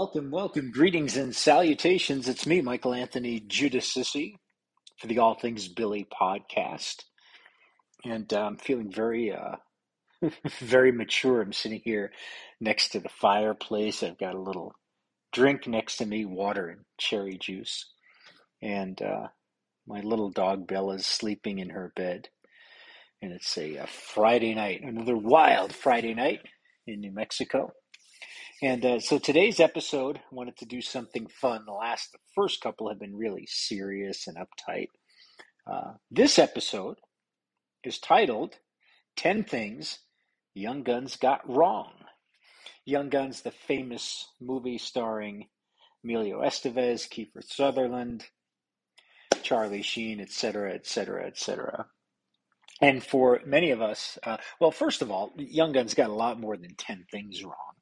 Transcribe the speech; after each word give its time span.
Welcome, 0.00 0.30
welcome, 0.30 0.70
greetings 0.70 1.18
and 1.18 1.36
salutations. 1.36 2.26
It's 2.26 2.46
me, 2.46 2.62
Michael 2.62 2.94
Anthony 2.94 3.38
Giudice, 3.38 4.32
for 4.96 5.06
the 5.06 5.18
All 5.18 5.34
Things 5.34 5.68
Billy 5.68 6.08
podcast. 6.10 7.04
And 8.06 8.32
uh, 8.32 8.40
I'm 8.40 8.56
feeling 8.56 8.90
very, 8.90 9.30
uh, 9.30 9.56
very 10.58 10.90
mature. 10.90 11.42
I'm 11.42 11.52
sitting 11.52 11.82
here 11.84 12.12
next 12.62 12.92
to 12.92 13.00
the 13.00 13.10
fireplace. 13.10 14.02
I've 14.02 14.16
got 14.16 14.34
a 14.34 14.40
little 14.40 14.72
drink 15.34 15.66
next 15.66 15.96
to 15.96 16.06
me, 16.06 16.24
water 16.24 16.68
and 16.68 16.80
cherry 16.96 17.36
juice. 17.36 17.84
And 18.62 19.00
uh, 19.02 19.26
my 19.86 20.00
little 20.00 20.30
dog 20.30 20.66
Bella's 20.66 21.04
sleeping 21.04 21.58
in 21.58 21.68
her 21.68 21.92
bed. 21.94 22.30
And 23.20 23.32
it's 23.32 23.58
a, 23.58 23.76
a 23.76 23.86
Friday 23.86 24.54
night, 24.54 24.80
another 24.82 25.18
wild 25.18 25.74
Friday 25.74 26.14
night 26.14 26.40
in 26.86 27.00
New 27.00 27.12
Mexico. 27.12 27.74
And 28.62 28.84
uh, 28.84 29.00
so 29.00 29.18
today's 29.18 29.58
episode, 29.58 30.18
I 30.18 30.34
wanted 30.34 30.58
to 30.58 30.66
do 30.66 30.82
something 30.82 31.28
fun. 31.28 31.64
The 31.64 31.72
last, 31.72 32.12
the 32.12 32.18
first 32.34 32.60
couple 32.60 32.90
have 32.90 32.98
been 32.98 33.16
really 33.16 33.46
serious 33.46 34.26
and 34.26 34.36
uptight. 34.36 34.88
Uh, 35.66 35.92
this 36.10 36.38
episode 36.38 36.98
is 37.84 37.98
titled 37.98 38.56
10 39.16 39.44
Things 39.44 40.00
Young 40.52 40.82
Guns 40.82 41.16
Got 41.16 41.48
Wrong. 41.48 41.92
Young 42.84 43.08
Guns, 43.08 43.40
the 43.40 43.50
famous 43.50 44.28
movie 44.42 44.76
starring 44.76 45.46
Emilio 46.04 46.42
Estevez, 46.42 47.08
Kiefer 47.08 47.42
Sutherland, 47.42 48.26
Charlie 49.42 49.80
Sheen, 49.80 50.20
etc., 50.20 50.74
etc., 50.74 51.26
etc. 51.28 51.86
And 52.82 53.02
for 53.02 53.40
many 53.46 53.70
of 53.70 53.80
us, 53.80 54.18
uh, 54.22 54.36
well, 54.60 54.70
first 54.70 55.00
of 55.00 55.10
all, 55.10 55.32
Young 55.38 55.72
Guns 55.72 55.94
got 55.94 56.10
a 56.10 56.14
lot 56.14 56.38
more 56.38 56.58
than 56.58 56.74
10 56.74 57.06
things 57.10 57.42
wrong 57.42 57.79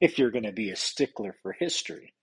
if 0.00 0.18
you're 0.18 0.30
going 0.30 0.44
to 0.44 0.52
be 0.52 0.70
a 0.70 0.76
stickler 0.76 1.34
for 1.42 1.52
history. 1.52 2.14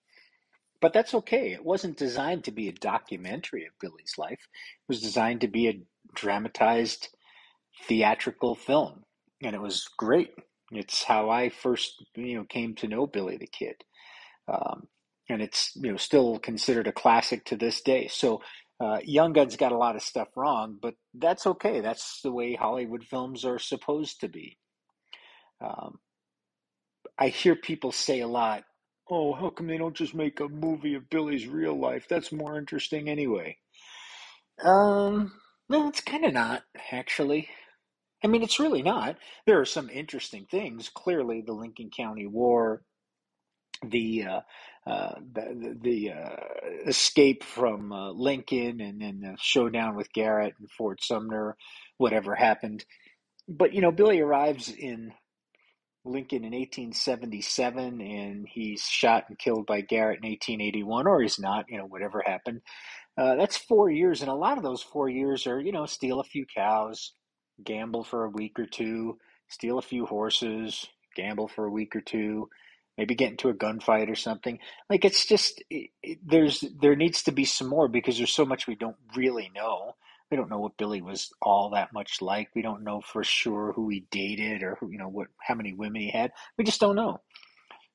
But 0.82 0.94
that's 0.94 1.14
okay. 1.16 1.52
It 1.52 1.66
wasn't 1.66 1.98
designed 1.98 2.44
to 2.46 2.52
be 2.52 2.68
a 2.68 2.74
documentary 2.74 3.66
of 3.66 3.80
Billy's 3.80 4.16
life. 4.18 4.40
It 4.42 4.88
was 4.88 5.02
designed 5.02 5.42
to 5.42 5.48
be 5.48 5.68
a 5.68 5.82
dramatized 6.14 7.10
theatrical 7.88 8.56
film, 8.56 9.04
and 9.42 9.56
it 9.56 9.62
was 9.62 9.88
great. 9.98 10.32
It's 10.72 11.04
how 11.04 11.30
I 11.30 11.50
first, 11.50 12.04
you 12.16 12.36
know, 12.36 12.44
came 12.44 12.76
to 12.76 12.88
know 12.88 13.08
Billy 13.08 13.38
the 13.38 13.48
Kid, 13.48 13.76
um, 14.48 14.88
and 15.30 15.42
it's 15.42 15.72
you 15.76 15.92
know 15.92 15.98
still 15.98 16.40
considered 16.40 16.88
a 16.88 16.92
classic 16.92 17.46
to 17.46 17.56
this 17.56 17.82
day. 17.82 18.08
So, 18.08 18.42
uh, 18.80 19.00
Young 19.04 19.34
Guns 19.34 19.56
got 19.58 19.72
a 19.72 19.78
lot 19.78 19.96
of 19.96 20.02
stuff 20.02 20.30
wrong, 20.36 20.78
but 20.82 20.96
that's 21.14 21.48
okay. 21.48 21.82
That's 21.82 22.22
the 22.22 22.32
way 22.32 22.56
Hollywood 22.56 23.04
films 23.04 23.46
are 23.46 23.60
supposed 23.60 24.22
to 24.22 24.28
be. 24.28 24.58
Um, 25.64 26.00
I 27.18 27.30
hear 27.30 27.56
people 27.56 27.92
say 27.92 28.20
a 28.20 28.28
lot, 28.28 28.64
oh, 29.10 29.34
how 29.34 29.50
come 29.50 29.68
they 29.68 29.78
don't 29.78 29.96
just 29.96 30.16
make 30.16 30.40
a 30.40 30.50
movie 30.50 30.96
of 30.96 31.10
Billy's 31.10 31.48
real 31.48 31.80
life? 31.80 32.08
That's 32.10 32.32
more 32.32 32.58
interesting 32.58 33.10
anyway. 33.10 33.58
Um, 34.64 35.34
no, 35.70 35.88
it's 35.88 36.02
kind 36.02 36.26
of 36.26 36.34
not, 36.34 36.64
actually. 36.92 37.50
I 38.24 38.28
mean, 38.28 38.44
it's 38.44 38.60
really 38.60 38.82
not. 38.82 39.18
There 39.46 39.60
are 39.60 39.66
some 39.66 39.90
interesting 39.90 40.48
things. 40.50 40.90
Clearly, 40.90 41.42
the 41.42 41.54
Lincoln 41.54 41.90
County 41.96 42.26
War, 42.26 42.82
the 43.84 44.24
uh, 44.24 44.42
uh, 44.90 45.16
the, 45.34 45.78
the 45.82 46.12
uh, 46.12 46.36
escape 46.88 47.44
from 47.44 47.92
uh, 47.92 48.12
Lincoln, 48.12 48.82
and 48.82 49.02
then 49.02 49.20
the 49.22 49.36
showdown 49.40 49.96
with 49.96 50.12
Garrett 50.14 50.56
and 50.60 50.70
Fort 50.72 51.04
Sumner, 51.04 51.56
whatever 51.98 52.36
happened. 52.36 52.86
But 53.48 53.74
you 53.74 53.82
know, 53.82 53.92
Billy 53.92 54.20
arrives 54.20 54.72
in 54.72 55.14
Lincoln 56.06 56.46
in 56.46 56.54
1877 56.54 58.02
and 58.02 58.48
he's 58.48 58.84
shot 58.84 59.26
and 59.30 59.40
killed 59.40 59.66
by 59.66 59.82
Garrett 59.82 60.24
in 60.24 60.30
1881, 60.30 61.08
or 61.08 61.22
he's 61.22 61.40
not, 61.40 61.66
you 61.70 61.78
know, 61.78 61.86
whatever 61.86 62.24
happened. 62.26 62.62
Uh, 63.18 63.36
that's 63.36 63.58
four 63.58 63.90
years, 63.90 64.22
and 64.22 64.30
a 64.30 64.36
lot 64.36 64.58
of 64.58 64.64
those 64.64 64.82
four 64.84 65.10
years 65.10 65.48
are, 65.48 65.60
you 65.60 65.72
know, 65.72 65.86
steal 65.86 66.20
a 66.20 66.24
few 66.24 66.46
cows, 66.46 67.14
gamble 67.64 68.04
for 68.04 68.26
a 68.26 68.30
week 68.30 68.60
or 68.60 68.66
two, 68.66 69.18
steal 69.48 69.78
a 69.78 69.84
few 69.84 70.06
horses, 70.06 70.88
gamble 71.16 71.48
for 71.48 71.66
a 71.66 71.72
week 71.72 71.96
or 71.96 72.02
two, 72.02 72.50
maybe 72.98 73.16
get 73.16 73.32
into 73.32 73.50
a 73.50 73.54
gunfight 73.54 74.10
or 74.10 74.16
something. 74.16 74.60
Like 74.90 75.06
it's 75.06 75.26
just 75.26 75.64
it, 75.70 75.92
it, 76.04 76.20
there's 76.26 76.64
there 76.80 76.96
needs 76.96 77.24
to 77.24 77.32
be 77.32 77.46
some 77.46 77.68
more 77.70 77.88
because 77.88 78.18
there's 78.18 78.36
so 78.36 78.46
much 78.46 78.68
we 78.68 78.76
don't 78.76 78.98
really 79.16 79.52
know. 79.56 79.96
We 80.32 80.38
don't 80.38 80.50
know 80.50 80.60
what 80.60 80.78
Billy 80.78 81.02
was 81.02 81.32
all 81.42 81.70
that 81.72 81.94
much 81.94 82.22
like. 82.22 82.50
We 82.56 82.62
don't 82.62 82.84
know 82.84 83.02
for 83.02 83.24
sure 83.24 83.74
who 83.74 83.90
he 83.90 84.06
dated 84.12 84.64
or 84.64 84.76
who, 84.80 84.90
you 84.90 84.98
know, 84.98 85.08
what 85.08 85.28
how 85.40 85.56
many 85.56 85.74
women 85.74 86.02
he 86.02 86.10
had. 86.10 86.32
We 86.58 86.64
just 86.64 86.82
don't 86.82 86.96
know. 86.96 87.22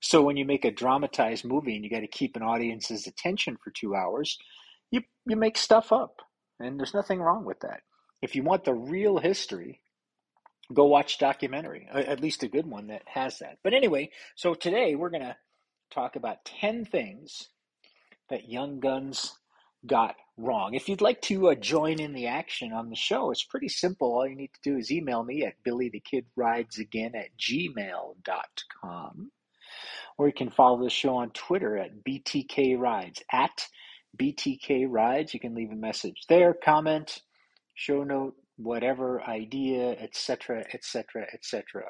So 0.00 0.22
when 0.22 0.36
you 0.36 0.44
make 0.44 0.64
a 0.64 0.70
dramatized 0.70 1.44
movie 1.44 1.74
and 1.74 1.84
you 1.84 1.90
got 1.90 2.00
to 2.00 2.06
keep 2.06 2.36
an 2.36 2.42
audience's 2.42 3.06
attention 3.06 3.58
for 3.62 3.70
two 3.70 3.94
hours, 3.94 4.38
you 4.90 5.02
you 5.26 5.36
make 5.36 5.58
stuff 5.58 5.92
up, 5.92 6.20
and 6.58 6.78
there's 6.78 6.94
nothing 6.94 7.20
wrong 7.20 7.44
with 7.44 7.60
that. 7.60 7.80
If 8.22 8.34
you 8.34 8.42
want 8.42 8.64
the 8.64 8.74
real 8.74 9.18
history, 9.18 9.80
go 10.72 10.86
watch 10.86 11.18
documentary, 11.18 11.88
at 11.92 12.20
least 12.20 12.42
a 12.42 12.48
good 12.48 12.66
one 12.66 12.88
that 12.88 13.02
has 13.06 13.38
that. 13.40 13.58
But 13.62 13.74
anyway, 13.74 14.10
so 14.36 14.54
today 14.54 14.94
we're 14.94 15.10
gonna 15.10 15.36
talk 15.90 16.16
about 16.16 16.44
ten 16.44 16.84
things 16.84 17.48
that 18.30 18.48
Young 18.48 18.80
Guns 18.80 19.36
got 19.86 20.14
wrong. 20.40 20.74
If 20.74 20.88
you'd 20.88 21.00
like 21.00 21.20
to 21.22 21.50
uh, 21.50 21.54
join 21.54 22.00
in 22.00 22.12
the 22.12 22.26
action 22.26 22.72
on 22.72 22.90
the 22.90 22.96
show, 22.96 23.30
it's 23.30 23.44
pretty 23.44 23.68
simple. 23.68 24.12
All 24.12 24.26
you 24.26 24.36
need 24.36 24.52
to 24.54 24.70
do 24.70 24.76
is 24.76 24.90
email 24.90 25.22
me 25.22 25.44
at 25.44 25.62
billythekidridesagain 25.66 27.14
at 27.14 27.36
gmail.com. 27.38 29.30
Or 30.18 30.26
you 30.26 30.32
can 30.32 30.50
follow 30.50 30.82
the 30.82 30.90
show 30.90 31.16
on 31.16 31.30
Twitter 31.30 31.78
at 31.78 32.04
btkrides, 32.04 33.22
at 33.32 33.66
btkrides. 34.20 35.32
You 35.32 35.40
can 35.40 35.54
leave 35.54 35.70
a 35.70 35.76
message 35.76 36.24
there, 36.28 36.52
comment, 36.54 37.20
show 37.74 38.04
note, 38.04 38.34
whatever 38.56 39.22
idea, 39.22 39.92
etc., 39.92 40.64
etc., 40.74 41.26
etc. 41.32 41.84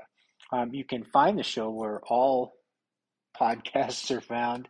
You 0.70 0.84
can 0.84 1.04
find 1.04 1.38
the 1.38 1.42
show 1.42 1.70
where 1.70 2.00
all 2.08 2.54
podcasts 3.40 4.10
are 4.10 4.20
found. 4.20 4.68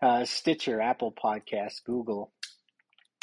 Uh, 0.00 0.24
Stitcher, 0.24 0.80
Apple 0.80 1.12
Podcasts, 1.12 1.82
Google, 1.84 2.32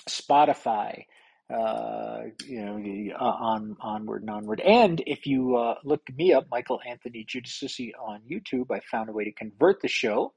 Spotify, 0.10 1.06
uh, 1.54 2.22
you 2.46 2.66
know, 2.66 3.16
uh, 3.20 3.24
on 3.24 3.78
onward 3.80 4.22
and 4.22 4.32
onward. 4.32 4.62
And 4.62 5.02
if 5.06 5.26
you 5.26 5.56
uh, 5.56 5.76
look 5.84 6.02
me 6.16 6.34
up, 6.34 6.48
Michael 6.50 6.80
Anthony 6.88 7.26
Giudice 7.26 7.92
on 8.00 8.22
YouTube, 8.30 8.72
I 8.72 8.82
found 8.92 9.10
a 9.10 9.14
way 9.14 9.26
to 9.26 9.32
convert 9.32 9.82
the 9.82 9.88
show 9.88 10.34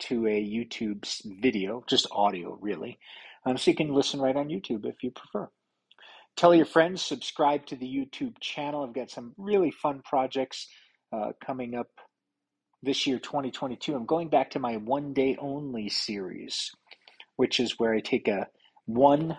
to 0.00 0.26
a 0.26 0.42
YouTube 0.42 1.06
video, 1.40 1.84
just 1.86 2.06
audio, 2.10 2.58
really. 2.60 2.98
Um, 3.44 3.58
so 3.58 3.70
you 3.70 3.76
can 3.76 3.92
listen 3.94 4.20
right 4.20 4.36
on 4.36 4.48
YouTube 4.48 4.86
if 4.86 5.02
you 5.02 5.10
prefer. 5.10 5.48
Tell 6.36 6.54
your 6.54 6.66
friends, 6.66 7.02
subscribe 7.02 7.66
to 7.66 7.76
the 7.76 7.86
YouTube 7.86 8.38
channel. 8.40 8.84
I've 8.84 8.94
got 8.94 9.10
some 9.10 9.34
really 9.36 9.70
fun 9.70 10.00
projects 10.04 10.68
uh, 11.12 11.32
coming 11.44 11.74
up 11.74 11.88
this 12.82 13.06
year, 13.06 13.18
2022. 13.18 13.94
I'm 13.94 14.06
going 14.06 14.28
back 14.28 14.50
to 14.52 14.58
my 14.58 14.76
one 14.76 15.12
day 15.12 15.36
only 15.38 15.88
series, 15.88 16.70
which 17.36 17.60
is 17.60 17.78
where 17.78 17.92
I 17.92 18.00
take 18.00 18.28
a 18.28 18.46
one 18.94 19.36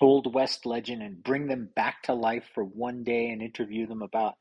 Old 0.00 0.32
West 0.32 0.64
legend 0.66 1.02
and 1.02 1.22
bring 1.22 1.48
them 1.48 1.70
back 1.74 2.02
to 2.04 2.14
life 2.14 2.48
for 2.54 2.64
one 2.64 3.02
day 3.02 3.28
and 3.30 3.42
interview 3.42 3.86
them 3.86 4.02
about 4.02 4.34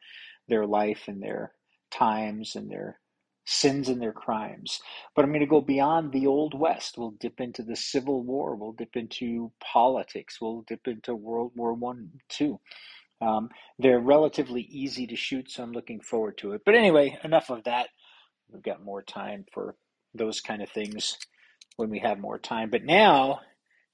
their 0.47 0.65
life 0.65 1.03
and 1.07 1.21
their 1.21 1.51
times 1.91 2.55
and 2.55 2.69
their 2.69 2.99
sins 3.45 3.89
and 3.89 4.01
their 4.01 4.11
crimes. 4.11 4.79
But 5.15 5.23
I'm 5.23 5.31
going 5.31 5.39
to 5.39 5.47
go 5.47 5.61
beyond 5.61 6.11
the 6.11 6.27
Old 6.27 6.57
West. 6.57 6.97
We'll 6.97 7.15
dip 7.19 7.39
into 7.39 7.63
the 7.63 7.75
Civil 7.75 8.21
War. 8.21 8.55
We'll 8.55 8.73
dip 8.73 8.95
into 8.95 9.51
politics. 9.59 10.39
We'll 10.39 10.63
dip 10.67 10.87
into 10.87 11.15
World 11.15 11.53
War 11.55 11.73
One, 11.73 12.11
two. 12.29 12.59
Um, 13.19 13.49
they're 13.79 13.99
relatively 13.99 14.61
easy 14.61 15.07
to 15.07 15.15
shoot, 15.15 15.49
so 15.49 15.63
I'm 15.63 15.71
looking 15.71 16.01
forward 16.01 16.37
to 16.39 16.51
it. 16.51 16.61
But 16.65 16.75
anyway, 16.75 17.17
enough 17.23 17.49
of 17.49 17.63
that. 17.63 17.87
We've 18.51 18.61
got 18.61 18.83
more 18.83 19.01
time 19.01 19.45
for 19.51 19.75
those 20.13 20.39
kind 20.39 20.61
of 20.61 20.69
things 20.69 21.17
when 21.77 21.89
we 21.89 21.99
have 21.99 22.19
more 22.19 22.37
time. 22.37 22.69
But 22.69 22.83
now 22.83 23.39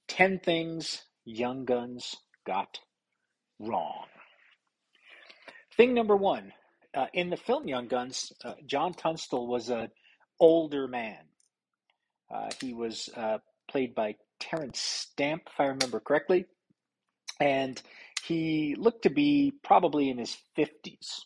10 0.08 0.40
Things 0.40 1.02
Young 1.24 1.64
Guns 1.64 2.16
Got 2.46 2.78
Wrong. 3.58 4.06
Thing 5.76 5.94
number 5.94 6.16
one 6.16 6.52
uh, 6.94 7.06
in 7.12 7.30
the 7.30 7.36
film 7.36 7.66
Young 7.66 7.88
Guns, 7.88 8.32
uh, 8.44 8.54
John 8.66 8.92
Tunstall 8.94 9.46
was 9.46 9.68
an 9.68 9.88
older 10.38 10.86
man. 10.86 11.18
Uh, 12.32 12.50
he 12.60 12.74
was 12.74 13.08
uh, 13.16 13.38
played 13.70 13.94
by 13.94 14.16
Terence 14.40 14.80
Stamp, 14.80 15.42
if 15.46 15.60
I 15.60 15.64
remember 15.66 16.00
correctly, 16.00 16.46
and 17.40 17.80
he 18.24 18.74
looked 18.78 19.02
to 19.02 19.10
be 19.10 19.52
probably 19.62 20.08
in 20.10 20.18
his 20.18 20.36
50s. 20.56 21.20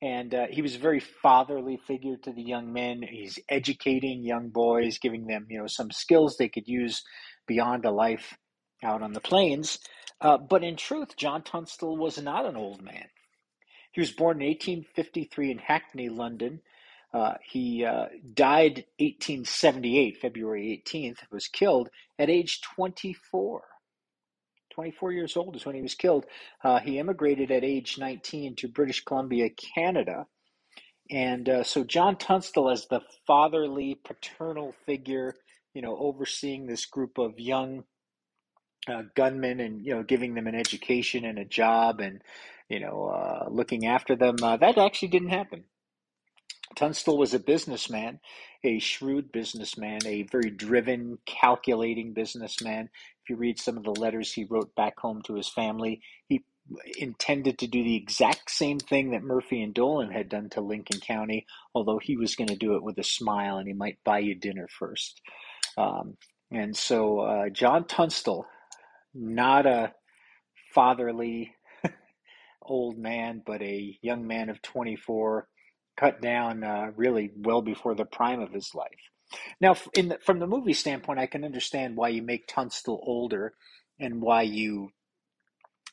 And 0.00 0.32
uh, 0.32 0.46
he 0.48 0.62
was 0.62 0.76
a 0.76 0.78
very 0.78 1.00
fatherly 1.00 1.76
figure 1.88 2.16
to 2.22 2.32
the 2.32 2.42
young 2.42 2.72
men. 2.72 3.02
He's 3.02 3.40
educating 3.48 4.22
young 4.22 4.50
boys, 4.50 4.98
giving 4.98 5.26
them, 5.26 5.46
you 5.50 5.58
know, 5.58 5.66
some 5.66 5.90
skills 5.90 6.36
they 6.36 6.48
could 6.48 6.68
use 6.68 7.02
beyond 7.48 7.86
a 7.86 7.92
life 7.92 8.38
out 8.84 9.02
on 9.02 9.14
the 9.14 9.22
plains. 9.22 9.80
Uh, 10.20 10.38
but 10.38 10.64
in 10.64 10.76
truth, 10.76 11.16
John 11.18 11.42
Tunstall 11.44 11.98
was 11.98 12.22
not 12.22 12.46
an 12.46 12.56
old 12.56 12.82
man. 12.82 13.06
He 13.92 14.00
was 14.00 14.12
born 14.12 14.42
in 14.42 14.48
1853 14.48 15.52
in 15.52 15.58
Hackney, 15.58 16.10
London, 16.10 16.60
Uh, 17.12 17.34
he 17.44 17.84
uh, 17.84 18.06
died 18.34 18.84
1878, 19.00 20.18
February 20.22 20.82
18th, 20.86 21.18
was 21.32 21.48
killed 21.48 21.90
at 22.18 22.30
age 22.30 22.62
24. 22.76 23.62
24 24.74 25.12
years 25.12 25.36
old 25.36 25.56
is 25.56 25.66
when 25.66 25.74
he 25.76 25.82
was 25.82 25.94
killed. 25.96 26.26
Uh, 26.64 26.80
he 26.80 26.98
immigrated 26.98 27.50
at 27.50 27.64
age 27.64 27.98
19 27.98 28.56
to 28.56 28.68
British 28.68 29.04
Columbia, 29.04 29.50
Canada. 29.74 30.26
And 31.10 31.48
uh, 31.48 31.64
so 31.64 31.84
John 31.84 32.16
Tunstall, 32.16 32.70
as 32.70 32.86
the 32.88 33.00
fatherly, 33.26 33.96
paternal 34.04 34.74
figure, 34.86 35.34
you 35.74 35.82
know, 35.82 35.96
overseeing 35.98 36.66
this 36.66 36.86
group 36.86 37.18
of 37.18 37.38
young 37.38 37.84
uh, 38.88 39.02
gunmen 39.14 39.60
and 39.60 39.84
you 39.84 39.94
know 39.94 40.02
giving 40.02 40.34
them 40.34 40.46
an 40.46 40.54
education 40.54 41.24
and 41.24 41.38
a 41.38 41.44
job 41.44 42.00
and 42.00 42.22
you 42.68 42.80
know 42.80 43.06
uh, 43.06 43.48
looking 43.50 43.86
after 43.86 44.16
them, 44.16 44.36
uh, 44.42 44.56
that 44.56 44.78
actually 44.78 45.08
didn't 45.08 45.30
happen. 45.30 45.64
Tunstall 46.74 47.18
was 47.18 47.34
a 47.34 47.40
businessman, 47.40 48.20
a 48.62 48.78
shrewd 48.78 49.32
businessman, 49.32 50.00
a 50.06 50.22
very 50.24 50.50
driven, 50.50 51.18
calculating 51.26 52.12
businessman. 52.12 52.88
If 53.22 53.30
you 53.30 53.36
read 53.36 53.58
some 53.58 53.76
of 53.76 53.84
the 53.84 53.90
letters 53.90 54.32
he 54.32 54.44
wrote 54.44 54.74
back 54.74 54.98
home 54.98 55.22
to 55.22 55.34
his 55.34 55.48
family, 55.48 56.02
he 56.28 56.44
intended 56.98 57.58
to 57.58 57.66
do 57.66 57.82
the 57.82 57.96
exact 57.96 58.50
same 58.50 58.78
thing 58.78 59.10
that 59.10 59.22
Murphy 59.22 59.62
and 59.62 59.74
Dolan 59.74 60.10
had 60.10 60.28
done 60.28 60.50
to 60.50 60.60
Lincoln 60.60 61.00
County, 61.00 61.46
although 61.74 61.98
he 61.98 62.16
was 62.16 62.36
going 62.36 62.48
to 62.48 62.56
do 62.56 62.76
it 62.76 62.82
with 62.82 62.98
a 62.98 63.04
smile 63.04 63.56
and 63.56 63.66
he 63.66 63.74
might 63.74 63.98
buy 64.04 64.18
you 64.18 64.34
dinner 64.34 64.68
first. 64.68 65.20
Um, 65.78 66.16
and 66.50 66.76
so 66.76 67.20
uh, 67.20 67.48
John 67.50 67.86
Tunstall, 67.86 68.46
not 69.14 69.66
a 69.66 69.92
fatherly 70.74 71.52
old 72.62 72.98
man, 72.98 73.42
but 73.46 73.62
a 73.62 73.96
young 74.02 74.26
man 74.26 74.48
of 74.48 74.60
24, 74.62 75.46
cut 75.96 76.20
down 76.20 76.64
uh, 76.64 76.90
really 76.96 77.30
well 77.36 77.62
before 77.62 77.94
the 77.94 78.04
prime 78.04 78.40
of 78.40 78.52
his 78.52 78.74
life. 78.74 78.88
Now, 79.60 79.74
the, 79.94 80.18
from 80.24 80.38
the 80.38 80.46
movie 80.46 80.72
standpoint, 80.72 81.18
I 81.18 81.26
can 81.26 81.44
understand 81.44 81.96
why 81.96 82.08
you 82.08 82.22
make 82.22 82.46
Tunstall 82.46 83.02
older 83.06 83.52
and 84.00 84.20
why 84.22 84.42
you 84.42 84.90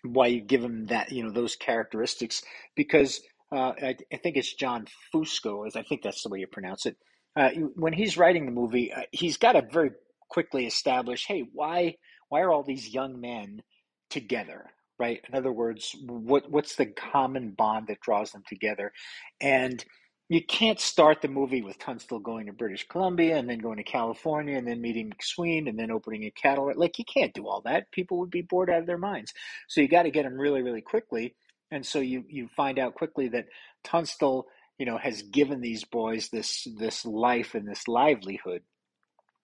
why 0.04 0.28
you 0.28 0.42
give 0.42 0.64
him 0.64 0.86
that 0.86 1.12
you 1.12 1.24
know 1.24 1.32
those 1.32 1.56
characteristics 1.56 2.44
because 2.76 3.22
uh, 3.52 3.74
I, 3.82 3.96
I, 4.14 4.18
think 4.18 4.38
it's 4.38 4.54
John 4.54 4.86
Fusco, 5.12 5.66
as 5.66 5.76
I 5.76 5.82
think 5.82 6.04
that's 6.04 6.22
the 6.22 6.30
way 6.30 6.40
you 6.40 6.48
pronounce 6.48 6.86
it. 6.86 6.96
Uh, 7.36 7.50
when 7.76 7.94
he's 7.94 8.18
writing 8.18 8.46
the 8.46 8.52
movie, 8.52 8.94
uh, 8.94 9.02
he's 9.12 9.38
got 9.38 9.54
to 9.54 9.62
very 9.62 9.92
quickly 10.30 10.66
establish, 10.66 11.26
hey, 11.28 11.44
why 11.54 11.96
why 12.30 12.42
are 12.42 12.52
all 12.52 12.64
these 12.64 12.94
young 12.94 13.20
men 13.20 13.62
together? 14.10 14.72
Right. 14.98 15.22
In 15.28 15.36
other 15.36 15.52
words, 15.52 15.96
what 16.06 16.50
what's 16.50 16.76
the 16.76 16.86
common 16.86 17.52
bond 17.52 17.88
that 17.88 18.00
draws 18.00 18.32
them 18.32 18.44
together? 18.48 18.94
And 19.42 19.84
you 20.30 20.44
can't 20.44 20.80
start 20.80 21.22
the 21.22 21.28
movie 21.28 21.62
with 21.62 21.78
Tunstall 21.78 22.20
going 22.20 22.48
to 22.48 22.54
British 22.54 22.88
Columbia 22.88 23.38
and 23.38 23.48
then 23.48 23.60
going 23.60 23.78
to 23.78 23.84
California 23.84 24.58
and 24.58 24.68
then 24.68 24.82
meeting 24.82 25.12
McSween 25.12 25.70
and 25.70 25.78
then 25.78 25.92
opening 25.92 26.24
a 26.24 26.32
cattle. 26.32 26.72
Like 26.76 26.98
you 26.98 27.06
can't 27.06 27.34
do 27.34 27.48
all 27.48 27.62
that. 27.62 27.92
People 27.92 28.18
would 28.20 28.32
be 28.32 28.42
bored 28.42 28.70
out 28.70 28.80
of 28.80 28.88
their 28.88 28.98
minds. 28.98 29.34
So 29.68 29.82
you 29.82 29.88
got 29.88 30.04
to 30.04 30.12
get 30.12 30.24
them 30.24 30.34
really, 30.40 30.64
really 30.64 30.82
quickly. 30.82 31.36
And 31.72 31.86
so 31.86 32.00
you 32.00 32.24
you 32.30 32.48
find 32.56 32.80
out 32.80 32.96
quickly 32.96 33.28
that 33.30 33.46
Tunstall, 33.84 34.48
you 34.78 34.86
know, 34.86 34.98
has 34.98 35.22
given 35.22 35.62
these 35.62 35.84
boys 35.84 36.30
this 36.30 36.68
this 36.78 37.06
life 37.06 37.56
and 37.56 37.68
this 37.68 37.88
livelihood, 37.88 38.62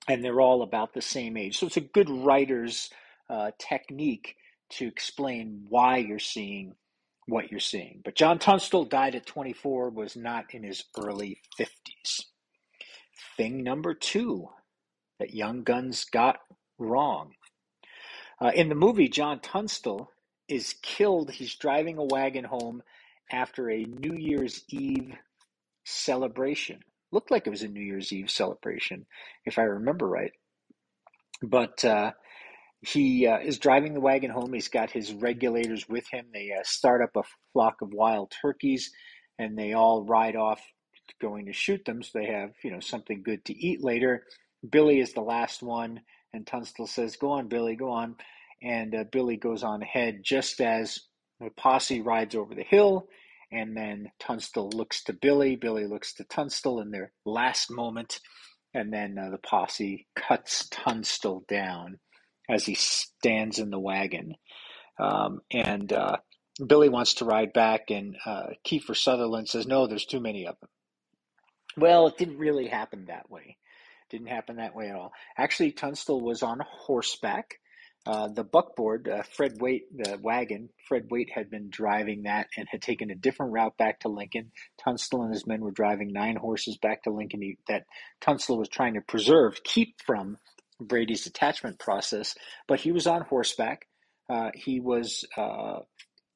and 0.07 0.23
they're 0.23 0.41
all 0.41 0.61
about 0.61 0.93
the 0.93 1.01
same 1.01 1.37
age. 1.37 1.57
So 1.57 1.67
it's 1.67 1.77
a 1.77 1.81
good 1.81 2.09
writer's 2.09 2.89
uh, 3.29 3.51
technique 3.59 4.35
to 4.71 4.87
explain 4.87 5.65
why 5.69 5.97
you're 5.97 6.19
seeing 6.19 6.75
what 7.27 7.51
you're 7.51 7.59
seeing. 7.59 8.01
But 8.03 8.15
John 8.15 8.39
Tunstall 8.39 8.85
died 8.85 9.15
at 9.15 9.25
24, 9.25 9.91
was 9.91 10.15
not 10.15 10.53
in 10.53 10.63
his 10.63 10.83
early 10.97 11.39
50s. 11.59 12.25
Thing 13.37 13.63
number 13.63 13.93
two 13.93 14.49
that 15.19 15.33
Young 15.33 15.63
Guns 15.63 16.03
got 16.05 16.39
wrong. 16.77 17.33
Uh, 18.41 18.51
in 18.55 18.69
the 18.69 18.75
movie, 18.75 19.07
John 19.07 19.39
Tunstall 19.39 20.11
is 20.47 20.75
killed. 20.81 21.31
He's 21.31 21.55
driving 21.55 21.97
a 21.97 22.03
wagon 22.03 22.43
home 22.43 22.81
after 23.31 23.69
a 23.69 23.85
New 23.85 24.15
Year's 24.15 24.63
Eve 24.69 25.13
celebration. 25.85 26.79
Looked 27.11 27.31
like 27.31 27.47
it 27.47 27.51
was 27.51 27.63
a 27.63 27.67
New 27.67 27.83
Year's 27.83 28.13
Eve 28.13 28.29
celebration, 28.29 29.05
if 29.45 29.59
I 29.59 29.63
remember 29.63 30.07
right. 30.07 30.31
But 31.43 31.83
uh, 31.83 32.11
he 32.81 33.27
uh, 33.27 33.39
is 33.39 33.59
driving 33.59 33.93
the 33.93 33.99
wagon 33.99 34.31
home. 34.31 34.53
He's 34.53 34.69
got 34.69 34.91
his 34.91 35.13
regulators 35.13 35.89
with 35.89 36.05
him. 36.11 36.27
They 36.33 36.51
uh, 36.51 36.63
start 36.63 37.01
up 37.01 37.15
a 37.15 37.27
flock 37.53 37.81
of 37.81 37.93
wild 37.93 38.31
turkeys, 38.41 38.91
and 39.37 39.57
they 39.57 39.73
all 39.73 40.05
ride 40.05 40.35
off 40.35 40.61
going 41.19 41.45
to 41.45 41.53
shoot 41.53 41.83
them. 41.85 42.03
So 42.03 42.19
they 42.19 42.25
have 42.25 42.51
you 42.63 42.71
know 42.71 42.79
something 42.79 43.23
good 43.23 43.45
to 43.45 43.53
eat 43.57 43.83
later. 43.83 44.25
Billy 44.69 44.99
is 44.99 45.13
the 45.13 45.21
last 45.21 45.63
one, 45.63 46.01
and 46.33 46.45
Tunstall 46.45 46.87
says, 46.87 47.15
"Go 47.15 47.31
on, 47.31 47.47
Billy, 47.47 47.75
go 47.75 47.91
on." 47.91 48.15
And 48.61 48.93
uh, 48.93 49.03
Billy 49.11 49.37
goes 49.37 49.63
on 49.63 49.81
ahead 49.81 50.21
just 50.23 50.61
as 50.61 50.99
the 51.39 51.49
posse 51.51 52.01
rides 52.01 52.35
over 52.35 52.53
the 52.53 52.63
hill. 52.63 53.07
And 53.51 53.75
then 53.75 54.11
Tunstall 54.19 54.69
looks 54.69 55.03
to 55.05 55.13
Billy. 55.13 55.55
Billy 55.55 55.85
looks 55.85 56.13
to 56.15 56.23
Tunstall 56.23 56.81
in 56.81 56.91
their 56.91 57.11
last 57.25 57.69
moment. 57.69 58.19
And 58.73 58.93
then 58.93 59.17
uh, 59.17 59.29
the 59.29 59.37
posse 59.37 60.07
cuts 60.15 60.69
Tunstall 60.69 61.43
down 61.47 61.99
as 62.49 62.65
he 62.65 62.75
stands 62.75 63.59
in 63.59 63.69
the 63.69 63.79
wagon. 63.79 64.35
Um, 64.99 65.41
and 65.51 65.91
uh, 65.91 66.17
Billy 66.65 66.89
wants 66.89 67.15
to 67.15 67.25
ride 67.25 67.53
back, 67.53 67.89
and 67.89 68.15
uh, 68.25 68.47
Kiefer 68.65 68.95
Sutherland 68.95 69.49
says, 69.49 69.65
No, 69.65 69.87
there's 69.87 70.05
too 70.05 70.19
many 70.19 70.45
of 70.45 70.59
them. 70.59 70.69
Well, 71.77 72.07
it 72.07 72.17
didn't 72.17 72.37
really 72.37 72.67
happen 72.67 73.05
that 73.05 73.29
way. 73.29 73.57
Didn't 74.09 74.27
happen 74.27 74.57
that 74.57 74.75
way 74.75 74.89
at 74.89 74.95
all. 74.95 75.13
Actually, 75.37 75.71
Tunstall 75.71 76.21
was 76.21 76.43
on 76.43 76.59
horseback. 76.59 77.59
Uh, 78.03 78.27
the 78.29 78.43
buckboard, 78.43 79.07
uh, 79.07 79.21
Fred 79.21 79.61
Waite, 79.61 79.85
the 79.95 80.17
wagon, 80.23 80.69
Fred 80.87 81.05
Waite 81.11 81.29
had 81.35 81.51
been 81.51 81.69
driving 81.69 82.23
that 82.23 82.47
and 82.57 82.67
had 82.67 82.81
taken 82.81 83.11
a 83.11 83.15
different 83.15 83.51
route 83.51 83.77
back 83.77 83.99
to 83.99 84.07
Lincoln. 84.07 84.51
Tunstall 84.83 85.21
and 85.21 85.31
his 85.31 85.45
men 85.45 85.61
were 85.61 85.69
driving 85.69 86.11
nine 86.11 86.35
horses 86.35 86.77
back 86.77 87.03
to 87.03 87.11
Lincoln 87.11 87.55
that 87.67 87.85
Tunstall 88.19 88.57
was 88.57 88.69
trying 88.69 88.95
to 88.95 89.01
preserve, 89.01 89.63
keep 89.63 90.01
from 90.03 90.39
Brady's 90.79 91.25
detachment 91.25 91.77
process, 91.77 92.33
but 92.67 92.79
he 92.79 92.91
was 92.91 93.05
on 93.05 93.21
horseback. 93.21 93.87
Uh, 94.27 94.49
he 94.55 94.79
was 94.79 95.23
uh, 95.37 95.81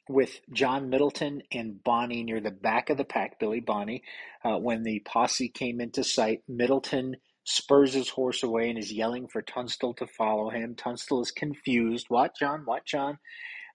with 0.07 0.39
John 0.53 0.91
Middleton 0.91 1.41
and 1.51 1.83
Bonney 1.83 2.21
near 2.21 2.41
the 2.41 2.51
back 2.51 2.91
of 2.91 2.97
the 2.97 3.05
pack, 3.05 3.39
Billy 3.39 3.59
Bonney. 3.59 4.03
When 4.43 4.83
the 4.83 4.99
posse 4.99 5.49
came 5.49 5.81
into 5.81 6.03
sight, 6.03 6.43
Middleton 6.47 7.15
spurs 7.45 7.93
his 7.93 8.09
horse 8.09 8.43
away 8.43 8.69
and 8.69 8.77
is 8.77 8.91
yelling 8.91 9.27
for 9.27 9.41
Tunstall 9.41 9.93
to 9.95 10.07
follow 10.07 10.49
him. 10.49 10.75
Tunstall 10.75 11.21
is 11.21 11.31
confused. 11.31 12.07
What, 12.09 12.35
John? 12.37 12.63
What, 12.65 12.85
John? 12.85 13.17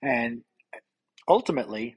And 0.02 0.42
ultimately, 1.28 1.96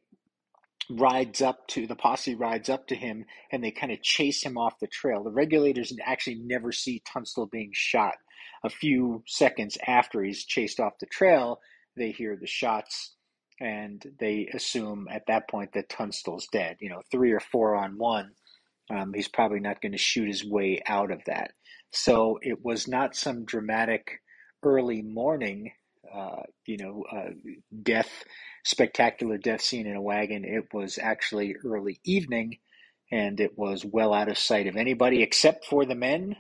rides 0.90 1.42
up 1.42 1.68
to 1.68 1.88
the 1.88 1.96
posse 1.96 2.36
rides 2.36 2.70
up 2.70 2.88
to 2.88 2.96
him 2.96 3.24
and 3.52 3.64
they 3.64 3.72
kind 3.72 3.92
of 3.92 4.02
chase 4.02 4.44
him 4.44 4.58
off 4.58 4.80
the 4.80 4.88
trail. 4.88 5.24
The 5.24 5.32
regulators 5.32 5.94
actually 6.04 6.42
never 6.44 6.72
see 6.72 7.02
Tunstall 7.06 7.48
being 7.48 7.72
shot 7.74 8.16
a 8.64 8.70
few 8.70 9.24
seconds 9.28 9.78
after 9.86 10.24
he's 10.24 10.46
chased 10.46 10.80
off 10.80 10.94
the 11.00 11.06
trail, 11.06 11.60
they 11.98 12.12
hear 12.12 12.38
the 12.40 12.48
shots 12.48 13.16
and 13.60 14.04
they 14.20 14.50
assume 14.54 15.08
at 15.12 15.28
that 15.28 15.50
point 15.50 15.74
that 15.74 15.90
Tunstall's 15.90 16.48
dead. 16.52 16.78
You 16.80 16.90
know, 16.90 17.02
three 17.12 17.32
or 17.32 17.40
four 17.40 17.76
on 17.76 17.98
one, 17.98 18.32
um, 18.90 19.14
he's 19.14 19.28
probably 19.28 19.60
not 19.60 19.82
going 19.82 19.92
to 19.92 19.98
shoot 19.98 20.28
his 20.28 20.44
way 20.44 20.82
out 20.88 21.12
of 21.12 21.22
that. 21.28 21.52
So 21.94 22.40
it 22.42 22.64
was 22.64 22.88
not 22.88 23.16
some 23.16 23.46
dramatic 23.46 24.20
early 24.64 25.02
morning, 25.02 25.72
uh, 26.14 26.44
you 26.66 26.78
know, 26.78 27.04
uh, 27.12 27.32
death, 27.84 28.24
spectacular 28.66 29.38
death 29.38 29.62
scene 29.62 29.88
in 29.88 29.96
a 29.96 30.02
wagon. 30.02 30.46
It 30.46 30.74
was 30.74 30.98
actually 31.00 31.56
early 31.66 32.00
evening 32.04 32.58
and 33.12 33.40
it 33.40 33.58
was 33.58 33.86
well 33.86 34.14
out 34.14 34.30
of 34.30 34.38
sight 34.38 34.68
of 34.68 34.76
anybody 34.76 35.22
except 35.22 35.66
for 35.66 35.86
the 35.86 35.96
men 35.96 36.36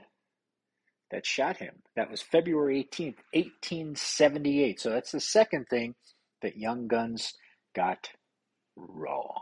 that 1.12 1.26
shot 1.26 1.58
him. 1.58 1.76
That 1.96 2.10
was 2.10 2.22
February 2.22 2.88
18th, 2.92 3.18
1878. 3.34 4.80
So 4.80 4.90
that's 4.90 5.12
the 5.12 5.20
second 5.20 5.68
thing 5.70 5.96
that 6.42 6.58
Young 6.58 6.88
Guns 6.88 7.34
got 7.76 8.10
wrong. 8.76 9.42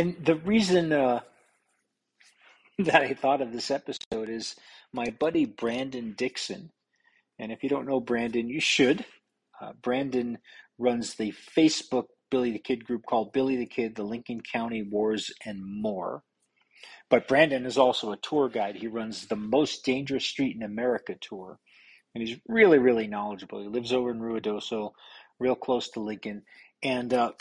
And 0.00 0.16
the 0.24 0.36
reason 0.36 0.94
uh, 0.94 1.20
that 2.78 3.02
I 3.02 3.12
thought 3.12 3.42
of 3.42 3.52
this 3.52 3.70
episode 3.70 4.30
is 4.30 4.56
my 4.94 5.10
buddy 5.10 5.44
Brandon 5.44 6.14
Dixon. 6.16 6.70
And 7.38 7.52
if 7.52 7.62
you 7.62 7.68
don't 7.68 7.86
know 7.86 8.00
Brandon, 8.00 8.48
you 8.48 8.60
should. 8.60 9.04
Uh, 9.60 9.72
Brandon 9.82 10.38
runs 10.78 11.16
the 11.16 11.34
Facebook 11.54 12.06
Billy 12.30 12.50
the 12.50 12.58
Kid 12.58 12.86
group 12.86 13.04
called 13.04 13.34
Billy 13.34 13.56
the 13.56 13.66
Kid, 13.66 13.94
the 13.94 14.02
Lincoln 14.02 14.40
County 14.40 14.82
Wars, 14.82 15.32
and 15.44 15.60
more. 15.62 16.22
But 17.10 17.28
Brandon 17.28 17.66
is 17.66 17.76
also 17.76 18.10
a 18.10 18.16
tour 18.16 18.48
guide. 18.48 18.76
He 18.76 18.86
runs 18.86 19.26
the 19.26 19.36
Most 19.36 19.84
Dangerous 19.84 20.24
Street 20.24 20.56
in 20.56 20.62
America 20.62 21.14
tour, 21.20 21.58
and 22.14 22.26
he's 22.26 22.38
really, 22.48 22.78
really 22.78 23.06
knowledgeable. 23.06 23.60
He 23.60 23.68
lives 23.68 23.92
over 23.92 24.10
in 24.10 24.20
Ruidoso, 24.20 24.92
real 25.38 25.56
close 25.56 25.90
to 25.90 26.00
Lincoln. 26.00 26.44
And 26.82 27.12
uh, 27.12 27.32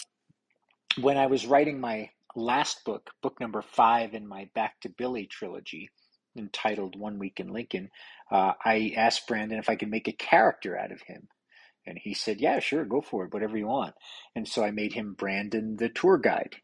when 1.00 1.16
I 1.16 1.28
was 1.28 1.48
writing 1.48 1.80
my 1.80 2.10
last 2.36 2.84
book, 2.86 3.12
book 3.22 3.40
number 3.40 3.62
five 3.62 4.14
in 4.14 4.28
my 4.28 4.50
Back 4.54 4.80
to 4.82 4.90
Billy 4.90 5.26
trilogy, 5.26 5.90
entitled 6.38 6.98
One 6.98 7.20
Week 7.20 7.40
in 7.40 7.48
Lincoln, 7.52 7.90
uh, 8.32 8.54
I 8.64 8.94
asked 8.96 9.28
Brandon 9.28 9.60
if 9.60 9.70
I 9.70 9.76
could 9.76 9.90
make 9.90 10.08
a 10.08 10.14
character 10.14 10.78
out 10.78 10.92
of 10.92 11.02
him. 11.02 11.28
And 11.86 11.98
he 11.98 12.14
said, 12.14 12.40
Yeah, 12.40 12.60
sure, 12.60 12.86
go 12.86 13.02
for 13.02 13.26
it, 13.26 13.34
whatever 13.34 13.58
you 13.58 13.68
want. 13.68 13.96
And 14.36 14.48
so 14.48 14.64
I 14.64 14.72
made 14.72 14.94
him 14.94 15.16
Brandon 15.18 15.76
the 15.78 15.90
tour 15.90 16.18
guide. 16.18 16.56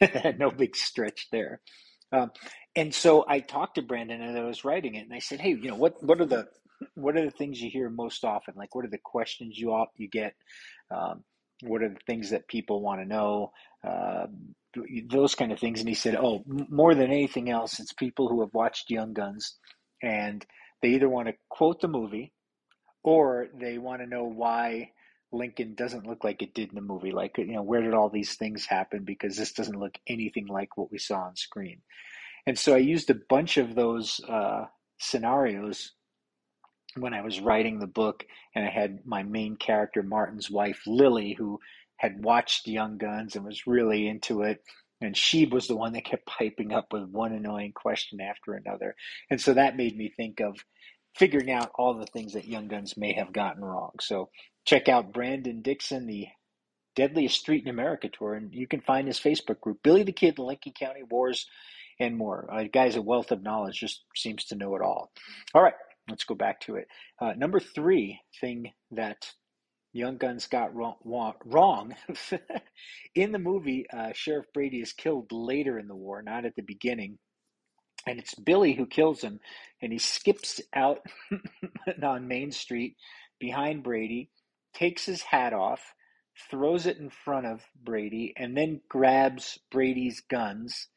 no 0.38 0.50
big 0.50 0.76
stretch 0.76 1.28
there. 1.30 1.60
Um, 2.12 2.30
and 2.76 2.94
so 2.94 3.24
I 3.28 3.40
talked 3.40 3.76
to 3.76 3.82
Brandon 3.82 4.20
as 4.20 4.36
I 4.36 4.42
was 4.42 4.64
writing 4.64 4.94
it, 4.94 5.04
and 5.04 5.14
I 5.14 5.20
said, 5.20 5.40
"Hey, 5.40 5.50
you 5.50 5.68
know 5.68 5.76
what? 5.76 6.02
What 6.02 6.20
are 6.20 6.26
the 6.26 6.48
what 6.94 7.16
are 7.16 7.24
the 7.24 7.30
things 7.30 7.60
you 7.60 7.70
hear 7.70 7.88
most 7.88 8.24
often? 8.24 8.54
Like, 8.56 8.74
what 8.74 8.84
are 8.84 8.90
the 8.90 8.98
questions 8.98 9.58
you 9.58 9.84
you 9.96 10.08
get? 10.08 10.34
Um, 10.90 11.24
what 11.62 11.82
are 11.82 11.88
the 11.88 12.00
things 12.06 12.30
that 12.30 12.48
people 12.48 12.82
want 12.82 13.00
to 13.00 13.06
know? 13.06 13.52
Uh, 13.86 14.26
those 15.08 15.34
kind 15.34 15.52
of 15.52 15.58
things." 15.58 15.80
And 15.80 15.88
he 15.88 15.94
said, 15.94 16.16
"Oh, 16.16 16.44
more 16.46 16.94
than 16.94 17.10
anything 17.10 17.50
else, 17.50 17.80
it's 17.80 17.92
people 17.92 18.28
who 18.28 18.40
have 18.40 18.54
watched 18.54 18.90
Young 18.90 19.12
Guns, 19.12 19.56
and 20.02 20.44
they 20.82 20.90
either 20.90 21.08
want 21.08 21.28
to 21.28 21.34
quote 21.48 21.80
the 21.80 21.88
movie, 21.88 22.32
or 23.02 23.48
they 23.54 23.78
want 23.78 24.02
to 24.02 24.06
know 24.08 24.24
why." 24.24 24.92
Lincoln 25.32 25.74
doesn't 25.74 26.06
look 26.06 26.22
like 26.22 26.42
it 26.42 26.54
did 26.54 26.68
in 26.68 26.76
the 26.76 26.80
movie. 26.80 27.10
Like, 27.10 27.38
you 27.38 27.46
know, 27.46 27.62
where 27.62 27.82
did 27.82 27.92
all 27.92 28.08
these 28.08 28.34
things 28.36 28.66
happen? 28.66 29.02
Because 29.04 29.36
this 29.36 29.52
doesn't 29.52 29.78
look 29.80 29.98
anything 30.06 30.46
like 30.46 30.76
what 30.76 30.92
we 30.92 30.98
saw 30.98 31.22
on 31.22 31.34
screen. 31.34 31.82
And 32.46 32.58
so 32.58 32.74
I 32.74 32.78
used 32.78 33.10
a 33.10 33.18
bunch 33.28 33.56
of 33.56 33.74
those 33.74 34.20
uh, 34.28 34.66
scenarios 34.98 35.92
when 36.96 37.14
I 37.14 37.22
was 37.22 37.40
writing 37.40 37.78
the 37.78 37.86
book, 37.86 38.24
and 38.54 38.64
I 38.64 38.70
had 38.70 39.00
my 39.04 39.24
main 39.24 39.56
character, 39.56 40.02
Martin's 40.02 40.50
wife, 40.50 40.82
Lily, 40.86 41.34
who 41.36 41.58
had 42.04 42.22
watched 42.22 42.68
Young 42.68 42.98
Guns 42.98 43.34
and 43.34 43.44
was 43.44 43.66
really 43.66 44.06
into 44.06 44.42
it. 44.42 44.62
And 45.00 45.16
she 45.16 45.46
was 45.46 45.66
the 45.66 45.76
one 45.76 45.92
that 45.94 46.04
kept 46.04 46.26
piping 46.26 46.72
up 46.72 46.92
with 46.92 47.04
one 47.04 47.32
annoying 47.32 47.72
question 47.72 48.20
after 48.20 48.54
another. 48.54 48.94
And 49.30 49.40
so 49.40 49.54
that 49.54 49.76
made 49.76 49.96
me 49.96 50.12
think 50.14 50.40
of 50.40 50.56
figuring 51.16 51.50
out 51.50 51.70
all 51.74 51.94
the 51.94 52.06
things 52.06 52.34
that 52.34 52.46
Young 52.46 52.68
Guns 52.68 52.96
may 52.96 53.12
have 53.14 53.32
gotten 53.32 53.64
wrong. 53.64 53.92
So 54.00 54.30
check 54.64 54.88
out 54.88 55.12
Brandon 55.12 55.62
Dixon, 55.62 56.06
the 56.06 56.26
Deadliest 56.94 57.40
Street 57.40 57.64
in 57.64 57.70
America 57.70 58.08
tour, 58.08 58.34
and 58.34 58.54
you 58.54 58.66
can 58.66 58.80
find 58.80 59.06
his 59.06 59.18
Facebook 59.18 59.60
group, 59.60 59.82
Billy 59.82 60.02
the 60.02 60.12
Kid, 60.12 60.38
Lincoln 60.38 60.72
County 60.78 61.02
Wars 61.02 61.46
and 61.98 62.16
more. 62.16 62.48
A 62.52 62.68
guy's 62.68 62.96
a 62.96 63.02
wealth 63.02 63.32
of 63.32 63.42
knowledge, 63.42 63.80
just 63.80 64.04
seems 64.14 64.44
to 64.46 64.56
know 64.56 64.74
it 64.76 64.82
all. 64.82 65.10
All 65.54 65.62
right, 65.62 65.74
let's 66.08 66.24
go 66.24 66.34
back 66.34 66.60
to 66.60 66.76
it. 66.76 66.86
Uh, 67.20 67.32
number 67.36 67.60
three 67.60 68.20
thing 68.40 68.72
that 68.92 69.32
Young 69.94 70.16
Guns 70.16 70.48
got 70.48 70.74
wrong, 70.74 70.96
wrong. 71.44 71.94
in 73.14 73.30
the 73.30 73.38
movie, 73.38 73.86
uh, 73.92 74.10
Sheriff 74.12 74.46
Brady 74.52 74.80
is 74.80 74.92
killed 74.92 75.30
later 75.30 75.78
in 75.78 75.86
the 75.86 75.94
war, 75.94 76.20
not 76.20 76.44
at 76.44 76.56
the 76.56 76.62
beginning. 76.62 77.18
And 78.06 78.18
it's 78.18 78.34
Billy 78.34 78.74
who 78.74 78.86
kills 78.86 79.22
him, 79.22 79.38
and 79.80 79.92
he 79.92 79.98
skips 79.98 80.60
out 80.74 80.98
on 82.02 82.28
Main 82.28 82.50
Street 82.50 82.96
behind 83.38 83.84
Brady, 83.84 84.30
takes 84.74 85.06
his 85.06 85.22
hat 85.22 85.52
off, 85.52 85.94
throws 86.50 86.86
it 86.86 86.98
in 86.98 87.08
front 87.08 87.46
of 87.46 87.60
Brady, 87.80 88.34
and 88.36 88.56
then 88.56 88.80
grabs 88.90 89.60
Brady's 89.70 90.20
guns 90.28 90.88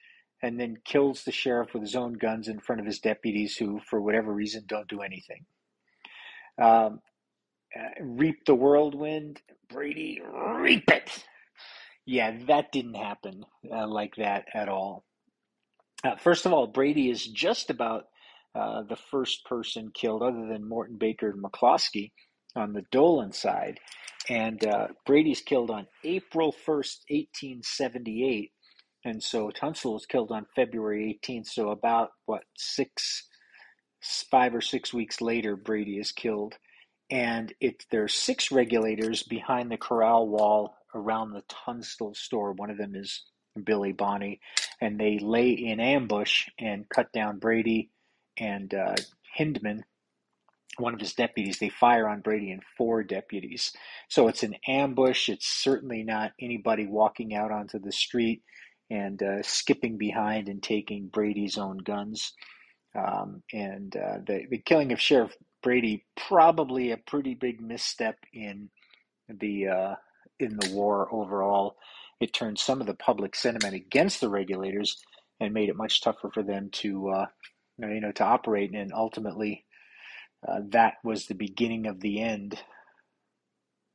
and 0.42 0.60
then 0.60 0.78
kills 0.84 1.24
the 1.24 1.32
sheriff 1.32 1.74
with 1.74 1.84
his 1.84 1.96
own 1.96 2.14
guns 2.14 2.48
in 2.48 2.60
front 2.60 2.82
of 2.82 2.88
his 2.88 3.00
deputies 3.00 3.56
who, 3.58 3.80
for 3.90 4.02
whatever 4.02 4.34
reason, 4.34 4.64
don't 4.68 4.88
do 4.88 5.02
anything. 5.02 5.46
Um, 6.60 7.00
uh, 7.78 8.04
reap 8.04 8.46
the 8.46 8.56
whirlwind, 8.56 9.42
Brady, 9.70 10.22
reap 10.24 10.90
it. 10.90 11.26
Yeah, 12.06 12.38
that 12.48 12.72
didn't 12.72 12.96
happen 12.96 13.44
uh, 13.72 13.88
like 13.88 14.16
that 14.18 14.46
at 14.54 14.70
all. 14.70 15.04
Uh, 16.04 16.16
first 16.16 16.46
of 16.46 16.54
all, 16.54 16.68
Brady 16.68 17.10
is 17.10 17.26
just 17.26 17.70
about 17.70 18.06
uh, 18.56 18.84
the 18.84 18.96
first 18.96 19.46
person 19.46 19.92
killed, 19.94 20.24
other 20.24 20.48
than 20.48 20.68
Morton 20.68 20.98
Baker 20.98 21.30
and 21.30 21.44
McCloskey, 21.44 22.12
on 22.56 22.74
the 22.74 22.84
Dolan 22.92 23.34
side. 23.34 23.80
And 24.30 24.66
uh, 24.66 24.88
Brady's 25.06 25.42
killed 25.42 25.70
on 25.70 25.88
April 26.04 26.52
1st, 26.52 27.04
1878 27.10 28.52
and 29.08 29.24
so 29.24 29.52
Tunstall 29.52 29.94
was 29.94 30.06
killed 30.06 30.32
on 30.32 30.46
February 30.54 31.18
18th. 31.24 31.48
So 31.48 31.70
about 31.70 32.10
what 32.26 32.44
six, 32.58 33.24
five 34.30 34.54
or 34.54 34.60
six 34.60 34.94
weeks 34.94 35.22
later, 35.22 35.56
Brady 35.56 35.98
is 35.98 36.12
killed, 36.12 36.56
and 37.10 37.54
it 37.60 37.86
there's 37.92 38.14
six 38.14 38.52
regulators 38.52 39.24
behind 39.24 39.72
the 39.72 39.78
corral 39.78 40.28
wall 40.28 40.76
around 40.94 41.32
the 41.32 41.44
Tunstall 41.48 42.14
store. 42.16 42.54
One 42.54 42.70
of 42.70 42.78
them 42.78 42.96
is 42.96 43.24
Billy 43.64 43.92
Bonney, 43.92 44.40
and 44.82 45.00
they 45.00 45.20
lay 45.20 45.52
in 45.52 45.80
ambush 45.80 46.48
and 46.60 46.88
cut 46.90 47.12
down 47.12 47.40
Brady 47.40 47.90
and 48.38 48.74
uh, 48.74 48.96
Hindman, 49.38 49.84
one 50.78 50.94
of 50.94 51.00
his 51.00 51.14
deputies. 51.14 51.60
They 51.60 51.70
fire 51.70 52.08
on 52.08 52.22
Brady 52.22 52.52
and 52.52 52.62
four 52.78 53.04
deputies. 53.04 53.72
So 54.10 54.28
it's 54.28 54.44
an 54.44 54.56
ambush. 54.68 55.30
It's 55.30 55.48
certainly 55.48 56.04
not 56.04 56.34
anybody 56.40 56.86
walking 56.86 57.34
out 57.34 57.52
onto 57.52 57.80
the 57.80 57.92
street 57.92 58.44
and 58.90 59.22
uh, 59.22 59.42
skipping 59.44 59.98
behind 59.98 60.50
and 60.50 60.62
taking 60.62 61.08
Brady's 61.08 61.58
own 61.58 61.78
guns. 61.80 62.34
Um, 62.96 63.44
and 63.54 63.96
uh, 63.96 64.20
the, 64.26 64.46
the 64.50 64.58
killing 64.60 64.92
of 64.92 65.02
Sheriff 65.02 65.36
Brady 65.68 66.06
probably 66.16 66.92
a 66.92 66.98
pretty 66.98 67.34
big 67.34 67.60
misstep 67.60 68.16
in 68.32 68.70
the 69.28 69.68
uh, 69.68 69.96
in 70.40 70.56
the 70.56 70.74
war 70.74 71.14
overall. 71.14 71.76
It 72.22 72.32
turned 72.32 72.58
some 72.58 72.80
of 72.80 72.88
the 72.88 72.94
public 72.94 73.36
sentiment 73.36 73.76
against 73.76 74.22
the 74.22 74.30
regulators 74.30 74.96
and 75.42 75.54
made 75.54 75.68
it 75.68 75.76
much 75.76 76.00
tougher 76.00 76.32
for 76.34 76.42
them 76.42 76.70
to 76.76 77.10
uh, 77.10 77.26
you 77.80 78.00
know 78.00 78.14
to 78.14 78.24
operate. 78.24 78.74
And 78.74 78.94
ultimately, 78.94 79.66
uh, 80.48 80.62
that 80.70 80.94
was 81.04 81.26
the 81.26 81.36
beginning 81.36 81.86
of 81.86 82.00
the 82.00 82.22
end 82.22 82.58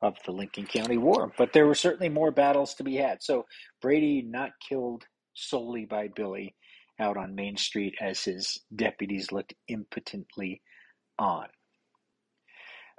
of 0.02 0.16
the 0.26 0.32
Lincoln 0.32 0.66
County 0.66 0.98
War. 0.98 1.32
But 1.38 1.54
there 1.54 1.66
were 1.66 1.74
certainly 1.74 2.10
more 2.10 2.32
battles 2.32 2.74
to 2.74 2.84
be 2.84 2.96
had. 2.96 3.22
So 3.22 3.46
Brady 3.80 4.20
not 4.20 4.50
killed 4.68 5.06
solely 5.32 5.86
by 5.86 6.08
Billy 6.14 6.54
out 7.00 7.16
on 7.16 7.34
Main 7.34 7.56
Street 7.56 7.94
as 7.98 8.22
his 8.22 8.60
deputies 8.76 9.32
looked 9.32 9.54
impotently 9.68 10.60
on. 11.18 11.46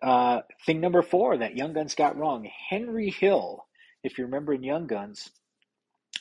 Uh, 0.04 0.42
thing 0.66 0.82
number 0.82 1.02
four 1.02 1.38
that 1.38 1.56
Young 1.56 1.72
Guns 1.74 1.96
got 1.96 2.18
wrong 2.18 2.50
Henry 2.70 3.10
Hill, 3.10 3.66
if 4.04 4.18
you 4.18 4.26
remember 4.26 4.54
in 4.54 4.62
Young 4.62 4.86
Guns, 4.86 5.30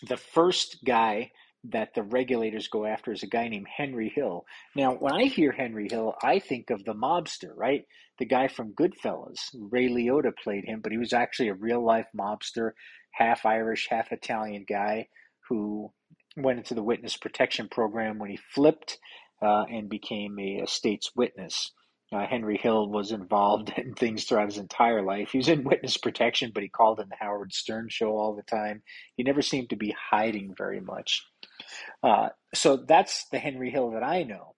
the 0.06 0.16
first 0.16 0.84
guy 0.84 1.32
that 1.64 1.94
the 1.94 2.02
regulators 2.02 2.68
go 2.68 2.84
after 2.86 3.12
is 3.12 3.22
a 3.22 3.28
guy 3.28 3.48
named 3.48 3.66
Henry 3.76 4.08
Hill. 4.08 4.44
Now, 4.74 4.94
when 4.94 5.12
I 5.12 5.24
hear 5.24 5.52
Henry 5.52 5.88
Hill, 5.90 6.14
I 6.22 6.38
think 6.38 6.70
of 6.70 6.84
the 6.84 6.94
mobster, 6.94 7.50
right? 7.56 7.84
The 8.18 8.24
guy 8.24 8.48
from 8.48 8.74
Goodfellas. 8.74 9.38
Ray 9.54 9.88
Liotta 9.88 10.32
played 10.36 10.64
him, 10.64 10.80
but 10.80 10.92
he 10.92 10.98
was 10.98 11.12
actually 11.12 11.48
a 11.48 11.54
real 11.54 11.84
life 11.84 12.06
mobster, 12.16 12.72
half 13.12 13.46
Irish, 13.46 13.88
half 13.90 14.12
Italian 14.12 14.64
guy 14.68 15.08
who 15.48 15.92
went 16.36 16.58
into 16.58 16.74
the 16.74 16.82
witness 16.82 17.16
protection 17.16 17.68
program 17.68 18.18
when 18.18 18.30
he 18.30 18.38
flipped 18.54 18.98
uh, 19.40 19.64
and 19.68 19.88
became 19.88 20.38
a, 20.38 20.60
a 20.62 20.66
state's 20.66 21.14
witness. 21.14 21.72
Uh, 22.12 22.26
Henry 22.26 22.58
Hill 22.58 22.88
was 22.88 23.10
involved 23.10 23.72
in 23.76 23.94
things 23.94 24.24
throughout 24.24 24.48
his 24.48 24.58
entire 24.58 25.02
life. 25.02 25.30
He 25.32 25.38
was 25.38 25.48
in 25.48 25.64
witness 25.64 25.96
protection, 25.96 26.52
but 26.54 26.62
he 26.62 26.68
called 26.68 27.00
in 27.00 27.08
the 27.08 27.16
Howard 27.18 27.52
Stern 27.52 27.88
show 27.88 28.16
all 28.16 28.34
the 28.34 28.42
time. 28.42 28.82
He 29.16 29.22
never 29.22 29.42
seemed 29.42 29.70
to 29.70 29.76
be 29.76 29.94
hiding 30.10 30.54
very 30.56 30.80
much. 30.80 31.24
Uh, 32.02 32.28
so 32.54 32.76
that's 32.76 33.26
the 33.30 33.38
Henry 33.38 33.70
Hill 33.70 33.92
that 33.92 34.02
I 34.02 34.24
know. 34.24 34.54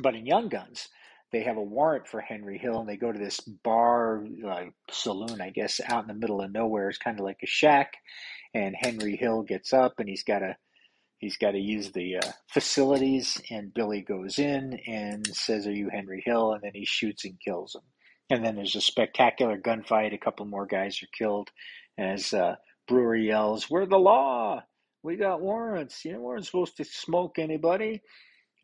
But 0.00 0.14
in 0.14 0.26
Young 0.26 0.48
Guns, 0.48 0.88
they 1.32 1.42
have 1.42 1.56
a 1.56 1.62
warrant 1.62 2.08
for 2.08 2.20
Henry 2.20 2.58
Hill, 2.58 2.80
and 2.80 2.88
they 2.88 2.96
go 2.96 3.12
to 3.12 3.18
this 3.18 3.40
bar, 3.40 4.24
uh, 4.46 4.64
saloon, 4.90 5.40
I 5.40 5.50
guess, 5.50 5.80
out 5.84 6.02
in 6.02 6.08
the 6.08 6.14
middle 6.14 6.40
of 6.40 6.50
nowhere. 6.50 6.88
It's 6.88 6.98
kind 6.98 7.18
of 7.18 7.24
like 7.24 7.40
a 7.42 7.46
shack. 7.46 7.94
And 8.54 8.74
Henry 8.74 9.16
Hill 9.16 9.42
gets 9.42 9.72
up, 9.72 9.94
and 9.98 10.08
he's 10.08 10.24
got 10.24 10.38
to 10.38 10.56
he's 11.18 11.36
got 11.36 11.52
to 11.52 11.58
use 11.58 11.92
the 11.92 12.16
uh, 12.16 12.32
facilities. 12.52 13.40
And 13.50 13.74
Billy 13.74 14.02
goes 14.02 14.38
in 14.38 14.80
and 14.86 15.26
says, 15.26 15.66
"Are 15.66 15.72
you 15.72 15.90
Henry 15.90 16.22
Hill?" 16.24 16.52
And 16.52 16.62
then 16.62 16.72
he 16.74 16.84
shoots 16.84 17.24
and 17.24 17.38
kills 17.40 17.74
him. 17.74 17.82
And 18.30 18.44
then 18.44 18.56
there's 18.56 18.76
a 18.76 18.80
spectacular 18.80 19.58
gunfight. 19.58 20.14
A 20.14 20.18
couple 20.18 20.46
more 20.46 20.66
guys 20.66 21.02
are 21.02 21.08
killed 21.16 21.50
as 21.98 22.32
uh, 22.32 22.56
Brewer 22.86 23.16
yells, 23.16 23.70
"We're 23.70 23.86
the 23.86 23.98
law!" 23.98 24.62
we 25.02 25.16
got 25.16 25.40
warrants. 25.40 26.04
You 26.04 26.12
know, 26.12 26.20
weren't 26.20 26.46
supposed 26.46 26.76
to 26.78 26.84
smoke 26.84 27.38
anybody. 27.38 28.02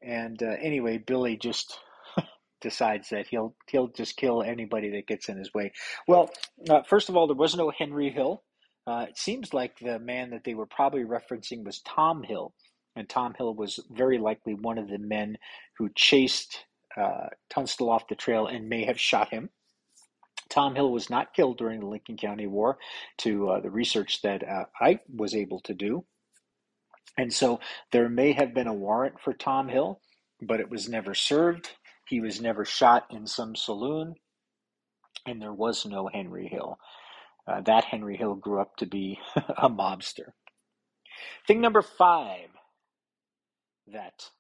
And 0.03 0.43
uh, 0.43 0.57
anyway, 0.61 0.99
Billy 0.99 1.37
just 1.37 1.79
decides 2.61 3.09
that 3.11 3.27
he'll 3.29 3.55
he'll 3.71 3.89
just 3.89 4.17
kill 4.17 4.43
anybody 4.43 4.91
that 4.91 5.07
gets 5.07 5.29
in 5.29 5.39
his 5.39 5.53
way. 5.55 5.73
Well, 6.07 6.31
uh, 6.69 6.83
first 6.83 7.09
of 7.09 7.17
all, 7.17 7.27
there 7.27 7.37
was 7.37 7.57
no 7.57 7.71
Henry 7.71 8.11
Hill. 8.11 8.43
Uh, 8.87 9.07
it 9.09 9.19
seems 9.19 9.55
like 9.55 9.79
the 9.79 9.99
man 9.99 10.31
that 10.31 10.45
they 10.45 10.55
were 10.55 10.67
probably 10.67 11.05
referencing 11.05 11.65
was 11.65 11.81
Tom 11.81 12.23
Hill, 12.23 12.55
and 12.97 13.09
Tom 13.09 13.35
Hill 13.37 13.55
was 13.55 13.81
very 13.91 14.19
likely 14.19 14.55
one 14.55 14.79
of 14.79 14.89
the 14.89 14.99
men 14.99 15.37
who 15.79 15.89
chased 15.95 16.65
uh, 16.97 17.29
Tunstall 17.51 17.91
off 17.91 18.09
the 18.09 18.15
trail 18.15 18.47
and 18.47 18.69
may 18.69 18.85
have 18.85 19.01
shot 19.01 19.31
him. 19.31 19.51
Tom 20.51 20.75
Hill 20.75 20.93
was 20.93 21.09
not 21.11 21.35
killed 21.35 21.59
during 21.59 21.81
the 21.81 21.87
Lincoln 21.87 22.17
County 22.17 22.47
War, 22.47 22.79
to 23.19 23.49
uh, 23.49 23.61
the 23.61 23.71
research 23.71 24.21
that 24.23 24.47
uh, 24.47 24.65
I 24.81 25.01
was 25.13 25.35
able 25.35 25.61
to 25.61 25.75
do. 25.75 26.05
And 27.17 27.33
so 27.33 27.61
there 27.93 28.09
may 28.09 28.33
have 28.33 28.55
been 28.55 28.67
a 28.67 28.75
warrant 28.75 29.21
for 29.21 29.33
Tom 29.33 29.69
Hill, 29.69 30.01
but 30.43 30.61
it 30.61 30.71
was 30.71 30.89
never 30.89 31.15
served. 31.15 31.71
He 32.07 32.21
was 32.21 32.41
never 32.41 32.65
shot 32.65 33.07
in 33.11 33.27
some 33.27 33.57
saloon, 33.57 34.15
and 35.27 35.41
there 35.41 35.55
was 35.55 35.87
no 35.87 36.09
Henry 36.13 36.49
Hill. 36.49 36.79
Uh, 37.47 37.61
that 37.63 37.85
Henry 37.85 38.17
Hill 38.17 38.35
grew 38.37 38.61
up 38.61 38.77
to 38.77 38.87
be 38.87 39.19
a 39.37 39.69
mobster. 39.69 40.33
Thing 41.47 41.61
number 41.61 41.83
five 41.83 42.49
that 43.89 44.31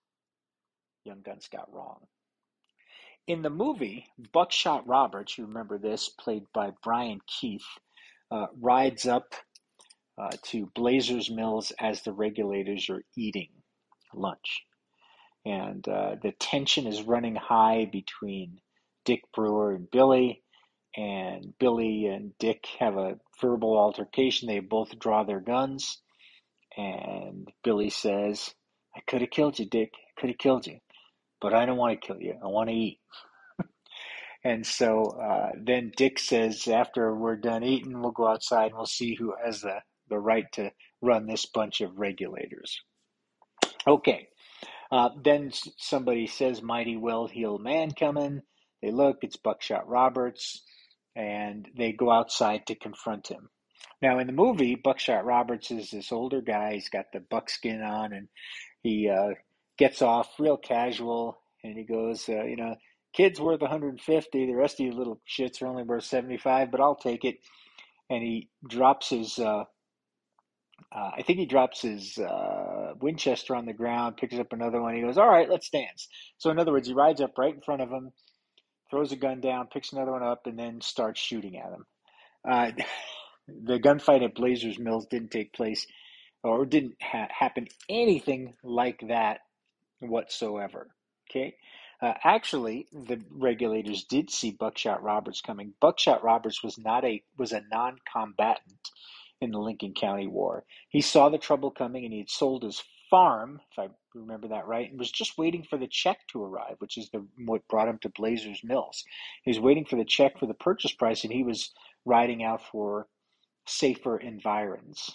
Young 1.04 1.23
Guns 1.23 1.49
got 1.52 1.73
wrong. 1.73 2.00
In 3.26 3.42
the 3.42 3.50
movie, 3.50 4.06
Buckshot 4.32 4.87
Roberts, 4.87 5.38
you 5.38 5.46
remember 5.46 5.78
this, 5.78 6.11
played 6.11 6.44
by 6.52 6.73
Brian 6.82 7.20
Keith, 7.26 7.64
uh, 8.30 8.46
rides 8.61 9.06
up 9.06 9.34
uh, 10.18 10.30
to 10.44 10.70
Blazers 10.75 11.30
Mills 11.30 11.73
as 11.80 12.02
the 12.02 12.12
regulators 12.12 12.90
are 12.90 13.02
eating 13.16 13.50
lunch. 14.14 14.62
And 15.46 15.87
uh, 15.88 16.16
the 16.23 16.32
tension 16.32 16.87
is 16.87 17.02
running 17.02 17.37
high 17.37 17.88
between 17.90 18.61
Dick 19.04 19.23
Brewer 19.34 19.73
and 19.73 19.90
Billy. 19.90 20.44
And 20.97 21.55
Billy 21.59 22.07
and 22.07 22.37
Dick 22.39 22.67
have 22.79 22.97
a 22.97 23.19
verbal 23.41 23.77
altercation. 23.77 24.49
They 24.49 24.61
both 24.61 24.99
draw 24.99 25.25
their 25.25 25.41
guns. 25.41 26.01
And 26.77 27.51
Billy 27.63 27.91
says, 27.91 28.55
I 28.97 29.01
could 29.07 29.21
have 29.21 29.31
killed 29.31 29.59
you, 29.59 29.67
Dick. 29.67 29.93
I 29.95 30.21
could 30.21 30.31
have 30.31 30.39
killed 30.39 30.67
you. 30.67 30.79
But 31.41 31.55
I 31.55 31.67
don't 31.67 31.77
want 31.77 32.01
to 32.01 32.07
kill 32.07 32.21
you. 32.21 32.35
I 32.43 32.47
want 32.47 32.69
to 32.69 32.75
eat. 32.75 33.01
and 34.45 34.67
so 34.67 35.05
uh, 35.21 35.51
then 35.61 35.93
Dick 35.97 36.19
says, 36.19 36.69
after 36.69 37.15
we're 37.15 37.37
done 37.37 37.65
eating, 37.65 38.01
we'll 38.01 38.13
go 38.13 38.29
outside 38.29 38.67
and 38.67 38.77
we'll 38.77 38.87
see 38.87 39.15
who 39.15 39.35
has 39.45 39.63
the, 39.63 39.81
the 40.09 40.19
right 40.19 40.47
to 40.53 40.71
run 41.03 41.27
this 41.27 41.47
bunch 41.47 41.81
of 41.81 41.99
regulators. 41.99 42.81
Okay. 43.87 44.29
Uh, 44.91 45.11
then 45.23 45.51
somebody 45.77 46.27
says, 46.27 46.63
Mighty 46.63 46.97
well 46.97 47.27
heeled 47.27 47.63
man 47.63 47.91
coming. 47.91 48.43
They 48.81 48.91
look, 48.91 49.19
it's 49.23 49.37
Buckshot 49.37 49.89
Roberts, 49.89 50.63
and 51.16 51.68
they 51.76 51.92
go 51.92 52.11
outside 52.11 52.66
to 52.66 52.75
confront 52.75 53.28
him. 53.28 53.49
Now, 54.02 54.18
in 54.18 54.26
the 54.26 54.33
movie, 54.33 54.75
Buckshot 54.75 55.25
Roberts 55.25 55.71
is 55.71 55.90
this 55.90 56.12
older 56.12 56.40
guy. 56.40 56.75
He's 56.75 56.88
got 56.88 57.06
the 57.12 57.21
buckskin 57.21 57.80
on, 57.83 58.12
and 58.12 58.28
he 58.83 59.09
uh, 59.09 59.35
gets 59.78 60.02
off 60.02 60.28
real 60.38 60.56
casual, 60.56 61.40
and 61.62 61.76
he 61.76 61.85
goes, 61.85 62.28
uh, 62.28 62.44
you 62.44 62.56
know, 62.56 62.76
kid's 63.14 63.40
worth 63.40 63.61
150. 63.61 64.47
The 64.47 64.54
rest 64.54 64.80
of 64.80 64.87
you 64.87 64.92
little 64.92 65.21
shits 65.28 65.62
are 65.62 65.66
only 65.66 65.85
worth 65.85 66.04
75, 66.04 66.71
but 66.71 66.80
I'll 66.80 66.97
take 66.97 67.25
it. 67.25 67.37
And 68.11 68.23
he 68.23 68.50
drops 68.68 69.09
his, 69.09 69.38
uh, 69.38 69.64
uh, 70.92 71.11
I 71.16 71.23
think 71.23 71.38
he 71.38 71.47
drops 71.47 71.83
his 71.83 72.18
uh, 72.18 72.92
Winchester 73.00 73.54
on 73.54 73.64
the 73.64 73.73
ground, 73.73 74.18
picks 74.18 74.35
up 74.35 74.52
another 74.52 74.83
one. 74.83 74.94
He 74.94 75.00
goes, 75.00 75.16
all 75.16 75.28
right, 75.28 75.49
let's 75.49 75.71
dance. 75.71 76.09
So 76.38 76.50
in 76.50 76.59
other 76.59 76.73
words, 76.73 76.88
he 76.88 76.94
rides 76.94 77.21
up 77.21 77.38
right 77.38 77.54
in 77.54 77.62
front 77.62 77.80
of 77.80 77.88
him, 77.90 78.12
throws 78.91 79.12
a 79.12 79.17
gun 79.17 79.41
down, 79.41 79.69
picks 79.69 79.93
another 79.93 80.12
one 80.12 80.23
up, 80.23 80.47
and 80.47 80.59
then 80.59 80.80
starts 80.80 81.21
shooting 81.21 81.56
at 81.58 81.73
him. 81.73 81.87
Uh, 82.49 82.71
the 83.49 83.78
gunfight 83.78 84.25
at 84.25 84.35
Blazers 84.35 84.78
Mills 84.78 85.06
didn't 85.06 85.30
take 85.30 85.52
place 85.52 85.87
or 86.43 86.67
didn't 86.67 86.97
ha- 87.02 87.28
happen 87.30 87.67
anything 87.89 88.54
like 88.63 89.00
that 89.08 89.41
whatsoever. 90.00 90.89
Okay. 91.30 91.56
Uh, 92.02 92.13
actually, 92.23 92.87
the 92.93 93.23
regulators 93.30 94.04
did 94.04 94.30
see 94.30 94.50
Buckshot 94.50 95.02
Roberts 95.02 95.41
coming. 95.41 95.73
Buckshot 95.80 96.23
Roberts 96.23 96.63
was 96.63 96.76
not 96.78 97.04
a 97.04 97.23
was 97.39 97.52
a 97.52 97.63
non-combatant 97.73 98.91
in 99.41 99.50
the 99.50 99.58
Lincoln 99.58 99.95
County 99.95 100.26
War. 100.26 100.65
He 100.91 101.00
saw 101.00 101.28
the 101.28 101.39
trouble 101.39 101.71
coming, 101.71 102.04
and 102.04 102.13
he 102.13 102.19
had 102.21 102.30
sold 102.30 102.63
his 102.63 102.82
farm, 103.11 103.61
if 103.73 103.78
I 103.78 103.89
remember 104.15 104.49
that 104.49 104.67
right, 104.67 104.91
and 104.91 104.99
was 104.99 105.11
just 105.11 105.39
waiting 105.39 105.65
for 105.69 105.77
the 105.77 105.89
check 105.89 106.19
to 106.29 106.43
arrive, 106.43 106.77
which 106.79 106.97
is 106.97 107.11
the 107.11 107.27
what 107.45 107.67
brought 107.69 107.89
him 107.89 107.99
to 108.03 108.09
Blazers 108.11 108.61
Mills. 108.65 109.05
He 109.43 109.50
was 109.50 109.61
waiting 109.61 109.85
for 109.85 109.97
the 109.97 110.05
check 110.05 110.39
for 110.39 110.47
the 110.47 110.55
purchase 110.55 110.93
price, 110.93 111.25
and 111.25 111.33
he 111.33 111.43
was 111.43 111.73
riding 112.05 112.43
out 112.45 112.63
for 112.71 113.07
safer 113.67 114.19
environs. 114.19 115.11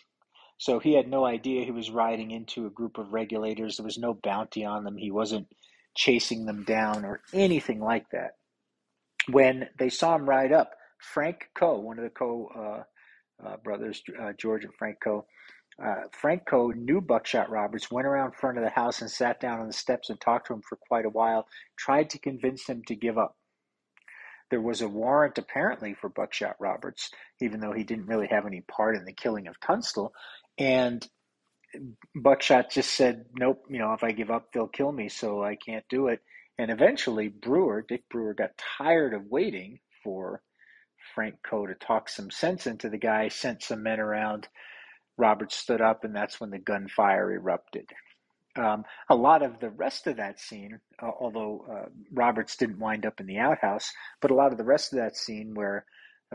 So 0.58 0.80
he 0.80 0.94
had 0.94 1.08
no 1.08 1.26
idea 1.26 1.64
he 1.64 1.72
was 1.72 1.90
riding 1.90 2.32
into 2.32 2.66
a 2.66 2.72
group 2.72 2.98
of 2.98 3.14
regulators. 3.14 3.78
There 3.78 3.86
was 3.86 3.98
no 3.98 4.14
bounty 4.14 4.66
on 4.66 4.84
them. 4.84 4.98
He 4.98 5.12
wasn't 5.12 5.48
chasing 5.96 6.46
them 6.46 6.64
down 6.64 7.06
or 7.06 7.22
anything 7.34 7.80
like 7.80 8.10
that. 8.12 8.32
When 9.32 9.70
they 9.78 9.90
saw 9.90 10.16
him 10.16 10.28
ride 10.28 10.52
up, 10.52 10.72
Frank 10.98 11.48
Coe, 11.56 11.80
one 11.80 11.98
of 11.98 12.04
the 12.04 12.10
Coe 12.10 12.50
uh, 12.54 13.48
uh, 13.48 13.58
brothers, 13.64 14.02
uh, 14.22 14.34
George 14.38 14.66
and 14.66 14.74
Frank 14.76 14.98
Coe, 15.02 15.26
uh, 15.84 16.04
Frank 16.12 16.46
Coe 16.46 16.72
knew 16.72 17.02
Buckshot 17.02 17.50
Roberts, 17.50 17.92
went 17.92 18.08
around 18.08 18.36
front 18.36 18.58
of 18.58 18.64
the 18.64 18.70
house 18.70 19.02
and 19.02 19.10
sat 19.10 19.40
down 19.40 19.60
on 19.60 19.68
the 19.68 19.74
steps 19.74 20.10
and 20.10 20.20
talked 20.20 20.48
to 20.48 20.54
him 20.54 20.62
for 20.68 20.78
quite 20.88 21.06
a 21.06 21.10
while, 21.10 21.48
tried 21.78 22.10
to 22.12 22.20
convince 22.20 22.68
him 22.68 22.84
to 22.88 22.96
give 22.96 23.18
up. 23.18 23.36
There 24.50 24.62
was 24.62 24.82
a 24.82 24.90
warrant 24.90 25.38
apparently 25.38 25.94
for 25.94 26.10
Buckshot 26.10 26.56
Roberts, 26.60 27.12
even 27.40 27.60
though 27.60 27.74
he 27.74 27.84
didn't 27.84 28.08
really 28.08 28.28
have 28.28 28.46
any 28.46 28.62
part 28.62 28.96
in 28.96 29.06
the 29.06 29.14
killing 29.14 29.48
of 29.48 29.60
Tunstall. 29.60 30.12
And 30.58 31.08
Buckshot 32.16 32.72
just 32.72 32.92
said, 32.92 33.26
nope, 33.38 33.64
you 33.70 33.78
know, 33.80 33.94
if 33.94 34.04
I 34.04 34.12
give 34.12 34.32
up, 34.32 34.52
they'll 34.52 34.68
kill 34.68 34.92
me, 34.92 35.08
so 35.08 35.44
I 35.44 35.56
can't 35.56 35.86
do 35.88 36.08
it. 36.08 36.20
And 36.58 36.72
eventually, 36.72 37.30
Brewer, 37.30 37.86
Dick 37.88 38.04
Brewer, 38.10 38.34
got 38.34 38.60
tired 38.78 39.14
of 39.14 39.28
waiting 39.30 39.80
for 40.04 40.42
Frank 41.16 41.36
Coe 41.48 41.68
to 41.68 41.76
talk 41.76 42.10
some 42.10 42.32
sense 42.32 42.68
into 42.68 42.90
the 42.90 42.98
guy, 42.98 43.30
sent 43.30 43.64
some 43.64 43.84
men 43.84 44.00
around. 44.00 44.48
Roberts 45.20 45.56
stood 45.56 45.82
up, 45.82 46.04
and 46.04 46.16
that's 46.16 46.40
when 46.40 46.50
the 46.50 46.58
gunfire 46.58 47.32
erupted. 47.32 47.90
Um, 48.56 48.84
a 49.10 49.16
lot 49.16 49.44
of 49.44 49.60
the 49.60 49.70
rest 49.70 50.08
of 50.08 50.18
that 50.18 50.40
scene, 50.40 50.80
uh, 51.02 51.12
although 51.20 51.66
uh, 51.72 51.90
Roberts 52.12 52.58
didn't 52.58 52.80
wind 52.80 53.06
up 53.06 53.20
in 53.20 53.28
the 53.28 53.38
outhouse, 53.38 53.92
but 54.22 54.32
a 54.32 54.36
lot 54.36 54.52
of 54.52 54.58
the 54.58 54.64
rest 54.64 54.92
of 54.92 55.00
that 55.00 55.16
scene 55.16 55.54
where 55.54 55.86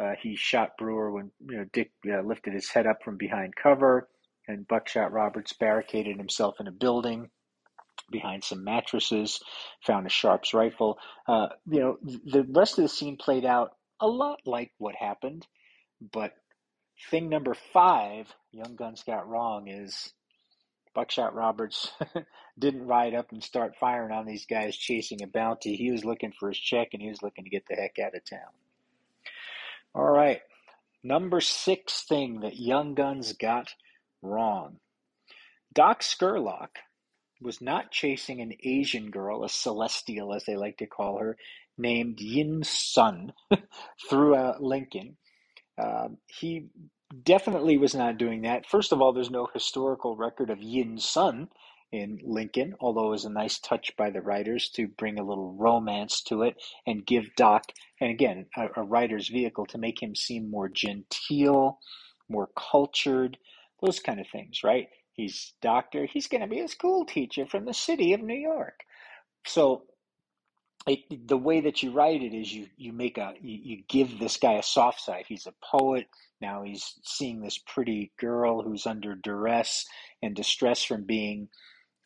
uh, 0.01 0.13
he 0.21 0.37
shot 0.37 0.77
Brewer 0.79 1.11
when 1.11 1.31
you 1.49 1.59
know 1.59 1.65
Dick 1.73 1.93
uh, 2.09 2.21
lifted 2.21 2.55
his 2.55 2.71
head 2.71 2.87
up 2.87 3.03
from 3.03 3.17
behind 3.17 3.55
cover, 3.57 4.09
and 4.47 4.67
Buckshot 4.69 5.13
Roberts 5.13 5.53
barricaded 5.53 6.17
himself 6.17 6.57
in 6.61 6.69
a 6.69 6.73
building 6.73 7.31
behind 8.11 8.45
some 8.45 8.65
mattresses, 8.65 9.41
found 9.85 10.07
a 10.07 10.11
Sharps 10.11 10.55
rifle. 10.55 10.99
Uh, 11.27 11.49
you 11.69 11.81
know, 11.81 11.99
the 12.03 12.45
rest 12.51 12.79
of 12.79 12.85
the 12.85 12.89
scene 12.89 13.17
played 13.17 13.45
out 13.45 13.73
a 14.01 14.07
lot 14.07 14.41
like 14.45 14.73
what 14.79 14.95
happened, 14.95 15.47
but 16.13 16.33
thing 17.11 17.29
number 17.29 17.55
five, 17.73 18.33
Young 18.53 18.77
Guns 18.77 19.03
got 19.05 19.29
wrong 19.29 19.69
is 19.69 20.13
Buckshot 20.95 21.35
Roberts 21.35 21.91
didn't 22.59 22.87
ride 22.87 23.15
up 23.15 23.33
and 23.33 23.43
start 23.43 23.77
firing 23.81 24.13
on 24.13 24.27
these 24.27 24.47
guys 24.47 24.77
chasing 24.77 25.23
a 25.23 25.27
bounty. 25.27 25.77
He 25.77 25.91
was 25.91 26.05
looking 26.05 26.33
for 26.33 26.49
his 26.49 26.59
check 26.59 26.89
and 26.93 27.03
he 27.03 27.09
was 27.09 27.23
looking 27.23 27.45
to 27.45 27.51
get 27.51 27.67
the 27.69 27.75
heck 27.75 27.99
out 27.99 28.15
of 28.15 28.25
town. 28.25 28.53
All 29.95 30.11
right. 30.11 30.41
Number 31.03 31.41
six 31.41 32.03
thing 32.03 32.41
that 32.41 32.57
Young 32.57 32.95
Guns 32.95 33.33
got 33.35 33.75
wrong. 34.23 34.79
Doc 35.73 36.03
Scurlock 36.03 36.79
was 37.41 37.61
not 37.61 37.91
chasing 37.91 38.41
an 38.41 38.53
Asian 38.63 39.11
girl, 39.11 39.45
a 39.45 39.49
celestial 39.49 40.33
as 40.33 40.45
they 40.45 40.57
like 40.57 40.79
to 40.79 40.87
call 40.87 41.19
her, 41.19 41.37
named 41.77 42.21
Yen 42.21 42.63
Sun 42.63 43.33
through 44.09 44.37
uh, 44.37 44.57
Lincoln. 44.61 45.17
Uh, 45.79 46.09
he 46.27 46.67
definitely 47.23 47.79
was 47.79 47.95
not 47.95 48.19
doing 48.19 48.43
that. 48.43 48.67
First 48.67 48.93
of 48.93 49.01
all, 49.01 49.13
there's 49.13 49.31
no 49.31 49.49
historical 49.53 50.17
record 50.17 50.51
of 50.51 50.63
Yen 50.63 50.99
Sun 50.99 51.49
in 51.93 52.19
Lincoln, 52.25 52.75
although 52.81 53.07
it 53.07 53.11
was 53.11 53.25
a 53.25 53.31
nice 53.31 53.59
touch 53.59 53.97
by 53.97 54.11
the 54.11 54.21
writers 54.21 54.69
to 54.71 54.89
bring 54.89 55.19
a 55.19 55.25
little 55.25 55.55
romance 55.55 56.23
to 56.23 56.43
it 56.43 56.57
and 56.87 57.07
give 57.07 57.35
Doc, 57.37 57.65
and 58.01 58.11
again, 58.11 58.47
a, 58.57 58.69
a 58.77 58.83
writer's 58.83 59.29
vehicle 59.29 59.67
to 59.67 59.79
make 59.79 60.03
him 60.03 60.17
seem 60.17 60.51
more 60.51 60.69
genteel, 60.69 61.79
more 62.29 62.49
cultured, 62.57 63.39
those 63.81 64.01
kind 64.01 64.19
of 64.19 64.27
things, 64.29 64.65
right? 64.65 64.89
He's 65.13 65.53
doctor, 65.63 66.07
he's 66.07 66.27
going 66.27 66.41
to 66.41 66.49
be 66.49 66.61
a 66.61 66.69
school 66.69 67.05
teacher 67.05 67.47
from 67.47 67.65
the 67.65 67.75
city 67.75 68.13
of 68.13 68.21
New 68.21 68.35
York. 68.35 68.81
So 69.47 69.85
it, 70.87 71.29
the 71.29 71.39
way 71.39 71.61
that 71.63 71.83
you 71.83 71.93
write 71.93 72.23
it 72.23 72.35
is 72.35 72.53
you 72.53 72.67
you 72.77 72.93
make 72.93 73.17
a 73.17 73.35
you, 73.41 73.59
you 73.63 73.83
give 73.89 74.19
this 74.19 74.37
guy 74.37 74.55
a 74.55 74.63
soft 74.63 75.01
side. 75.01 75.25
He's 75.27 75.47
a 75.47 75.55
poet. 75.65 76.09
Now 76.41 76.63
he's 76.63 76.95
seeing 77.05 77.41
this 77.41 77.59
pretty 77.59 78.13
girl 78.19 78.63
who's 78.63 78.87
under 78.87 79.15
duress 79.15 79.87
and 80.23 80.37
distress 80.37 80.85
from 80.85 81.05
being, 81.05 81.49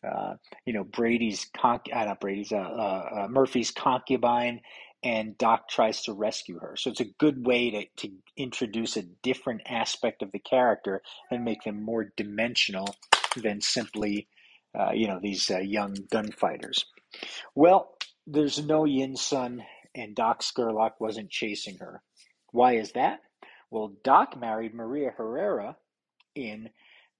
uh, 0.07 0.35
you 0.65 0.71
know, 0.73 0.85
Brady's 0.85 1.49
con- 1.55 1.81
uh, 1.93 2.05
not 2.05 2.21
Brady's 2.21 2.53
uh, 2.53 2.57
uh, 2.57 3.09
uh, 3.23 3.27
Murphy's 3.29 3.71
concubine, 3.71 4.61
and 5.03 5.37
Doc 5.37 5.67
tries 5.67 6.03
to 6.03 6.13
rescue 6.13 6.59
her. 6.59 6.77
So 6.77 6.89
it's 6.89 7.01
a 7.01 7.13
good 7.19 7.45
way 7.45 7.71
to 7.71 8.07
to 8.07 8.13
introduce 8.37 8.95
a 8.95 9.03
different 9.23 9.61
aspect 9.67 10.21
of 10.21 10.31
the 10.31 10.39
character 10.39 11.01
and 11.29 11.43
make 11.43 11.63
them 11.63 11.83
more 11.83 12.13
dimensional 12.15 12.95
than 13.35 13.59
simply 13.59 14.27
uh, 14.77 14.91
you 14.93 15.07
know, 15.07 15.19
these 15.21 15.49
uh, 15.49 15.57
young 15.59 15.95
gunfighters. 16.11 16.85
Well, 17.55 17.95
there's 18.31 18.63
no 18.63 18.85
Yen 18.85 19.15
Sun, 19.15 19.63
and 19.95 20.15
Doc 20.15 20.41
Scurlock 20.41 20.93
wasn't 20.99 21.29
chasing 21.29 21.77
her. 21.79 22.01
Why 22.51 22.75
is 22.75 22.91
that? 22.93 23.21
Well, 23.71 23.93
Doc 24.03 24.39
married 24.39 24.73
Maria 24.73 25.11
Herrera 25.15 25.75
in 26.35 26.69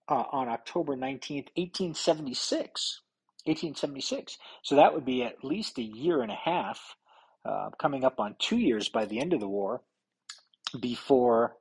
uh, 0.07 0.23
on 0.31 0.49
October 0.49 0.95
19th, 0.95 1.49
1876. 1.55 3.01
1876. 3.45 4.37
So 4.63 4.75
that 4.75 4.93
would 4.93 5.05
be 5.05 5.23
at 5.23 5.43
least 5.43 5.77
a 5.77 5.83
year 5.83 6.21
and 6.21 6.31
a 6.31 6.35
half, 6.35 6.95
uh, 7.45 7.69
coming 7.79 8.03
up 8.03 8.19
on 8.19 8.35
two 8.37 8.57
years 8.57 8.89
by 8.89 9.05
the 9.05 9.19
end 9.19 9.33
of 9.33 9.39
the 9.39 9.47
war, 9.47 9.81
before 10.79 11.55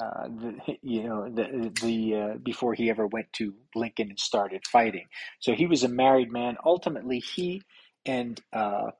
uh, 0.00 0.28
the, 0.28 0.54
you 0.82 1.02
know 1.02 1.28
the 1.28 1.72
the 1.82 2.14
uh, 2.14 2.38
before 2.42 2.74
he 2.74 2.90
ever 2.90 3.06
went 3.06 3.32
to 3.34 3.54
Lincoln 3.74 4.08
and 4.08 4.18
started 4.18 4.62
fighting. 4.66 5.06
So 5.40 5.52
he 5.52 5.66
was 5.66 5.82
a 5.82 5.88
married 5.88 6.30
man. 6.30 6.56
Ultimately, 6.64 7.18
he 7.18 7.62
and 8.06 8.40
uh, 8.52 8.90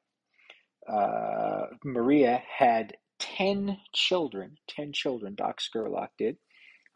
uh 0.89 1.67
Maria 1.85 2.43
had 2.59 2.97
ten 3.19 3.79
children. 3.93 4.57
Ten 4.69 4.93
children. 4.93 5.35
Doc 5.35 5.61
Scurlock 5.61 6.09
did. 6.19 6.37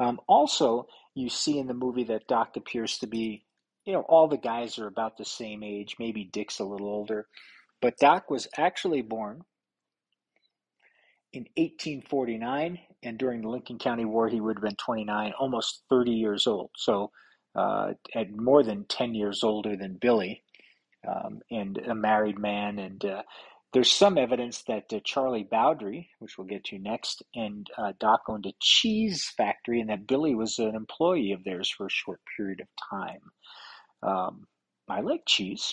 Um, 0.00 0.20
also, 0.26 0.86
you 1.14 1.28
see 1.28 1.58
in 1.58 1.68
the 1.68 1.74
movie 1.74 2.04
that 2.04 2.26
Doc 2.26 2.56
appears 2.56 2.98
to 2.98 3.06
be, 3.06 3.44
you 3.84 3.92
know, 3.92 4.00
all 4.00 4.26
the 4.26 4.36
guys 4.36 4.78
are 4.78 4.88
about 4.88 5.16
the 5.16 5.24
same 5.24 5.62
age. 5.62 5.96
Maybe 5.98 6.24
Dick's 6.24 6.58
a 6.58 6.64
little 6.64 6.88
older, 6.88 7.28
but 7.80 7.98
Doc 7.98 8.30
was 8.30 8.48
actually 8.56 9.02
born 9.02 9.44
in 11.32 11.42
1849, 11.56 12.78
and 13.02 13.18
during 13.18 13.42
the 13.42 13.48
Lincoln 13.48 13.78
County 13.78 14.04
War, 14.04 14.28
he 14.28 14.40
would 14.40 14.56
have 14.56 14.62
been 14.62 14.76
29, 14.76 15.32
almost 15.38 15.82
30 15.90 16.12
years 16.12 16.46
old. 16.46 16.70
So, 16.76 17.10
uh, 17.56 17.94
at 18.14 18.30
more 18.30 18.62
than 18.62 18.84
10 18.84 19.14
years 19.14 19.42
older 19.42 19.76
than 19.76 19.98
Billy, 20.00 20.43
um, 21.06 21.40
and 21.50 21.78
a 21.78 21.94
married 21.94 22.38
man. 22.38 22.78
And 22.78 23.04
uh, 23.04 23.22
there's 23.72 23.92
some 23.92 24.18
evidence 24.18 24.62
that 24.68 24.92
uh, 24.92 25.00
Charlie 25.04 25.48
Bowdre, 25.50 26.06
which 26.18 26.38
we'll 26.38 26.46
get 26.46 26.64
to 26.66 26.78
next, 26.78 27.22
and 27.34 27.66
uh, 27.76 27.92
Doc 27.98 28.22
owned 28.28 28.46
a 28.46 28.54
cheese 28.60 29.32
factory, 29.36 29.80
and 29.80 29.90
that 29.90 30.06
Billy 30.06 30.34
was 30.34 30.58
an 30.58 30.74
employee 30.74 31.32
of 31.32 31.44
theirs 31.44 31.68
for 31.70 31.86
a 31.86 31.90
short 31.90 32.20
period 32.36 32.60
of 32.60 32.68
time. 32.90 33.20
Um, 34.02 34.46
I 34.88 35.00
like 35.00 35.22
cheese. 35.26 35.72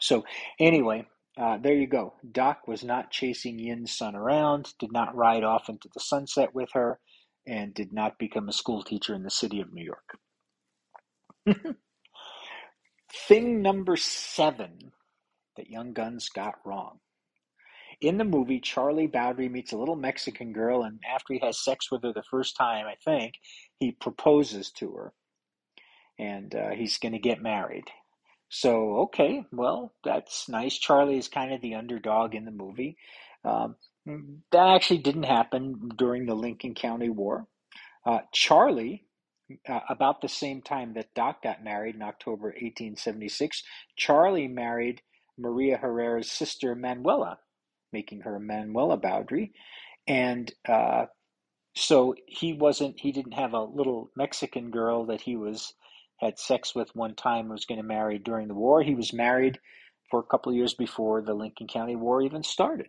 So, 0.00 0.24
anyway, 0.58 1.06
uh, 1.40 1.58
there 1.58 1.74
you 1.74 1.86
go. 1.86 2.14
Doc 2.30 2.66
was 2.66 2.82
not 2.82 3.10
chasing 3.10 3.58
Yin's 3.58 3.96
son 3.96 4.16
around, 4.16 4.72
did 4.78 4.92
not 4.92 5.14
ride 5.14 5.44
off 5.44 5.68
into 5.68 5.88
the 5.94 6.00
sunset 6.00 6.54
with 6.54 6.70
her, 6.72 6.98
and 7.46 7.72
did 7.74 7.92
not 7.92 8.18
become 8.18 8.48
a 8.48 8.52
school 8.52 8.82
teacher 8.82 9.14
in 9.14 9.22
the 9.22 9.30
city 9.30 9.60
of 9.60 9.72
New 9.72 9.84
York. 9.84 10.18
Thing 13.12 13.62
number 13.62 13.96
seven 13.96 14.92
that 15.56 15.70
Young 15.70 15.92
Guns 15.92 16.28
got 16.28 16.54
wrong. 16.64 17.00
In 18.00 18.16
the 18.16 18.24
movie, 18.24 18.60
Charlie 18.60 19.08
Bowdre 19.08 19.50
meets 19.50 19.72
a 19.72 19.76
little 19.76 19.96
Mexican 19.96 20.52
girl, 20.52 20.84
and 20.84 21.00
after 21.12 21.34
he 21.34 21.40
has 21.40 21.62
sex 21.64 21.90
with 21.90 22.04
her 22.04 22.12
the 22.12 22.22
first 22.30 22.56
time, 22.56 22.86
I 22.86 22.94
think, 23.04 23.34
he 23.80 23.90
proposes 23.90 24.70
to 24.72 24.92
her. 24.92 25.12
And 26.18 26.54
uh, 26.54 26.70
he's 26.76 26.98
going 26.98 27.12
to 27.12 27.18
get 27.18 27.42
married. 27.42 27.84
So, 28.50 28.98
okay, 29.00 29.44
well, 29.52 29.92
that's 30.04 30.48
nice. 30.48 30.78
Charlie 30.78 31.18
is 31.18 31.28
kind 31.28 31.52
of 31.52 31.60
the 31.60 31.74
underdog 31.74 32.34
in 32.34 32.44
the 32.44 32.50
movie. 32.50 32.96
Um, 33.44 33.76
that 34.06 34.68
actually 34.74 34.98
didn't 34.98 35.24
happen 35.24 35.90
during 35.96 36.26
the 36.26 36.34
Lincoln 36.34 36.74
County 36.74 37.10
War. 37.10 37.46
Uh, 38.06 38.20
Charlie, 38.32 39.04
uh, 39.68 39.80
about 39.88 40.20
the 40.20 40.28
same 40.28 40.62
time 40.62 40.94
that 40.94 41.14
Doc 41.14 41.42
got 41.42 41.64
married 41.64 41.94
in 41.94 42.02
October 42.02 42.48
1876, 42.48 43.62
Charlie 43.96 44.48
married 44.48 45.02
Maria 45.38 45.76
Herrera's 45.76 46.30
sister 46.30 46.74
Manuela, 46.74 47.38
making 47.92 48.22
her 48.22 48.38
Manuela 48.38 48.98
Bowdre. 48.98 49.52
And 50.06 50.52
uh, 50.68 51.06
so 51.74 52.14
he 52.26 52.52
wasn't, 52.52 53.00
he 53.00 53.12
didn't 53.12 53.32
have 53.32 53.52
a 53.52 53.62
little 53.62 54.10
Mexican 54.16 54.70
girl 54.70 55.06
that 55.06 55.20
he 55.20 55.36
was 55.36 55.72
had 56.18 56.38
sex 56.38 56.74
with 56.74 56.94
one 56.94 57.14
time 57.14 57.48
was 57.48 57.64
going 57.64 57.80
to 57.80 57.86
marry 57.86 58.18
during 58.18 58.48
the 58.48 58.54
war. 58.54 58.82
He 58.82 58.94
was 58.94 59.12
married 59.12 59.58
for 60.10 60.20
a 60.20 60.24
couple 60.24 60.50
of 60.50 60.56
years 60.56 60.74
before 60.74 61.22
the 61.22 61.34
Lincoln 61.34 61.68
County 61.68 61.96
War 61.96 62.22
even 62.22 62.42
started. 62.42 62.88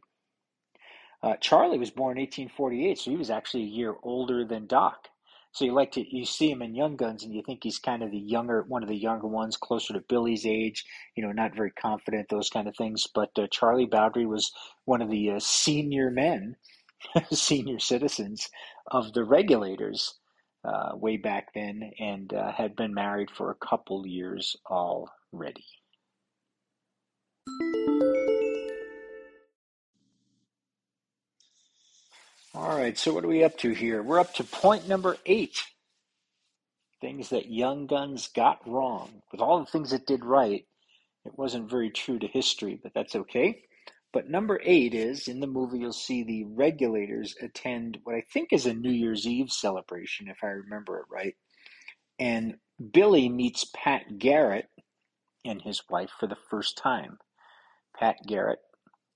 Uh, 1.21 1.35
Charlie 1.39 1.77
was 1.77 1.91
born 1.91 2.17
in 2.17 2.21
1848, 2.21 2.97
so 2.97 3.11
he 3.11 3.17
was 3.17 3.29
actually 3.29 3.63
a 3.63 3.67
year 3.67 3.95
older 4.03 4.45
than 4.45 4.67
Doc. 4.67 5.09
So 5.51 5.65
you 5.65 5.73
like 5.73 5.91
to 5.93 6.15
you 6.15 6.25
see 6.25 6.51
him 6.51 6.62
in 6.62 6.75
Young 6.75 6.95
Guns, 6.95 7.23
and 7.23 7.33
you 7.33 7.41
think 7.43 7.63
he's 7.63 7.79
kind 7.79 8.03
of 8.03 8.12
the 8.12 8.17
younger, 8.17 8.63
one 8.67 8.83
of 8.83 8.89
the 8.89 8.95
younger 8.95 9.27
ones, 9.27 9.57
closer 9.57 9.93
to 9.93 9.99
Billy's 10.01 10.45
age. 10.45 10.85
You 11.15 11.23
know, 11.23 11.31
not 11.31 11.55
very 11.55 11.71
confident, 11.71 12.29
those 12.29 12.49
kind 12.49 12.67
of 12.67 12.75
things. 12.75 13.07
But 13.13 13.31
uh, 13.38 13.47
Charlie 13.51 13.88
Bowdre 13.88 14.27
was 14.27 14.51
one 14.85 15.01
of 15.01 15.09
the 15.09 15.31
uh, 15.31 15.39
senior 15.39 16.12
men, 16.12 16.55
senior 17.31 17.79
citizens 17.79 18.49
of 18.91 19.13
the 19.13 19.23
regulators 19.23 20.15
uh, 20.63 20.91
way 20.95 21.17
back 21.17 21.53
then 21.53 21.91
and 21.99 22.33
uh, 22.33 22.51
had 22.51 22.75
been 22.75 22.93
married 22.93 23.29
for 23.31 23.51
a 23.51 23.65
couple 23.67 24.05
years 24.05 24.55
already. 24.69 25.65
All 32.55 32.75
right, 32.75 32.97
so 32.97 33.13
what 33.13 33.23
are 33.23 33.27
we 33.27 33.43
up 33.43 33.59
to 33.59 33.73
here? 33.73 34.01
We're 34.01 34.19
up 34.19 34.33
to 34.35 34.43
point 34.43 34.88
number 34.88 35.17
eight 35.27 35.62
things 36.99 37.29
that 37.29 37.51
Young 37.51 37.85
Guns 37.85 38.27
got 38.27 38.67
wrong. 38.67 39.21
With 39.31 39.39
all 39.39 39.59
the 39.59 39.67
things 39.67 39.93
it 39.93 40.07
did 40.07 40.25
right, 40.25 40.65
it 41.25 41.38
wasn't 41.38 41.69
very 41.69 41.91
true 41.91 42.17
to 42.17 42.27
history, 42.27 42.79
but 42.81 42.91
that's 42.95 43.15
okay. 43.15 43.62
But 44.12 44.31
number 44.31 44.59
eight 44.63 44.95
is 44.95 45.27
in 45.27 45.41
the 45.41 45.47
movie, 45.47 45.77
you'll 45.77 45.93
see 45.93 46.23
the 46.23 46.45
regulators 46.45 47.35
attend 47.39 47.99
what 48.03 48.15
I 48.15 48.23
think 48.33 48.51
is 48.51 48.65
a 48.65 48.73
New 48.73 48.91
Year's 48.91 49.27
Eve 49.27 49.51
celebration, 49.51 50.27
if 50.27 50.38
I 50.41 50.47
remember 50.47 50.97
it 50.97 51.05
right. 51.12 51.35
And 52.17 52.55
Billy 52.91 53.29
meets 53.29 53.69
Pat 53.75 54.17
Garrett 54.17 54.69
and 55.45 55.62
his 55.62 55.83
wife 55.88 56.09
for 56.19 56.25
the 56.25 56.38
first 56.49 56.77
time. 56.77 57.19
Pat 57.95 58.15
Garrett 58.25 58.59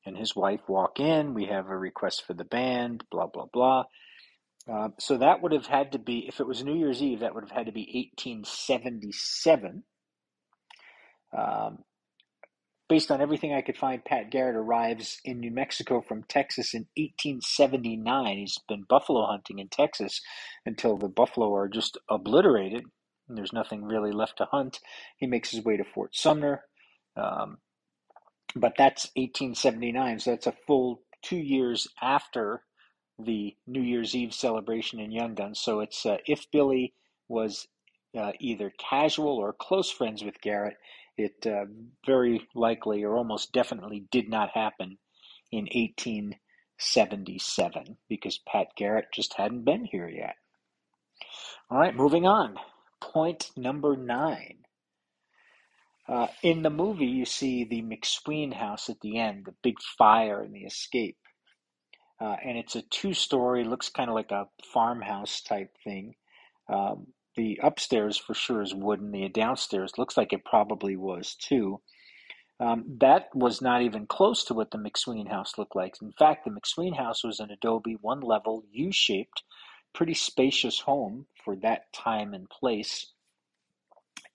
and 0.05 0.17
his 0.17 0.35
wife 0.35 0.61
walk 0.67 0.99
in. 0.99 1.33
We 1.33 1.45
have 1.45 1.69
a 1.69 1.77
request 1.77 2.23
for 2.25 2.33
the 2.33 2.43
band, 2.43 3.03
blah, 3.11 3.27
blah, 3.27 3.47
blah. 3.51 3.83
Uh, 4.71 4.89
so 4.99 5.17
that 5.17 5.41
would 5.41 5.51
have 5.51 5.65
had 5.65 5.91
to 5.93 5.99
be, 5.99 6.25
if 6.27 6.39
it 6.39 6.47
was 6.47 6.63
New 6.63 6.75
Year's 6.75 7.01
Eve, 7.01 7.19
that 7.19 7.35
would 7.35 7.43
have 7.43 7.51
had 7.51 7.65
to 7.65 7.71
be 7.71 8.09
1877. 8.15 9.83
Um, 11.37 11.79
Based 12.89 13.09
on 13.09 13.21
everything 13.21 13.53
I 13.53 13.61
could 13.61 13.77
find, 13.77 14.03
Pat 14.03 14.29
Garrett 14.29 14.57
arrives 14.57 15.19
in 15.23 15.39
New 15.39 15.51
Mexico 15.51 16.01
from 16.01 16.23
Texas 16.23 16.73
in 16.73 16.81
1879. 16.95 18.37
He's 18.37 18.59
been 18.67 18.83
buffalo 18.87 19.25
hunting 19.25 19.59
in 19.59 19.69
Texas 19.69 20.21
until 20.65 20.97
the 20.97 21.07
buffalo 21.07 21.55
are 21.55 21.69
just 21.69 21.97
obliterated 22.09 22.83
and 23.27 23.37
there's 23.37 23.53
nothing 23.53 23.83
really 23.83 24.11
left 24.11 24.37
to 24.37 24.45
hunt. 24.45 24.79
He 25.17 25.27
makes 25.27 25.51
his 25.51 25.63
way 25.63 25.77
to 25.77 25.83
Fort 25.83 26.15
Sumner. 26.15 26.65
Um, 27.15 27.57
but 28.55 28.73
that's 28.77 29.05
1879, 29.15 30.19
so 30.19 30.31
that's 30.31 30.47
a 30.47 30.53
full 30.67 31.01
two 31.23 31.37
years 31.37 31.87
after 32.01 32.63
the 33.19 33.55
New 33.67 33.81
Year's 33.81 34.15
Eve 34.15 34.33
celebration 34.33 34.99
in 34.99 35.11
Young 35.11 35.35
Guns. 35.35 35.59
So 35.59 35.79
it's 35.79 36.05
uh, 36.05 36.17
if 36.25 36.49
Billy 36.51 36.93
was 37.27 37.67
uh, 38.17 38.31
either 38.39 38.71
casual 38.77 39.37
or 39.37 39.53
close 39.53 39.91
friends 39.91 40.23
with 40.23 40.41
Garrett, 40.41 40.77
it 41.17 41.45
uh, 41.45 41.65
very 42.05 42.47
likely 42.55 43.03
or 43.03 43.17
almost 43.17 43.51
definitely 43.53 44.05
did 44.11 44.29
not 44.29 44.49
happen 44.51 44.97
in 45.51 45.65
1877 45.65 47.97
because 48.09 48.39
Pat 48.47 48.67
Garrett 48.75 49.05
just 49.13 49.35
hadn't 49.35 49.65
been 49.65 49.85
here 49.85 50.09
yet. 50.09 50.35
All 51.69 51.77
right, 51.77 51.95
moving 51.95 52.25
on. 52.25 52.57
Point 52.99 53.51
number 53.55 53.95
nine. 53.95 54.62
Uh, 56.07 56.27
in 56.41 56.63
the 56.63 56.69
movie, 56.69 57.05
you 57.05 57.25
see 57.25 57.63
the 57.63 57.81
McSween 57.81 58.53
house 58.53 58.89
at 58.89 58.99
the 59.01 59.17
end, 59.17 59.45
the 59.45 59.55
big 59.63 59.75
fire 59.97 60.41
and 60.41 60.53
the 60.53 60.63
escape. 60.63 61.17
Uh, 62.19 62.35
and 62.43 62.57
it's 62.57 62.75
a 62.75 62.81
two 62.83 63.13
story, 63.13 63.63
looks 63.63 63.89
kind 63.89 64.09
of 64.09 64.15
like 64.15 64.31
a 64.31 64.47
farmhouse 64.73 65.41
type 65.41 65.71
thing. 65.83 66.15
Um, 66.69 67.07
the 67.35 67.59
upstairs 67.63 68.17
for 68.17 68.33
sure 68.33 68.61
is 68.61 68.73
wooden. 68.73 69.11
The 69.11 69.27
downstairs 69.29 69.93
looks 69.97 70.17
like 70.17 70.33
it 70.33 70.45
probably 70.45 70.95
was 70.95 71.35
too. 71.35 71.81
Um, 72.59 72.97
that 72.99 73.29
was 73.33 73.61
not 73.61 73.81
even 73.81 74.05
close 74.05 74.45
to 74.45 74.53
what 74.53 74.71
the 74.71 74.77
McSween 74.77 75.29
house 75.29 75.57
looked 75.57 75.75
like. 75.75 75.95
In 76.01 76.11
fact, 76.11 76.45
the 76.45 76.51
McSween 76.51 76.95
house 76.95 77.23
was 77.23 77.39
an 77.39 77.49
adobe, 77.49 77.97
one 77.99 78.21
level, 78.21 78.63
U 78.71 78.91
shaped, 78.91 79.43
pretty 79.93 80.13
spacious 80.13 80.79
home 80.81 81.25
for 81.43 81.55
that 81.57 81.91
time 81.91 82.33
and 82.33 82.49
place. 82.49 83.11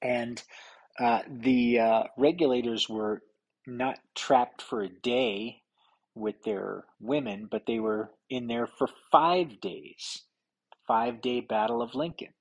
And 0.03 0.43
uh, 1.01 1.21
the 1.31 1.81
uh, 1.81 2.05
regulators 2.19 2.89
were 2.89 3.23
not 3.67 3.99
trapped 4.17 4.63
for 4.63 4.83
a 4.83 4.89
day 4.89 5.63
with 6.15 6.43
their 6.45 6.85
women, 7.01 7.49
but 7.51 7.67
they 7.67 7.81
were 7.81 8.11
in 8.31 8.49
there 8.49 8.67
for 8.67 8.89
five 9.13 9.61
days. 9.61 10.23
Five 10.89 11.23
day 11.23 11.41
Battle 11.41 11.83
of 11.83 11.95
Lincoln 11.95 12.35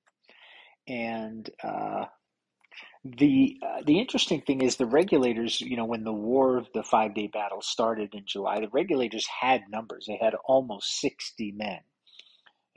and 0.88 1.50
uh, 1.64 2.04
The 3.04 3.58
uh, 3.62 3.82
the 3.86 3.98
interesting 3.98 4.42
thing 4.42 4.62
is 4.62 4.76
the 4.76 4.86
regulators, 4.86 5.60
you 5.60 5.76
know, 5.76 5.86
when 5.86 6.04
the 6.04 6.12
war, 6.12 6.64
the 6.74 6.82
five 6.84 7.14
day 7.14 7.28
battle 7.28 7.62
started 7.62 8.14
in 8.14 8.26
July, 8.26 8.60
the 8.60 8.68
regulators 8.68 9.26
had 9.26 9.62
numbers. 9.70 10.06
They 10.06 10.18
had 10.22 10.34
almost 10.46 11.00
60 11.00 11.52
men 11.52 11.80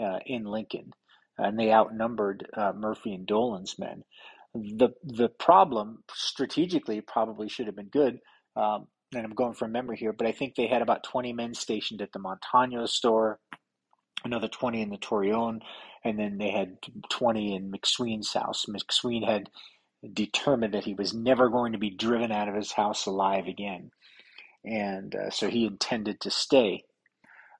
uh, 0.01 0.19
in 0.25 0.45
Lincoln, 0.45 0.93
and 1.37 1.59
they 1.59 1.71
outnumbered 1.73 2.47
uh, 2.55 2.73
Murphy 2.75 3.13
and 3.13 3.27
Dolan's 3.27 3.79
men. 3.79 4.03
The 4.53 4.89
the 5.03 5.29
problem 5.29 6.03
strategically 6.13 7.01
probably 7.01 7.47
should 7.47 7.67
have 7.67 7.75
been 7.75 7.87
good. 7.89 8.19
Um, 8.55 8.87
and 9.15 9.25
I'm 9.25 9.35
going 9.35 9.53
from 9.53 9.71
memory 9.71 9.97
here, 9.97 10.13
but 10.13 10.27
I 10.27 10.31
think 10.31 10.55
they 10.55 10.67
had 10.67 10.81
about 10.81 11.03
20 11.03 11.33
men 11.33 11.53
stationed 11.53 12.01
at 12.01 12.11
the 12.13 12.19
Montano 12.19 12.85
store, 12.85 13.39
another 14.23 14.47
20 14.47 14.81
in 14.81 14.89
the 14.89 14.97
Torreon, 14.97 15.59
and 16.03 16.17
then 16.17 16.37
they 16.37 16.49
had 16.51 16.77
20 17.09 17.55
in 17.55 17.71
McSween's 17.71 18.33
house. 18.33 18.65
McSween 18.69 19.25
had 19.25 19.49
determined 20.13 20.73
that 20.73 20.85
he 20.85 20.93
was 20.93 21.13
never 21.13 21.49
going 21.49 21.73
to 21.73 21.77
be 21.77 21.89
driven 21.89 22.31
out 22.31 22.47
of 22.47 22.55
his 22.55 22.71
house 22.71 23.05
alive 23.05 23.47
again. 23.47 23.91
And 24.65 25.13
uh, 25.15 25.29
so 25.29 25.49
he 25.49 25.65
intended 25.65 26.21
to 26.21 26.31
stay. 26.31 26.83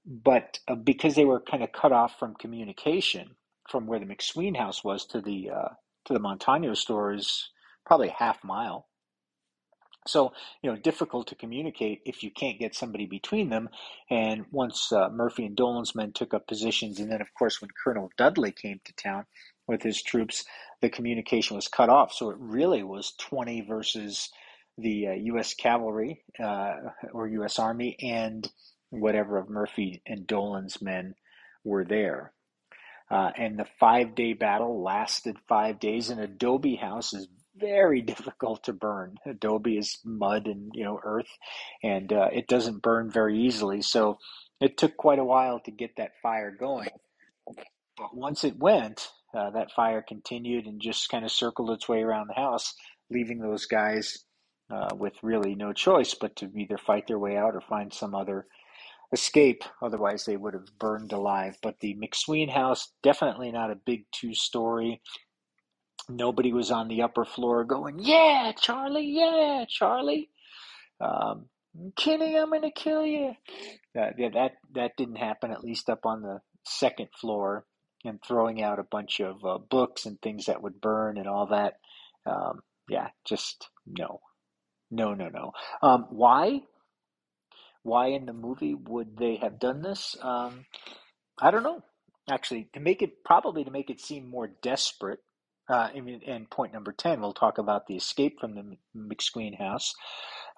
But 0.06 0.60
uh, 0.68 0.76
because 0.76 1.16
they 1.16 1.26
were 1.26 1.42
kind 1.42 1.64
of 1.64 1.72
cut 1.72 1.92
off 1.92 2.18
from 2.18 2.36
communication 2.36 3.36
from 3.70 3.88
where 3.88 4.00
the 4.00 4.06
McSween 4.06 4.58
house 4.58 4.84
was 4.84 5.06
to 5.08 5.22
the 5.22 5.52
uh, 5.52 5.70
to 6.06 6.14
the 6.14 6.20
Montano 6.20 6.74
store 6.74 7.14
is 7.14 7.50
probably 7.86 8.10
half 8.10 8.44
mile. 8.44 8.88
So, 10.08 10.34
you 10.64 10.72
know, 10.72 10.78
difficult 10.78 11.28
to 11.28 11.36
communicate 11.36 12.02
if 12.06 12.24
you 12.24 12.32
can't 12.32 12.60
get 12.60 12.74
somebody 12.74 13.06
between 13.06 13.50
them. 13.50 13.70
And 14.10 14.46
once 14.52 14.92
uh, 14.92 15.10
Murphy 15.10 15.46
and 15.46 15.56
Dolan's 15.56 15.94
men 15.94 16.12
took 16.12 16.34
up 16.34 16.48
positions, 16.48 17.00
and 17.00 17.12
then, 17.12 17.22
of 17.22 17.34
course, 17.38 17.62
when 17.62 17.70
Colonel 17.84 18.10
Dudley 18.18 18.52
came 18.52 18.80
to 18.84 18.94
town 18.94 19.26
with 19.68 19.84
his 19.84 20.02
troops, 20.02 20.44
the 20.82 20.90
communication 20.90 21.56
was 21.56 21.68
cut 21.68 21.90
off. 21.90 22.14
So 22.14 22.32
it 22.32 22.38
really 22.40 22.82
was 22.82 23.14
20 23.20 23.62
versus 23.62 24.30
the 24.78 25.08
uh, 25.08 25.12
U.S. 25.12 25.54
cavalry 25.54 26.24
uh, 26.44 26.78
or 27.14 27.28
U.S. 27.28 27.60
Army 27.60 27.96
and 28.02 28.50
whatever 28.90 29.38
of 29.38 29.50
Murphy 29.50 30.02
and 30.08 30.26
Dolan's 30.26 30.82
men 30.82 31.14
were 31.64 31.86
there. 31.86 32.34
Uh, 33.12 33.30
and 33.38 33.60
the 33.60 33.66
five 33.80 34.16
day 34.16 34.34
battle 34.34 34.82
lasted 34.82 35.36
five 35.50 35.80
days. 35.80 36.10
An 36.10 36.20
adobe 36.20 36.76
house 36.76 37.14
is 37.14 37.28
very 37.58 38.02
difficult 38.14 38.64
to 38.64 38.74
burn. 38.74 39.18
Adobe 39.26 39.78
is 39.78 40.00
mud 40.06 40.48
and 40.48 40.72
you 40.74 40.86
know 40.86 41.00
earth, 41.04 41.30
and 41.84 42.12
uh, 42.14 42.30
it 42.32 42.48
doesn't 42.48 42.82
burn 42.82 43.12
very 43.12 43.38
easily. 43.40 43.82
So 43.82 44.18
it 44.62 44.78
took 44.78 44.96
quite 44.96 45.20
a 45.20 45.26
while 45.26 45.60
to 45.66 45.72
get 45.72 45.98
that 45.98 46.12
fire 46.24 46.56
going. 46.58 46.90
But 47.98 48.16
once 48.16 48.44
it 48.44 48.58
went, 48.58 49.10
uh, 49.36 49.52
that 49.52 49.72
fire 49.72 50.04
continued 50.08 50.66
and 50.66 50.82
just 50.82 51.10
kind 51.10 51.26
of 51.26 51.32
circled 51.32 51.72
its 51.72 51.90
way 51.90 52.02
around 52.02 52.28
the 52.28 52.42
house, 52.42 52.74
leaving 53.10 53.40
those 53.40 53.66
guys 53.66 54.20
uh, 54.72 54.96
with 54.96 55.14
really 55.22 55.56
no 55.56 55.74
choice 55.74 56.14
but 56.14 56.36
to 56.38 56.50
either 56.56 56.78
fight 56.78 57.08
their 57.08 57.20
way 57.20 57.36
out 57.36 57.56
or 57.56 57.62
find 57.62 57.94
some 57.94 58.16
other 58.16 58.46
escape. 59.14 59.64
Otherwise, 59.82 60.26
they 60.26 60.38
would 60.38 60.54
have 60.54 60.78
burned 60.80 61.12
alive. 61.14 61.58
But 61.62 61.80
the 61.80 61.96
McSween 61.96 62.50
house, 62.50 62.92
definitely 63.04 63.52
not 63.52 63.72
a 63.72 63.76
big 63.76 64.06
two 64.12 64.34
story. 64.34 65.02
Nobody 66.10 66.54
was 66.54 66.72
on 66.72 66.88
the 66.88 67.04
upper 67.04 67.26
floor 67.26 67.64
going, 67.64 68.00
Yeah, 68.00 68.52
Charlie, 68.60 69.08
yeah, 69.08 69.66
Charlie. 69.70 70.30
Um, 71.00 71.48
Kenny, 71.96 72.38
I'm 72.38 72.50
going 72.50 72.64
to 72.64 72.72
kill 72.72 73.06
you. 73.06 73.34
Uh, 73.98 74.10
yeah, 74.18 74.30
that, 74.34 74.54
that 74.74 74.92
didn't 74.98 75.18
happen, 75.18 75.52
at 75.52 75.64
least 75.64 75.90
up 75.90 76.06
on 76.06 76.22
the 76.22 76.40
second 76.66 77.10
floor 77.20 77.66
and 78.06 78.20
throwing 78.28 78.62
out 78.62 78.80
a 78.80 78.84
bunch 78.84 79.20
of 79.20 79.44
uh, 79.46 79.58
books 79.58 80.06
and 80.06 80.22
things 80.22 80.46
that 80.46 80.62
would 80.62 80.82
burn 80.82 81.18
and 81.18 81.28
all 81.28 81.48
that. 81.48 81.76
Um, 82.26 82.62
yeah, 82.90 83.10
just 83.26 83.70
no, 83.88 84.22
no, 84.90 85.14
no, 85.14 85.30
no. 85.30 85.52
Um, 85.82 86.08
why? 86.10 86.62
Why 87.84 88.08
in 88.08 88.26
the 88.26 88.34
movie 88.34 88.76
would 88.76 89.18
they 89.18 89.38
have 89.38 89.60
done 89.60 89.82
this? 89.82 90.16
Um, 90.22 90.66
I 91.40 91.52
don't 91.52 91.64
know. 91.64 91.84
Actually, 92.30 92.70
to 92.74 92.80
make 92.80 93.02
it 93.02 93.24
probably 93.26 93.64
to 93.64 93.72
make 93.72 93.90
it 93.90 94.00
seem 94.00 94.30
more 94.30 94.48
desperate. 94.62 95.20
Uh, 95.70 95.90
and, 95.96 96.24
and 96.24 96.50
point 96.50 96.74
number 96.74 96.92
ten, 96.92 97.22
we'll 97.22 97.34
talk 97.34 97.58
about 97.58 97.88
the 97.88 97.96
escape 97.96 98.40
from 98.40 98.56
the 98.56 98.78
McSween 98.96 99.58
house. 99.58 99.94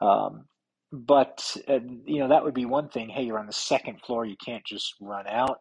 Um, 0.01 0.45
but 0.91 1.55
uh, 1.67 1.79
you 2.05 2.19
know 2.19 2.29
that 2.29 2.43
would 2.43 2.53
be 2.53 2.65
one 2.65 2.89
thing. 2.89 3.09
Hey, 3.09 3.23
you're 3.23 3.39
on 3.39 3.47
the 3.47 3.53
second 3.53 4.01
floor; 4.01 4.25
you 4.25 4.36
can't 4.43 4.65
just 4.65 4.93
run 5.01 5.25
out. 5.27 5.59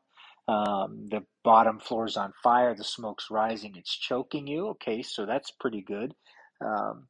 Um, 0.49 1.09
the 1.11 1.25
bottom 1.45 1.81
floor 1.81 2.07
is 2.07 2.17
on 2.17 2.33
fire. 2.43 2.75
The 2.75 2.85
smoke's 2.85 3.31
rising. 3.31 3.75
It's 3.77 3.97
choking 3.97 4.47
you. 4.47 4.69
Okay, 4.71 5.03
so 5.03 5.27
that's 5.27 5.53
pretty 5.53 5.83
good. 5.83 6.15
Um, 6.65 7.07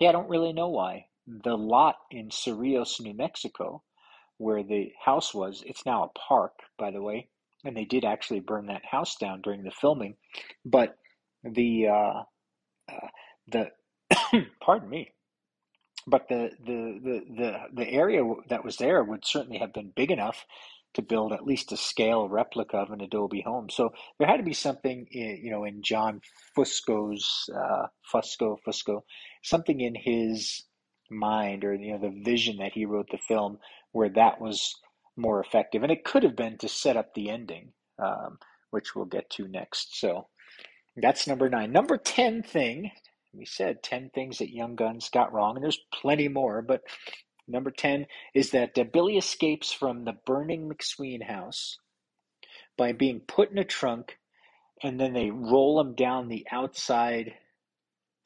yeah, 0.00 0.10
I 0.10 0.12
don't 0.12 0.28
really 0.28 0.52
know 0.52 0.68
why. 0.68 1.06
The 1.44 1.56
lot 1.56 1.96
in 2.10 2.30
Cerrillos, 2.30 3.00
New 3.00 3.14
Mexico, 3.14 3.82
where 4.38 4.62
the 4.62 4.92
house 5.04 5.32
was, 5.34 5.62
it's 5.66 5.86
now 5.86 6.04
a 6.04 6.18
park, 6.18 6.54
by 6.78 6.90
the 6.90 7.02
way, 7.02 7.28
and 7.64 7.76
they 7.76 7.84
did 7.84 8.04
actually 8.04 8.40
burn 8.40 8.66
that 8.66 8.84
house 8.84 9.16
down 9.16 9.42
during 9.42 9.62
the 9.62 9.70
filming. 9.70 10.16
But 10.64 10.96
the 11.44 11.88
uh, 11.88 12.22
uh, 12.90 13.08
the 13.48 13.70
pardon 14.60 14.88
me, 14.88 15.12
but 16.06 16.28
the, 16.28 16.50
the 16.64 17.00
the 17.02 17.20
the 17.36 17.58
the 17.74 17.88
area 17.88 18.22
that 18.48 18.64
was 18.64 18.76
there 18.76 19.04
would 19.04 19.24
certainly 19.24 19.58
have 19.58 19.72
been 19.72 19.92
big 19.94 20.10
enough 20.10 20.44
to 20.94 21.02
build 21.02 21.32
at 21.32 21.44
least 21.44 21.70
a 21.70 21.76
scale 21.76 22.28
replica 22.28 22.78
of 22.78 22.90
an 22.90 23.00
Adobe 23.00 23.42
home. 23.42 23.68
So 23.70 23.90
there 24.18 24.26
had 24.26 24.38
to 24.38 24.42
be 24.42 24.54
something, 24.54 25.06
in, 25.12 25.40
you 25.42 25.50
know, 25.52 25.64
in 25.64 25.82
John 25.82 26.20
Fusco's 26.56 27.48
uh, 27.54 27.86
Fusco 28.12 28.56
Fusco, 28.66 29.02
something 29.42 29.80
in 29.80 29.94
his 29.94 30.64
mind 31.10 31.64
or 31.64 31.74
you 31.74 31.92
know 31.92 31.98
the 31.98 32.22
vision 32.24 32.58
that 32.58 32.72
he 32.72 32.84
wrote 32.86 33.08
the 33.10 33.18
film 33.18 33.58
where 33.92 34.10
that 34.10 34.40
was 34.40 34.74
more 35.16 35.40
effective, 35.40 35.82
and 35.82 35.92
it 35.92 36.04
could 36.04 36.22
have 36.22 36.36
been 36.36 36.58
to 36.58 36.68
set 36.68 36.96
up 36.96 37.14
the 37.14 37.30
ending, 37.30 37.72
um, 37.98 38.38
which 38.70 38.94
we'll 38.94 39.04
get 39.06 39.28
to 39.30 39.48
next. 39.48 39.98
So 40.00 40.28
that's 40.96 41.26
number 41.26 41.48
nine. 41.48 41.72
Number 41.72 41.96
ten 41.96 42.42
thing 42.42 42.90
we 43.32 43.44
said 43.44 43.84
10 43.84 44.10
things 44.12 44.38
that 44.38 44.52
Young 44.52 44.74
Guns 44.74 45.08
got 45.08 45.32
wrong, 45.32 45.54
and 45.54 45.62
there's 45.62 45.78
plenty 45.94 46.26
more, 46.26 46.62
but 46.62 46.82
Number 47.48 47.70
10 47.70 48.06
is 48.34 48.50
that 48.52 48.78
uh, 48.78 48.84
Billy 48.84 49.16
escapes 49.16 49.72
from 49.72 50.04
the 50.04 50.14
burning 50.24 50.68
McSween 50.68 51.22
house 51.26 51.78
by 52.78 52.92
being 52.92 53.20
put 53.20 53.50
in 53.50 53.58
a 53.58 53.64
trunk 53.64 54.18
and 54.82 54.98
then 54.98 55.12
they 55.12 55.30
roll 55.30 55.80
him 55.80 55.94
down 55.94 56.28
the 56.28 56.46
outside 56.50 57.34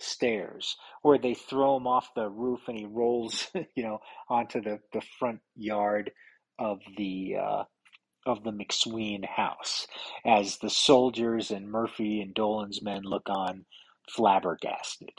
stairs 0.05 0.77
or 1.03 1.19
they 1.19 1.35
throw 1.35 1.77
him 1.77 1.87
off 1.87 2.15
the 2.15 2.29
roof 2.29 2.61
and 2.69 2.79
he 2.79 2.87
rolls 2.87 3.49
you 3.75 3.83
know 3.83 3.99
onto 4.29 4.61
the, 4.61 4.79
the 4.93 5.03
front 5.19 5.41
yard 5.57 6.11
of 6.59 6.81
the 6.97 7.37
uh, 7.41 7.65
of 8.27 8.43
the 8.43 8.53
McSween 8.53 9.25
house 9.25 9.87
as 10.25 10.59
the 10.59 10.71
soldiers 10.71 11.51
and 11.51 11.71
Murphy 11.71 12.21
and 12.21 12.35
Dolan's 12.35 12.83
men 12.83 13.03
look 13.03 13.29
on 13.29 13.67
flabbergasted. 14.11 15.13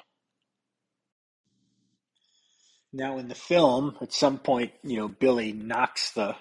Now, 2.93 3.17
in 3.17 3.28
the 3.28 3.36
film, 3.36 3.98
at 4.02 4.13
some 4.13 4.39
point, 4.39 4.71
you 4.84 4.98
know, 4.98 5.10
Billy 5.10 5.52
knocks 5.52 6.12
the 6.12 6.36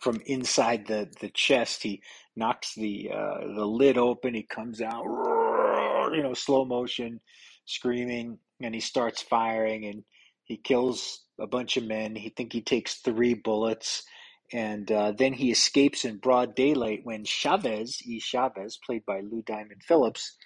from 0.00 0.20
inside 0.26 0.86
the 0.86 1.08
the 1.20 1.28
chest. 1.30 1.82
He 1.82 2.02
knocks 2.36 2.74
the 2.74 3.10
uh, 3.12 3.38
the 3.56 3.66
lid 3.66 3.98
open. 3.98 4.34
He 4.34 4.44
comes 4.44 4.80
out, 4.80 5.02
you 6.14 6.22
know, 6.22 6.34
slow 6.34 6.64
motion, 6.64 7.20
screaming, 7.68 8.38
and 8.60 8.74
he 8.74 8.80
starts 8.80 9.22
firing, 9.22 9.86
and 9.86 10.04
he 10.44 10.56
kills 10.56 11.24
a 11.40 11.46
bunch 11.46 11.76
of 11.76 11.84
men. 11.84 12.16
He 12.16 12.30
think 12.30 12.52
he 12.52 12.62
takes 12.62 12.96
three 12.96 13.34
bullets, 13.34 14.04
and 14.52 14.90
uh, 14.90 15.12
then 15.12 15.34
he 15.34 15.50
escapes 15.50 16.04
in 16.04 16.18
broad 16.18 16.54
daylight 16.54 17.00
when 17.04 17.24
Chavez, 17.24 17.98
E. 18.04 18.20
Chavez, 18.20 18.78
played 18.84 19.04
by 19.06 19.20
Lou 19.20 19.42
Diamond 19.42 19.82
Phillips, 19.86 20.36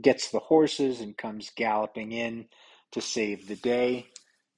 gets 0.00 0.30
the 0.30 0.40
horses 0.40 1.00
and 1.00 1.16
comes 1.16 1.50
galloping 1.56 2.12
in 2.12 2.46
to 2.92 3.00
save 3.00 3.48
the 3.48 3.56
day 3.56 4.06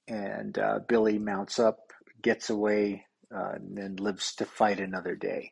and 0.07 0.57
uh, 0.57 0.79
Billy 0.87 1.19
mounts 1.19 1.59
up, 1.59 1.79
gets 2.21 2.49
away, 2.49 3.05
uh, 3.35 3.53
and 3.55 3.77
then 3.77 3.95
lives 3.97 4.35
to 4.35 4.45
fight 4.45 4.79
another 4.79 5.15
day. 5.15 5.51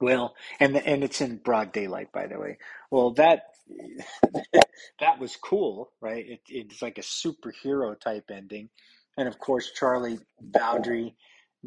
Well, 0.00 0.34
and 0.60 0.76
and 0.76 1.02
it's 1.02 1.20
in 1.20 1.38
broad 1.38 1.72
daylight, 1.72 2.12
by 2.12 2.26
the 2.26 2.38
way. 2.38 2.58
Well, 2.90 3.12
that 3.12 3.44
that 5.00 5.18
was 5.18 5.36
cool, 5.36 5.92
right? 6.00 6.24
It, 6.26 6.40
it's 6.48 6.82
like 6.82 6.98
a 6.98 7.02
superhero 7.02 7.98
type 7.98 8.30
ending, 8.30 8.68
and 9.16 9.28
of 9.28 9.38
course, 9.38 9.72
Charlie 9.72 10.18
Bowdre 10.42 11.14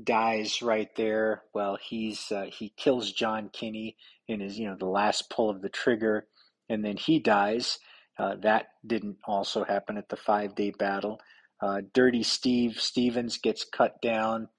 dies 0.04 0.62
right 0.62 0.90
there. 0.96 1.44
Well, 1.54 1.78
he's 1.82 2.32
uh, 2.32 2.46
he 2.52 2.74
kills 2.78 3.12
John 3.12 3.50
Kinney 3.52 3.98
in 4.28 4.40
his 4.40 4.58
you 4.58 4.68
know 4.68 4.76
the 4.80 4.86
last 4.86 5.30
pull 5.30 5.50
of 5.50 5.62
the 5.62 5.70
trigger, 5.70 6.28
and 6.70 6.84
then 6.84 6.98
he 6.98 7.20
dies. 7.20 7.80
Uh, 8.18 8.36
that 8.42 8.68
didn't 8.86 9.18
also 9.26 9.64
happen 9.64 9.98
at 9.98 10.10
the 10.10 10.18
five 10.18 10.56
day 10.56 10.72
battle. 10.78 11.20
Uh, 11.62 11.82
Dirty 11.94 12.24
Steve 12.24 12.80
Stephens 12.80 13.38
gets 13.38 13.66
cut 13.66 14.02
down. 14.02 14.50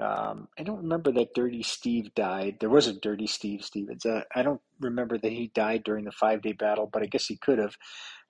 Um, 0.00 0.48
I 0.58 0.62
don't 0.62 0.82
remember 0.82 1.12
that 1.12 1.34
Dirty 1.34 1.62
Steve 1.62 2.14
died. 2.14 2.58
There 2.60 2.70
was 2.70 2.86
a 2.86 2.92
Dirty 2.92 3.26
Steve 3.26 3.64
Stephens. 3.64 4.06
Uh, 4.06 4.22
I 4.34 4.42
don't 4.42 4.60
remember 4.80 5.18
that 5.18 5.32
he 5.32 5.50
died 5.54 5.82
during 5.84 6.04
the 6.04 6.12
five 6.12 6.42
day 6.42 6.52
battle, 6.52 6.88
but 6.92 7.02
I 7.02 7.06
guess 7.06 7.26
he 7.26 7.36
could 7.36 7.58
have. 7.58 7.74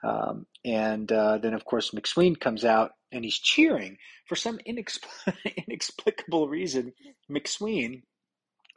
Um, 0.02 0.46
and 0.64 1.10
uh, 1.10 1.38
then, 1.38 1.54
of 1.54 1.64
course, 1.64 1.90
McSween 1.90 2.38
comes 2.38 2.64
out 2.64 2.92
and 3.12 3.24
he's 3.24 3.38
cheering 3.38 3.98
for 4.26 4.36
some 4.36 4.58
inexpl- 4.66 5.34
inexplicable 5.68 6.48
reason. 6.48 6.92
McSween, 7.30 8.02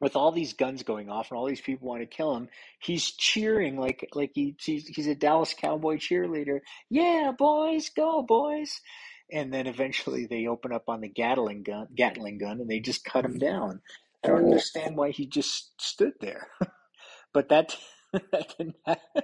with 0.02 0.16
all 0.16 0.32
these 0.32 0.54
guns 0.54 0.84
going 0.84 1.10
off 1.10 1.30
and 1.30 1.38
all 1.38 1.46
these 1.46 1.62
people 1.62 1.88
want 1.88 2.02
to 2.02 2.08
kill 2.08 2.36
him, 2.36 2.50
he's 2.80 3.12
cheering 3.12 3.78
like 3.78 4.10
like 4.14 4.32
he, 4.34 4.56
he's 4.60 4.88
he's 4.88 5.08
a 5.08 5.16
Dallas 5.16 5.54
Cowboy 5.54 5.98
cheerleader. 5.98 6.60
Yeah, 6.90 7.32
boys, 7.38 7.90
go 7.90 8.24
boys! 8.24 8.82
And 9.32 9.54
then 9.54 9.68
eventually 9.68 10.26
they 10.26 10.48
open 10.48 10.74
up 10.74 10.84
on 10.88 11.02
the 11.02 11.08
Gatling 11.10 11.64
gun, 11.64 11.88
Gatling 11.96 12.38
gun, 12.38 12.60
and 12.62 12.70
they 12.70 12.80
just 12.80 13.06
cut 13.06 13.26
him 13.26 13.38
down. 13.38 13.82
I 14.24 14.30
don't 14.30 14.46
understand 14.46 14.98
why 14.98 15.12
he 15.12 15.26
just 15.26 15.82
stood 15.82 16.14
there, 16.22 16.48
but 17.34 17.50
that 17.50 17.78
that 18.14 18.54
didn't. 18.58 18.76
happen. 18.86 19.24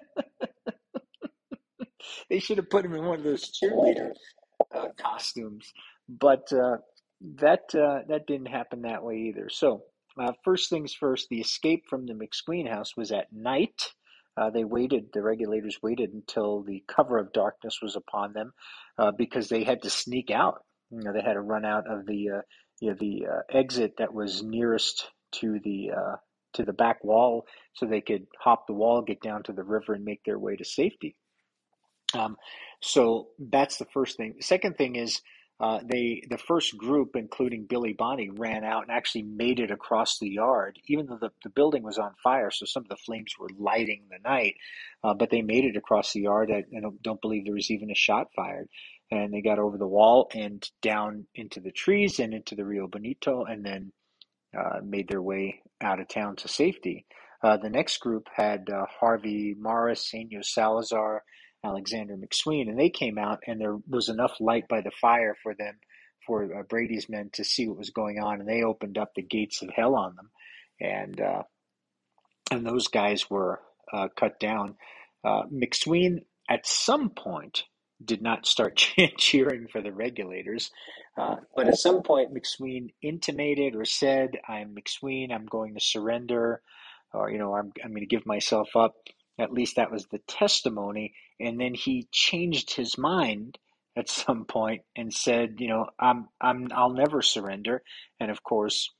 they 2.29 2.39
should 2.39 2.57
have 2.57 2.69
put 2.69 2.85
him 2.85 2.93
in 2.95 3.05
one 3.05 3.19
of 3.19 3.23
those 3.23 3.51
cheerleader 3.51 4.11
uh, 4.73 4.87
costumes, 4.97 5.71
but 6.09 6.51
uh, 6.53 6.77
that 7.39 7.75
uh, 7.75 7.99
that 8.07 8.27
didn't 8.27 8.47
happen 8.47 8.83
that 8.83 9.03
way 9.03 9.17
either. 9.29 9.49
So 9.49 9.83
uh, 10.19 10.33
first 10.43 10.69
things 10.69 10.93
first, 10.93 11.27
the 11.29 11.41
escape 11.41 11.85
from 11.89 12.05
the 12.05 12.13
McSween 12.13 12.69
house 12.69 12.95
was 12.97 13.11
at 13.11 13.31
night. 13.33 13.93
Uh, 14.37 14.49
they 14.51 14.63
waited, 14.63 15.05
the 15.13 15.23
regulators 15.23 15.79
waited 15.81 16.13
until 16.13 16.61
the 16.61 16.83
cover 16.87 17.17
of 17.17 17.33
darkness 17.33 17.79
was 17.81 17.95
upon 17.95 18.33
them 18.33 18.53
uh, 18.97 19.11
because 19.17 19.49
they 19.49 19.63
had 19.63 19.81
to 19.81 19.89
sneak 19.89 20.29
out. 20.29 20.63
You 20.91 21.01
know, 21.01 21.13
they 21.13 21.21
had 21.21 21.33
to 21.33 21.41
run 21.41 21.65
out 21.65 21.89
of 21.89 22.05
the 22.05 22.29
uh, 22.37 22.41
you 22.79 22.89
know, 22.89 22.97
the 22.99 23.25
uh, 23.27 23.41
exit 23.57 23.95
that 23.97 24.13
was 24.13 24.43
nearest 24.43 25.09
to 25.33 25.59
the 25.63 25.91
uh, 25.91 26.15
to 26.53 26.63
the 26.63 26.73
back 26.73 27.03
wall, 27.03 27.45
so 27.73 27.85
they 27.85 28.01
could 28.01 28.27
hop 28.39 28.67
the 28.67 28.73
wall, 28.73 29.01
get 29.01 29.21
down 29.21 29.43
to 29.43 29.53
the 29.53 29.63
river, 29.63 29.93
and 29.93 30.05
make 30.05 30.23
their 30.23 30.39
way 30.39 30.55
to 30.55 30.65
safety. 30.65 31.15
Um, 32.13 32.37
so 32.81 33.29
that's 33.39 33.77
the 33.77 33.87
first 33.93 34.17
thing. 34.17 34.35
The 34.37 34.43
second 34.43 34.77
thing 34.77 34.95
is 34.95 35.21
uh, 35.59 35.79
they 35.83 36.21
the 36.29 36.37
first 36.37 36.77
group, 36.77 37.15
including 37.15 37.65
Billy 37.65 37.93
Bonney, 37.93 38.29
ran 38.29 38.63
out 38.63 38.83
and 38.83 38.91
actually 38.91 39.23
made 39.23 39.59
it 39.59 39.71
across 39.71 40.19
the 40.19 40.29
yard, 40.29 40.77
even 40.87 41.07
though 41.07 41.17
the, 41.19 41.31
the 41.43 41.49
building 41.49 41.81
was 41.81 41.97
on 41.97 42.13
fire. 42.23 42.51
So 42.51 42.65
some 42.65 42.83
of 42.83 42.89
the 42.89 42.97
flames 42.97 43.33
were 43.39 43.49
lighting 43.57 44.03
the 44.09 44.19
night, 44.23 44.55
uh, 45.03 45.15
but 45.15 45.31
they 45.31 45.41
made 45.41 45.65
it 45.65 45.75
across 45.75 46.13
the 46.13 46.21
yard. 46.21 46.51
I, 46.51 46.65
I 46.75 46.81
don't 47.01 47.21
believe 47.21 47.45
there 47.45 47.55
was 47.55 47.71
even 47.71 47.89
a 47.89 47.95
shot 47.95 48.27
fired. 48.35 48.69
And 49.09 49.33
they 49.33 49.41
got 49.41 49.57
over 49.57 49.77
the 49.77 49.87
wall 49.87 50.29
and 50.35 50.69
down 50.81 51.27
into 51.33 51.61
the 51.61 51.71
trees 51.71 52.19
and 52.19 52.33
into 52.33 52.55
the 52.55 52.65
Rio 52.65 52.87
Bonito, 52.87 53.45
and 53.45 53.65
then 53.65 53.93
uh, 54.55 54.79
made 54.83 55.07
their 55.07 55.21
way 55.21 55.61
out 55.81 55.99
of 55.99 56.07
town 56.07 56.35
to 56.37 56.47
safety. 56.47 57.05
Uh, 57.41 57.57
the 57.57 57.69
next 57.69 57.97
group 57.99 58.27
had 58.35 58.69
uh, 58.69 58.85
Harvey 58.99 59.55
Morris, 59.57 60.09
Senor 60.09 60.43
Salazar, 60.43 61.23
Alexander 61.63 62.15
McSween, 62.15 62.69
and 62.69 62.79
they 62.79 62.89
came 62.89 63.17
out, 63.17 63.39
and 63.47 63.59
there 63.59 63.77
was 63.87 64.09
enough 64.09 64.33
light 64.39 64.67
by 64.67 64.81
the 64.81 64.91
fire 64.91 65.35
for 65.41 65.53
them, 65.55 65.75
for 66.25 66.43
uh, 66.43 66.63
Brady's 66.63 67.09
men 67.09 67.29
to 67.33 67.43
see 67.43 67.67
what 67.67 67.77
was 67.77 67.89
going 67.89 68.19
on, 68.19 68.39
and 68.39 68.47
they 68.47 68.63
opened 68.63 68.97
up 68.97 69.11
the 69.15 69.21
gates 69.21 69.61
of 69.61 69.69
hell 69.75 69.95
on 69.95 70.15
them, 70.15 70.29
and 70.79 71.19
uh, 71.21 71.43
and 72.51 72.65
those 72.65 72.87
guys 72.87 73.29
were 73.29 73.59
uh, 73.91 74.07
cut 74.15 74.39
down. 74.39 74.75
Uh, 75.23 75.43
McSween 75.45 76.19
at 76.49 76.65
some 76.67 77.09
point 77.09 77.63
did 78.03 78.21
not 78.21 78.45
start 78.45 78.75
cheering 79.17 79.67
for 79.71 79.81
the 79.81 79.91
regulators, 79.91 80.69
uh, 81.17 81.37
but 81.55 81.67
at 81.67 81.77
some 81.77 82.03
point 82.03 82.33
McSween 82.33 82.89
intimated 83.01 83.75
or 83.75 83.85
said, 83.85 84.37
"I'm 84.47 84.75
McSween. 84.75 85.33
I'm 85.33 85.45
going 85.45 85.73
to 85.73 85.79
surrender." 85.81 86.61
Or 87.13 87.31
you 87.31 87.37
know, 87.39 87.55
I'm 87.55 87.71
I'm 87.83 87.91
going 87.91 88.01
to 88.01 88.05
give 88.05 88.25
myself 88.25 88.69
up. 88.75 88.95
At 89.39 89.53
least 89.53 89.75
that 89.75 89.91
was 89.91 90.07
the 90.07 90.19
testimony. 90.27 91.13
And 91.39 91.59
then 91.59 91.73
he 91.73 92.07
changed 92.11 92.75
his 92.75 92.97
mind 92.97 93.57
at 93.95 94.09
some 94.09 94.45
point 94.45 94.81
and 94.95 95.13
said, 95.13 95.55
you 95.59 95.67
know, 95.67 95.87
I'm 95.99 96.27
I'm 96.39 96.67
I'll 96.73 96.93
never 96.93 97.21
surrender. 97.21 97.81
And 98.19 98.31
of 98.31 98.43
course, 98.43 98.91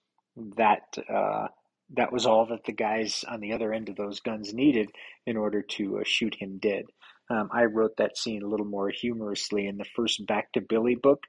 that 0.58 0.97
uh, 1.12 1.47
that 1.95 2.12
was 2.12 2.26
all 2.26 2.47
that 2.47 2.65
the 2.65 2.73
guys 2.73 3.23
on 3.28 3.39
the 3.39 3.54
other 3.54 3.73
end 3.73 3.89
of 3.89 3.95
those 3.95 4.19
guns 4.19 4.54
needed 4.54 4.89
in 5.26 5.38
order 5.38 5.62
to 5.62 6.00
uh, 6.00 6.04
shoot 6.06 6.36
him 6.36 6.60
dead. 6.60 6.86
Um, 7.30 7.50
I 7.52 7.65
wrote 7.65 7.97
that 7.97 8.17
scene 8.17 8.43
a 8.43 8.47
little 8.47 8.65
more 8.65 8.89
humorously 8.89 9.67
in 9.67 9.78
the 9.78 9.86
first 9.95 10.26
Back 10.26 10.52
to 10.54 10.62
Billy 10.62 10.95
book, 10.95 11.23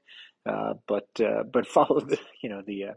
uh, 0.45 0.73
but 0.87 1.07
uh, 1.19 1.43
but 1.51 1.67
followed 1.77 2.09
the 2.09 2.19
you 2.41 2.49
know 2.49 2.61
the 2.65 2.85
uh, 2.85 2.93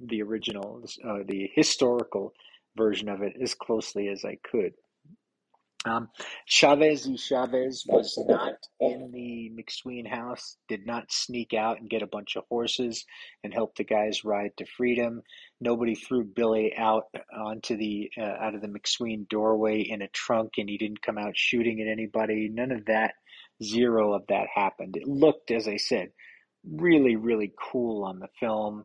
the 0.00 0.22
original 0.22 0.82
uh, 1.06 1.18
the 1.26 1.50
historical 1.54 2.32
version 2.76 3.08
of 3.08 3.22
it 3.22 3.34
as 3.40 3.54
closely 3.54 4.08
as 4.08 4.24
I 4.24 4.38
could. 4.50 4.72
Um, 5.86 6.08
Chavez 6.46 7.06
y 7.06 7.16
Chavez 7.16 7.84
was 7.86 8.18
not 8.28 8.54
in 8.80 9.12
the 9.12 9.52
McSween 9.56 10.06
house, 10.06 10.56
did 10.68 10.84
not 10.84 11.12
sneak 11.12 11.54
out 11.54 11.80
and 11.80 11.88
get 11.88 12.02
a 12.02 12.08
bunch 12.08 12.36
of 12.36 12.44
horses 12.48 13.04
and 13.44 13.54
help 13.54 13.76
the 13.76 13.84
guys 13.84 14.24
ride 14.24 14.50
to 14.56 14.66
freedom. 14.76 15.22
Nobody 15.60 15.94
threw 15.94 16.24
Billy 16.24 16.74
out 16.76 17.04
onto 17.32 17.76
the 17.76 18.10
uh, 18.18 18.22
out 18.22 18.56
of 18.56 18.62
the 18.62 18.68
McSween 18.68 19.28
doorway 19.28 19.82
in 19.82 20.02
a 20.02 20.08
trunk 20.08 20.54
and 20.58 20.68
he 20.68 20.76
didn't 20.76 21.02
come 21.02 21.18
out 21.18 21.36
shooting 21.36 21.80
at 21.80 21.88
anybody. 21.88 22.50
None 22.52 22.72
of 22.72 22.86
that, 22.86 23.14
zero 23.62 24.12
of 24.14 24.26
that 24.28 24.48
happened. 24.52 24.96
It 24.96 25.06
looked, 25.06 25.52
as 25.52 25.68
I 25.68 25.76
said, 25.76 26.08
really, 26.68 27.14
really 27.14 27.52
cool 27.70 28.04
on 28.04 28.18
the 28.18 28.28
film. 28.40 28.84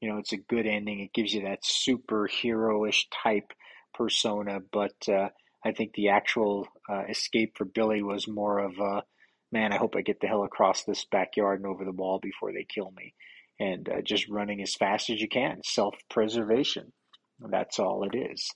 You 0.00 0.10
know, 0.10 0.18
it's 0.18 0.32
a 0.32 0.38
good 0.38 0.66
ending. 0.66 1.00
It 1.00 1.12
gives 1.12 1.32
you 1.32 1.42
that 1.42 1.62
superhero-ish 1.62 3.08
type 3.22 3.52
persona, 3.94 4.60
but 4.72 4.96
uh, 5.08 5.28
I 5.64 5.72
think 5.72 5.94
the 5.94 6.08
actual 6.10 6.68
uh, 6.88 7.04
escape 7.08 7.56
for 7.56 7.64
Billy 7.64 8.02
was 8.02 8.28
more 8.28 8.58
of 8.58 8.78
a 8.78 9.04
man. 9.52 9.72
I 9.72 9.76
hope 9.76 9.94
I 9.96 10.02
get 10.02 10.20
the 10.20 10.26
hell 10.26 10.44
across 10.44 10.84
this 10.84 11.04
backyard 11.10 11.60
and 11.60 11.66
over 11.66 11.84
the 11.84 11.92
wall 11.92 12.18
before 12.20 12.52
they 12.52 12.64
kill 12.64 12.92
me, 12.96 13.14
and 13.58 13.88
uh, 13.88 14.00
just 14.02 14.28
running 14.28 14.62
as 14.62 14.74
fast 14.74 15.10
as 15.10 15.20
you 15.20 15.28
can. 15.28 15.60
Self 15.64 15.96
preservation. 16.08 16.92
That's 17.40 17.78
all 17.78 18.04
it 18.04 18.16
is. 18.16 18.50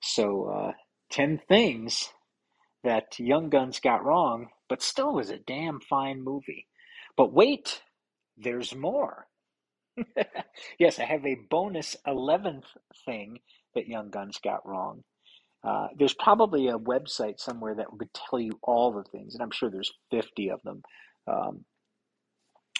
So, 0.00 0.46
uh, 0.46 0.72
ten 1.10 1.40
things 1.48 2.10
that 2.84 3.18
Young 3.18 3.48
Guns 3.48 3.80
got 3.80 4.04
wrong, 4.04 4.48
but 4.68 4.82
still 4.82 5.14
was 5.14 5.30
a 5.30 5.38
damn 5.38 5.80
fine 5.80 6.22
movie. 6.22 6.66
But 7.16 7.32
wait, 7.32 7.82
there's 8.36 8.74
more. 8.74 9.26
yes, 10.78 10.98
I 10.98 11.04
have 11.04 11.26
a 11.26 11.36
bonus 11.50 11.96
11th 12.06 12.64
thing 13.04 13.40
that 13.74 13.88
Young 13.88 14.10
Guns 14.10 14.38
got 14.42 14.66
wrong. 14.66 15.04
Uh, 15.64 15.88
there's 15.98 16.14
probably 16.14 16.68
a 16.68 16.78
website 16.78 17.40
somewhere 17.40 17.74
that 17.74 17.92
would 17.92 18.10
tell 18.14 18.40
you 18.40 18.58
all 18.62 18.92
the 18.92 19.04
things, 19.04 19.34
and 19.34 19.42
I'm 19.42 19.50
sure 19.50 19.70
there's 19.70 19.92
50 20.10 20.50
of 20.50 20.62
them. 20.62 20.82
Um, 21.26 21.64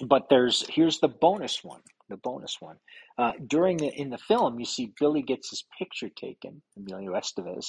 but 0.06 0.28
there's 0.30 0.66
here's 0.68 1.00
the 1.00 1.08
bonus 1.08 1.62
one. 1.64 1.82
The 2.08 2.16
bonus 2.16 2.56
one. 2.60 2.76
Uh, 3.18 3.32
during 3.46 3.78
the 3.78 3.88
in 3.88 4.10
the 4.10 4.18
film, 4.18 4.58
you 4.58 4.66
see 4.66 4.92
Billy 4.98 5.22
gets 5.22 5.50
his 5.50 5.64
picture 5.78 6.08
taken, 6.10 6.62
Emilio 6.76 7.12
Estevez, 7.12 7.66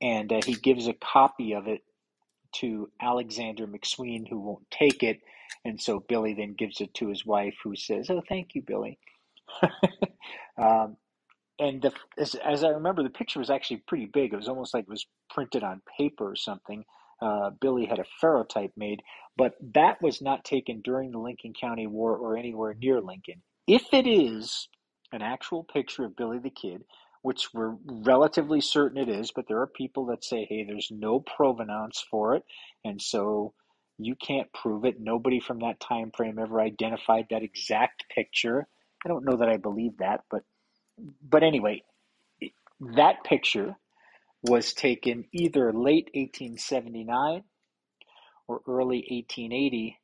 and 0.00 0.32
uh, 0.32 0.40
he 0.44 0.54
gives 0.54 0.88
a 0.88 0.94
copy 0.94 1.52
of 1.54 1.68
it 1.68 1.82
to 2.56 2.90
Alexander 3.00 3.66
McSween, 3.66 4.28
who 4.28 4.40
won't 4.40 4.70
take 4.70 5.02
it, 5.02 5.20
and 5.64 5.80
so 5.80 6.00
Billy 6.00 6.34
then 6.34 6.54
gives 6.54 6.80
it 6.80 6.94
to 6.94 7.08
his 7.08 7.26
wife, 7.26 7.54
who 7.64 7.76
says, 7.76 8.10
"Oh, 8.10 8.22
thank 8.28 8.54
you, 8.54 8.62
Billy." 8.62 8.98
um, 10.58 10.96
and 11.58 11.82
the, 11.82 11.92
as, 12.18 12.34
as 12.34 12.64
I 12.64 12.68
remember, 12.68 13.02
the 13.02 13.10
picture 13.10 13.38
was 13.38 13.50
actually 13.50 13.82
pretty 13.88 14.06
big. 14.06 14.32
It 14.32 14.36
was 14.36 14.48
almost 14.48 14.74
like 14.74 14.84
it 14.84 14.90
was 14.90 15.06
printed 15.30 15.62
on 15.62 15.82
paper 15.98 16.30
or 16.30 16.36
something. 16.36 16.84
Uh, 17.20 17.50
Billy 17.60 17.86
had 17.86 17.98
a 17.98 18.04
ferrotype 18.22 18.72
made, 18.76 19.02
but 19.36 19.54
that 19.74 20.02
was 20.02 20.20
not 20.20 20.44
taken 20.44 20.82
during 20.82 21.12
the 21.12 21.18
Lincoln 21.18 21.54
County 21.58 21.86
War 21.86 22.14
or 22.16 22.36
anywhere 22.36 22.74
near 22.74 23.00
Lincoln. 23.00 23.42
If 23.66 23.86
it 23.92 24.06
is 24.06 24.68
an 25.12 25.22
actual 25.22 25.64
picture 25.64 26.04
of 26.04 26.16
Billy 26.16 26.38
the 26.38 26.50
Kid, 26.50 26.84
which 27.22 27.48
we're 27.54 27.74
relatively 27.86 28.60
certain 28.60 28.98
it 28.98 29.08
is, 29.08 29.32
but 29.34 29.46
there 29.48 29.60
are 29.60 29.66
people 29.66 30.06
that 30.06 30.24
say, 30.24 30.46
hey, 30.48 30.64
there's 30.64 30.90
no 30.90 31.20
provenance 31.20 32.04
for 32.10 32.36
it, 32.36 32.44
and 32.84 33.00
so 33.00 33.54
you 33.98 34.14
can't 34.14 34.52
prove 34.52 34.84
it. 34.84 35.00
Nobody 35.00 35.40
from 35.40 35.60
that 35.60 35.80
time 35.80 36.12
frame 36.14 36.38
ever 36.38 36.60
identified 36.60 37.26
that 37.30 37.42
exact 37.42 38.04
picture. 38.14 38.68
I 39.04 39.08
don't 39.08 39.24
know 39.24 39.38
that 39.38 39.48
I 39.48 39.56
believe 39.56 39.96
that, 39.98 40.20
but 40.30 40.42
but 41.22 41.42
anyway, 41.42 41.82
that 42.80 43.24
picture 43.24 43.76
was 44.42 44.72
taken 44.72 45.24
either 45.32 45.72
late 45.72 46.10
1879 46.14 47.42
or 48.48 48.60
early 48.68 48.98
1880 49.10 49.98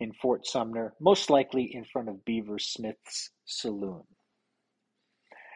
in 0.00 0.12
Fort 0.12 0.46
Sumner, 0.46 0.94
most 1.00 1.30
likely 1.30 1.70
in 1.72 1.84
front 1.84 2.08
of 2.08 2.24
Beaver 2.24 2.58
Smith's 2.58 3.30
saloon. 3.44 4.02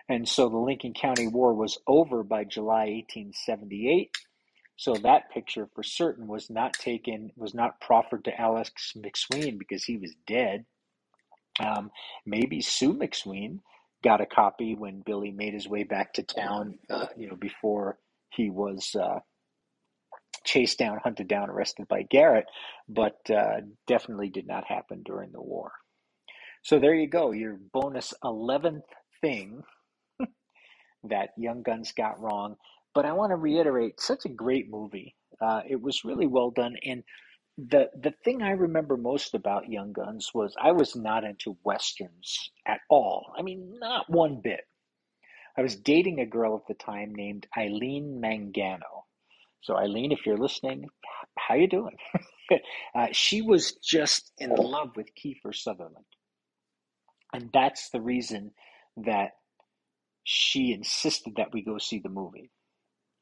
And 0.09 0.27
so 0.27 0.49
the 0.49 0.57
Lincoln 0.57 0.95
County 0.95 1.27
War 1.27 1.53
was 1.53 1.79
over 1.87 2.23
by 2.23 2.45
July 2.45 2.87
1878. 2.87 4.11
So 4.77 4.95
that 4.95 5.31
picture 5.31 5.69
for 5.75 5.83
certain 5.83 6.29
was 6.29 6.49
not 6.49 6.73
taken, 6.73 7.31
was 7.37 7.53
not 7.53 7.81
proffered 7.81 8.25
to 8.25 8.41
Alex 8.41 8.95
McSween 8.97 9.59
because 9.59 9.85
he 9.85 9.97
was 9.99 10.15
dead. 10.27 10.65
Um, 11.61 11.91
maybe 12.25 12.61
Sue 12.61 12.95
McSween 12.95 13.59
got 14.03 14.21
a 14.21 14.27
copy 14.27 14.75
when 14.75 15.03
Billy 15.05 15.31
made 15.33 15.55
his 15.55 15.69
way 15.69 15.85
back 15.85 16.15
to 16.15 16.23
town, 16.23 16.79
uh, 16.91 17.07
you 17.17 17.29
know, 17.29 17.37
before 17.37 17.99
he 18.31 18.51
was 18.51 18.95
uh, 18.95 19.21
chased 20.45 20.79
down, 20.79 20.99
hunted 21.03 21.29
down, 21.29 21.51
arrested 21.51 21.89
by 21.89 22.03
Garrett, 22.03 22.47
but 22.89 23.19
uh, 23.31 23.61
definitely 23.87 24.29
did 24.31 24.47
not 24.47 24.65
happen 24.67 25.03
during 25.05 25.33
the 25.33 25.43
war. 25.43 25.73
So 26.63 26.79
there 26.79 26.95
you 26.95 27.09
go, 27.09 27.33
your 27.33 27.59
bonus 27.73 28.15
11th 28.25 28.83
thing 29.21 29.63
that 31.05 31.31
Young 31.37 31.63
Guns 31.63 31.93
got 31.93 32.21
wrong. 32.21 32.57
But 32.95 33.05
I 33.07 33.13
want 33.13 33.31
to 33.31 33.37
reiterate, 33.37 34.01
such 34.01 34.25
a 34.25 34.31
great 34.31 34.71
movie. 34.71 35.15
Uh, 35.41 35.61
it 35.69 35.81
was 35.81 36.05
really 36.05 36.27
well 36.27 36.51
done, 36.51 36.77
and 36.85 37.05
the 37.59 37.91
the 38.01 38.13
thing 38.25 38.41
I 38.41 38.53
remember 38.53 38.97
most 38.97 39.35
about 39.35 39.69
Young 39.69 39.93
Guns 39.93 40.31
was 40.33 40.55
I 40.61 40.73
was 40.73 40.95
not 40.95 41.25
into 41.25 41.57
westerns 41.65 42.51
at 42.65 42.81
all. 42.89 43.33
I 43.37 43.43
mean, 43.43 43.79
not 43.81 44.09
one 44.09 44.41
bit. 44.43 44.61
I 45.57 45.63
was 45.63 45.75
dating 45.75 46.21
a 46.21 46.27
girl 46.27 46.55
at 46.55 46.69
the 46.69 46.83
time 46.83 47.13
named 47.15 47.49
Eileen 47.57 48.21
Mangano. 48.23 49.07
So 49.61 49.77
Eileen, 49.77 50.13
if 50.13 50.25
you're 50.25 50.39
listening, 50.39 50.89
how 51.37 51.57
you 51.57 51.67
doing? 51.67 51.97
uh, 52.95 53.09
she 53.11 53.43
was 53.43 53.73
just 53.73 54.33
in 54.39 54.51
love 54.55 54.91
with 54.97 55.09
Kiefer 55.17 55.53
Sutherland, 55.53 56.07
and 57.33 57.51
that's 57.53 57.91
the 57.91 58.01
reason 58.01 58.53
that 58.99 59.33
she 60.23 60.73
insisted 60.73 61.35
that 61.37 61.53
we 61.53 61.63
go 61.63 61.79
see 61.79 61.99
the 61.99 62.09
movie. 62.09 62.53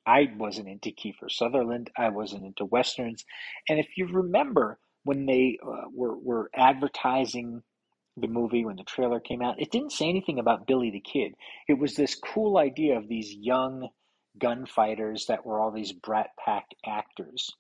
I 0.06 0.28
wasn't 0.36 0.68
into 0.68 0.90
Kiefer 0.90 1.30
Sutherland. 1.30 1.90
I 1.96 2.10
wasn't 2.10 2.44
into 2.44 2.64
westerns. 2.64 3.24
And 3.68 3.78
if 3.78 3.88
you 3.96 4.06
remember 4.06 4.78
when 5.04 5.26
they 5.26 5.58
uh, 5.66 5.88
were 5.92 6.16
were 6.16 6.50
advertising 6.54 7.62
the 8.16 8.28
movie 8.28 8.64
when 8.64 8.76
the 8.76 8.84
trailer 8.84 9.20
came 9.20 9.42
out, 9.42 9.60
it 9.60 9.70
didn't 9.70 9.92
say 9.92 10.08
anything 10.08 10.38
about 10.38 10.66
Billy 10.66 10.90
the 10.90 11.00
Kid. 11.00 11.34
It 11.68 11.78
was 11.78 11.94
this 11.94 12.14
cool 12.14 12.56
idea 12.56 12.96
of 12.96 13.08
these 13.08 13.32
young 13.34 13.88
gunfighters 14.38 15.26
that 15.26 15.44
were 15.44 15.60
all 15.60 15.70
these 15.70 15.92
brat 15.92 16.30
pack 16.42 16.66
actors. 16.84 17.50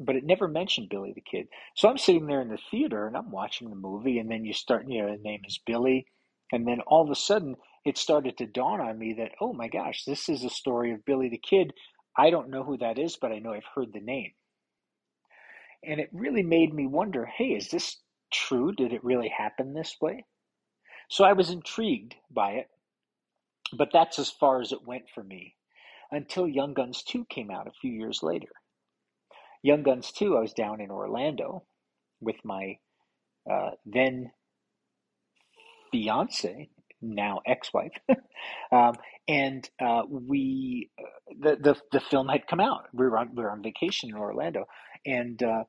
But 0.00 0.16
it 0.16 0.24
never 0.24 0.48
mentioned 0.48 0.88
Billy 0.90 1.12
the 1.14 1.20
Kid. 1.22 1.46
So 1.76 1.88
I'm 1.88 1.98
sitting 1.98 2.26
there 2.26 2.40
in 2.40 2.48
the 2.48 2.58
theater 2.70 3.06
and 3.06 3.16
I'm 3.16 3.30
watching 3.30 3.70
the 3.70 3.76
movie, 3.76 4.18
and 4.18 4.30
then 4.30 4.44
you 4.44 4.52
start, 4.52 4.86
you 4.88 5.02
know, 5.02 5.16
the 5.16 5.22
name 5.22 5.42
is 5.46 5.60
Billy. 5.64 6.06
And 6.52 6.66
then 6.66 6.80
all 6.86 7.02
of 7.04 7.10
a 7.10 7.14
sudden, 7.14 7.56
it 7.84 7.98
started 7.98 8.38
to 8.38 8.46
dawn 8.46 8.80
on 8.80 8.98
me 8.98 9.14
that, 9.14 9.32
oh 9.40 9.52
my 9.52 9.68
gosh, 9.68 10.04
this 10.04 10.28
is 10.28 10.44
a 10.44 10.50
story 10.50 10.92
of 10.92 11.04
Billy 11.04 11.28
the 11.28 11.38
Kid. 11.38 11.72
I 12.16 12.30
don't 12.30 12.50
know 12.50 12.62
who 12.62 12.78
that 12.78 12.98
is, 12.98 13.16
but 13.20 13.32
I 13.32 13.38
know 13.38 13.52
I've 13.52 13.62
heard 13.74 13.92
the 13.92 14.00
name. 14.00 14.32
And 15.84 16.00
it 16.00 16.08
really 16.12 16.42
made 16.42 16.72
me 16.72 16.86
wonder 16.86 17.26
hey, 17.26 17.48
is 17.48 17.68
this 17.68 17.98
true? 18.32 18.72
Did 18.72 18.92
it 18.92 19.04
really 19.04 19.28
happen 19.28 19.74
this 19.74 19.96
way? 20.00 20.24
So 21.10 21.24
I 21.24 21.34
was 21.34 21.50
intrigued 21.50 22.14
by 22.30 22.52
it, 22.52 22.68
but 23.76 23.90
that's 23.92 24.18
as 24.18 24.30
far 24.30 24.60
as 24.62 24.72
it 24.72 24.86
went 24.86 25.04
for 25.14 25.22
me 25.22 25.54
until 26.10 26.48
Young 26.48 26.72
Guns 26.72 27.02
2 27.02 27.26
came 27.26 27.50
out 27.50 27.66
a 27.66 27.78
few 27.80 27.92
years 27.92 28.22
later. 28.22 28.48
Young 29.62 29.82
Guns 29.82 30.12
2, 30.12 30.36
I 30.36 30.40
was 30.40 30.52
down 30.52 30.80
in 30.80 30.90
Orlando 30.90 31.64
with 32.20 32.36
my 32.44 32.78
uh, 33.50 33.70
then 33.84 34.30
fiance 35.92 36.70
now 37.02 37.40
ex-wife, 37.46 37.92
um, 38.72 38.94
and 39.28 39.68
uh, 39.82 40.02
we 40.08 40.90
the, 41.40 41.56
the 41.60 41.76
the 41.92 42.00
film 42.00 42.28
had 42.28 42.46
come 42.46 42.60
out. 42.60 42.86
We 42.92 43.06
were 43.06 43.18
on 43.18 43.34
we 43.34 43.42
were 43.42 43.50
on 43.50 43.62
vacation 43.62 44.10
in 44.10 44.16
Orlando, 44.16 44.64
and 45.06 45.42
uh, 45.42 45.64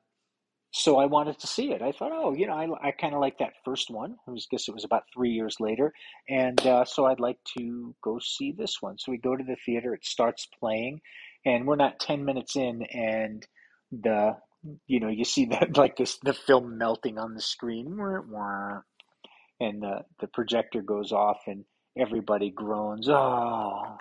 so 0.72 0.98
I 0.98 1.06
wanted 1.06 1.38
to 1.40 1.46
see 1.46 1.72
it. 1.72 1.80
I 1.82 1.92
thought, 1.92 2.12
oh, 2.12 2.34
you 2.34 2.46
know, 2.46 2.54
I, 2.54 2.88
I 2.88 2.90
kind 2.90 3.14
of 3.14 3.20
like 3.20 3.38
that 3.38 3.54
first 3.64 3.90
one. 3.90 4.16
I 4.28 4.30
was, 4.30 4.46
guess 4.50 4.68
it 4.68 4.74
was 4.74 4.84
about 4.84 5.04
three 5.14 5.30
years 5.30 5.56
later, 5.58 5.92
and 6.28 6.60
uh, 6.66 6.84
so 6.84 7.06
I'd 7.06 7.20
like 7.20 7.38
to 7.58 7.94
go 8.02 8.18
see 8.18 8.52
this 8.52 8.76
one. 8.80 8.98
So 8.98 9.10
we 9.12 9.18
go 9.18 9.36
to 9.36 9.44
the 9.44 9.56
theater. 9.64 9.94
It 9.94 10.04
starts 10.04 10.46
playing, 10.60 11.00
and 11.46 11.66
we're 11.66 11.76
not 11.76 11.98
ten 12.00 12.24
minutes 12.24 12.56
in, 12.56 12.82
and 12.92 13.46
the 13.90 14.36
you 14.86 15.00
know 15.00 15.08
you 15.08 15.24
see 15.24 15.46
that 15.50 15.76
like 15.76 15.96
this 15.96 16.18
the 16.22 16.34
film 16.34 16.76
melting 16.78 17.18
on 17.18 17.34
the 17.34 17.42
screen 17.42 17.96
and 19.60 19.82
the, 19.82 20.04
the 20.20 20.26
projector 20.28 20.82
goes 20.82 21.12
off 21.12 21.38
and 21.46 21.64
everybody 21.98 22.50
groans, 22.50 23.08
oh. 23.08 23.96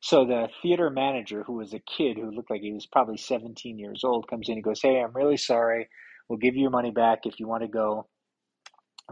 So 0.00 0.26
the 0.26 0.48
theater 0.60 0.90
manager, 0.90 1.44
who 1.44 1.54
was 1.54 1.72
a 1.72 1.78
kid 1.78 2.18
who 2.18 2.30
looked 2.30 2.50
like 2.50 2.60
he 2.60 2.72
was 2.72 2.84
probably 2.84 3.16
17 3.16 3.78
years 3.78 4.02
old, 4.04 4.28
comes 4.28 4.48
in 4.48 4.56
and 4.56 4.64
goes, 4.64 4.82
Hey, 4.82 5.00
I'm 5.00 5.14
really 5.14 5.38
sorry. 5.38 5.88
We'll 6.28 6.38
give 6.38 6.54
you 6.54 6.62
your 6.62 6.70
money 6.70 6.90
back 6.90 7.20
if 7.24 7.40
you 7.40 7.48
want 7.48 7.62
to 7.62 7.68
go. 7.68 8.06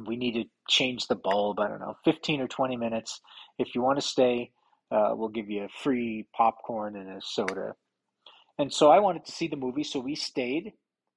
We 0.06 0.16
need 0.16 0.34
to 0.34 0.44
change 0.68 1.06
the 1.06 1.14
bulb, 1.14 1.60
I 1.60 1.68
don't 1.68 1.80
know, 1.80 1.96
15 2.04 2.42
or 2.42 2.48
20 2.48 2.76
minutes. 2.76 3.20
If 3.58 3.74
you 3.74 3.82
want 3.82 4.00
to 4.00 4.06
stay, 4.06 4.50
uh, 4.90 5.12
we'll 5.14 5.30
give 5.30 5.48
you 5.48 5.64
a 5.64 5.68
free 5.82 6.26
popcorn 6.36 6.96
and 6.96 7.08
a 7.08 7.20
soda. 7.22 7.74
And 8.58 8.72
so 8.72 8.90
I 8.90 9.00
wanted 9.00 9.24
to 9.24 9.32
see 9.32 9.48
the 9.48 9.56
movie, 9.56 9.84
so 9.84 9.98
we 9.98 10.14
stayed 10.14 10.72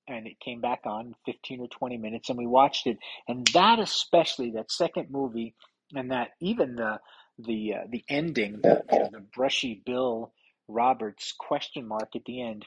and 0.08 0.28
it 0.28 0.40
came 0.40 0.62
back 0.62 0.82
on 0.86 1.16
15 1.26 1.62
or 1.62 1.68
20 1.68 1.98
minutes 1.98 2.30
and 2.30 2.38
we 2.38 2.46
watched 2.46 2.88
it. 2.88 2.98
And 3.28 3.48
that 3.54 3.80
especially 3.80 4.52
that 4.52 4.72
second 4.72 5.10
movie 5.10 5.56
and 5.94 6.12
that 6.12 6.30
even 6.40 6.76
the 6.76 7.00
the 7.38 7.74
uh, 7.74 7.88
the 7.90 8.04
ending 8.10 8.62
the, 8.62 8.82
you 8.92 9.00
know, 9.00 9.10
the 9.12 9.20
brushy 9.20 9.82
bill 9.86 10.32
roberts 10.70 11.34
question 11.38 11.86
mark 11.86 12.16
at 12.16 12.24
the 12.26 12.42
end 12.42 12.66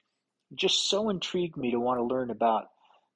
just 0.55 0.89
so 0.89 1.09
intrigued 1.09 1.57
me 1.57 1.71
to 1.71 1.81
want 1.81 1.99
to 1.99 2.05
learn 2.05 2.31
about 2.31 2.67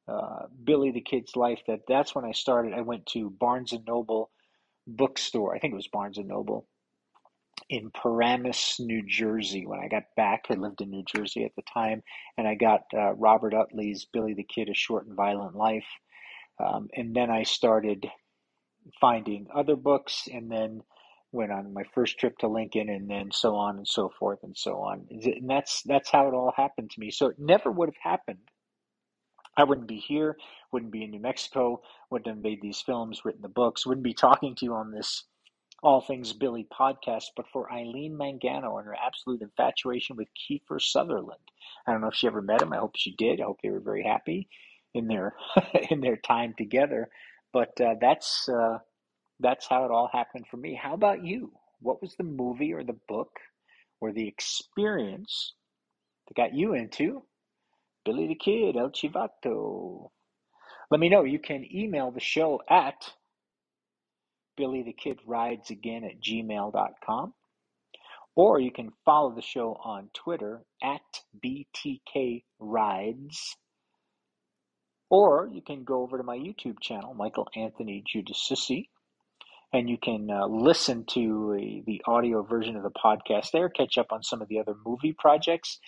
uh, 0.08 0.46
billy 0.64 0.90
the 0.90 1.00
kid's 1.00 1.36
life 1.36 1.60
that 1.66 1.80
that's 1.86 2.14
when 2.14 2.24
i 2.24 2.32
started. 2.32 2.72
I 2.72 2.80
went 2.80 3.06
to 3.06 3.30
barnes 3.30 3.72
and 3.72 3.84
noble 3.86 4.30
bookstore. 4.86 5.54
I 5.54 5.58
think 5.58 5.72
it 5.72 5.76
was 5.76 5.88
barnes 5.88 6.18
and 6.18 6.28
noble 6.28 6.66
in 7.72 7.90
Paramus, 7.90 8.78
New 8.78 9.02
Jersey. 9.02 9.64
When 9.66 9.80
I 9.80 9.88
got 9.88 10.02
back, 10.14 10.44
I 10.50 10.54
lived 10.54 10.82
in 10.82 10.90
New 10.90 11.04
Jersey 11.04 11.42
at 11.44 11.52
the 11.56 11.62
time, 11.72 12.02
and 12.36 12.46
I 12.46 12.54
got 12.54 12.82
uh, 12.94 13.14
Robert 13.14 13.54
Utley's 13.54 14.04
Billy 14.12 14.34
the 14.34 14.44
Kid: 14.44 14.68
A 14.68 14.74
Short 14.74 15.06
and 15.06 15.16
Violent 15.16 15.56
Life. 15.56 15.86
Um, 16.62 16.88
and 16.94 17.16
then 17.16 17.30
I 17.30 17.44
started 17.44 18.06
finding 19.00 19.46
other 19.54 19.74
books, 19.74 20.28
and 20.30 20.52
then 20.52 20.82
went 21.32 21.50
on 21.50 21.72
my 21.72 21.84
first 21.94 22.18
trip 22.18 22.36
to 22.40 22.46
Lincoln, 22.46 22.90
and 22.90 23.08
then 23.08 23.30
so 23.32 23.56
on 23.56 23.78
and 23.78 23.88
so 23.88 24.10
forth 24.18 24.40
and 24.42 24.54
so 24.54 24.74
on. 24.82 25.06
And 25.10 25.48
that's 25.48 25.82
that's 25.86 26.10
how 26.10 26.28
it 26.28 26.34
all 26.34 26.52
happened 26.54 26.90
to 26.90 27.00
me. 27.00 27.10
So 27.10 27.28
it 27.28 27.38
never 27.38 27.70
would 27.70 27.88
have 27.88 28.12
happened. 28.12 28.50
I 29.56 29.64
wouldn't 29.64 29.88
be 29.88 29.96
here, 29.96 30.36
wouldn't 30.72 30.92
be 30.92 31.04
in 31.04 31.10
New 31.10 31.20
Mexico, 31.20 31.80
wouldn't 32.10 32.36
have 32.36 32.44
made 32.44 32.60
these 32.60 32.82
films, 32.82 33.22
written 33.24 33.40
the 33.40 33.48
books, 33.48 33.86
wouldn't 33.86 34.04
be 34.04 34.14
talking 34.14 34.54
to 34.56 34.66
you 34.66 34.74
on 34.74 34.90
this 34.90 35.24
all 35.82 36.00
Things 36.00 36.32
Billy 36.32 36.66
podcast, 36.72 37.24
but 37.36 37.46
for 37.52 37.70
Eileen 37.72 38.16
Mangano 38.16 38.78
and 38.78 38.86
her 38.86 38.94
absolute 38.94 39.42
infatuation 39.42 40.16
with 40.16 40.28
Kiefer 40.34 40.80
Sutherland. 40.80 41.40
I 41.86 41.92
don't 41.92 42.00
know 42.00 42.08
if 42.08 42.14
she 42.14 42.28
ever 42.28 42.40
met 42.40 42.62
him. 42.62 42.72
I 42.72 42.78
hope 42.78 42.96
she 42.96 43.14
did. 43.16 43.40
I 43.40 43.44
hope 43.44 43.58
they 43.62 43.70
were 43.70 43.80
very 43.80 44.04
happy 44.04 44.48
in 44.94 45.08
their 45.08 45.34
in 45.90 46.00
their 46.00 46.16
time 46.16 46.54
together. 46.56 47.08
But 47.52 47.80
uh, 47.80 47.94
that's 48.00 48.48
uh, 48.48 48.78
that's 49.40 49.66
how 49.68 49.84
it 49.84 49.90
all 49.90 50.08
happened 50.12 50.46
for 50.48 50.56
me. 50.56 50.78
How 50.80 50.94
about 50.94 51.24
you? 51.24 51.52
What 51.80 52.00
was 52.00 52.14
the 52.16 52.24
movie 52.24 52.72
or 52.72 52.84
the 52.84 52.98
book 53.08 53.32
or 54.00 54.12
the 54.12 54.28
experience 54.28 55.54
that 56.28 56.36
got 56.36 56.54
you 56.54 56.74
into 56.74 57.24
Billy 58.04 58.28
the 58.28 58.36
Kid, 58.36 58.76
El 58.76 58.90
Chivato? 58.90 60.10
Let 60.92 61.00
me 61.00 61.08
know. 61.08 61.24
You 61.24 61.40
can 61.40 61.66
email 61.74 62.12
the 62.12 62.20
show 62.20 62.60
at 62.70 63.12
Billy 64.56 64.82
the 64.82 64.92
Kid 64.92 65.18
Rides 65.26 65.70
Again 65.70 66.04
at 66.04 66.20
gmail.com. 66.20 67.34
Or 68.34 68.58
you 68.58 68.70
can 68.70 68.92
follow 69.04 69.34
the 69.34 69.42
show 69.42 69.78
on 69.84 70.08
Twitter 70.14 70.62
at 70.82 71.02
BTK 71.44 72.44
Rides. 72.58 73.56
Or 75.10 75.48
you 75.52 75.60
can 75.60 75.84
go 75.84 76.02
over 76.02 76.16
to 76.16 76.24
my 76.24 76.38
YouTube 76.38 76.80
channel, 76.80 77.12
Michael 77.12 77.46
Anthony 77.54 78.02
Giudicissi, 78.02 78.88
and 79.70 79.88
you 79.88 79.98
can 79.98 80.30
uh, 80.30 80.46
listen 80.46 81.04
to 81.10 81.54
a, 81.58 81.82
the 81.86 82.00
audio 82.06 82.42
version 82.42 82.76
of 82.76 82.82
the 82.82 82.90
podcast 82.90 83.50
there, 83.52 83.68
catch 83.68 83.98
up 83.98 84.10
on 84.10 84.22
some 84.22 84.40
of 84.40 84.48
the 84.48 84.58
other 84.58 84.74
movie 84.86 85.14
projects, 85.18 85.78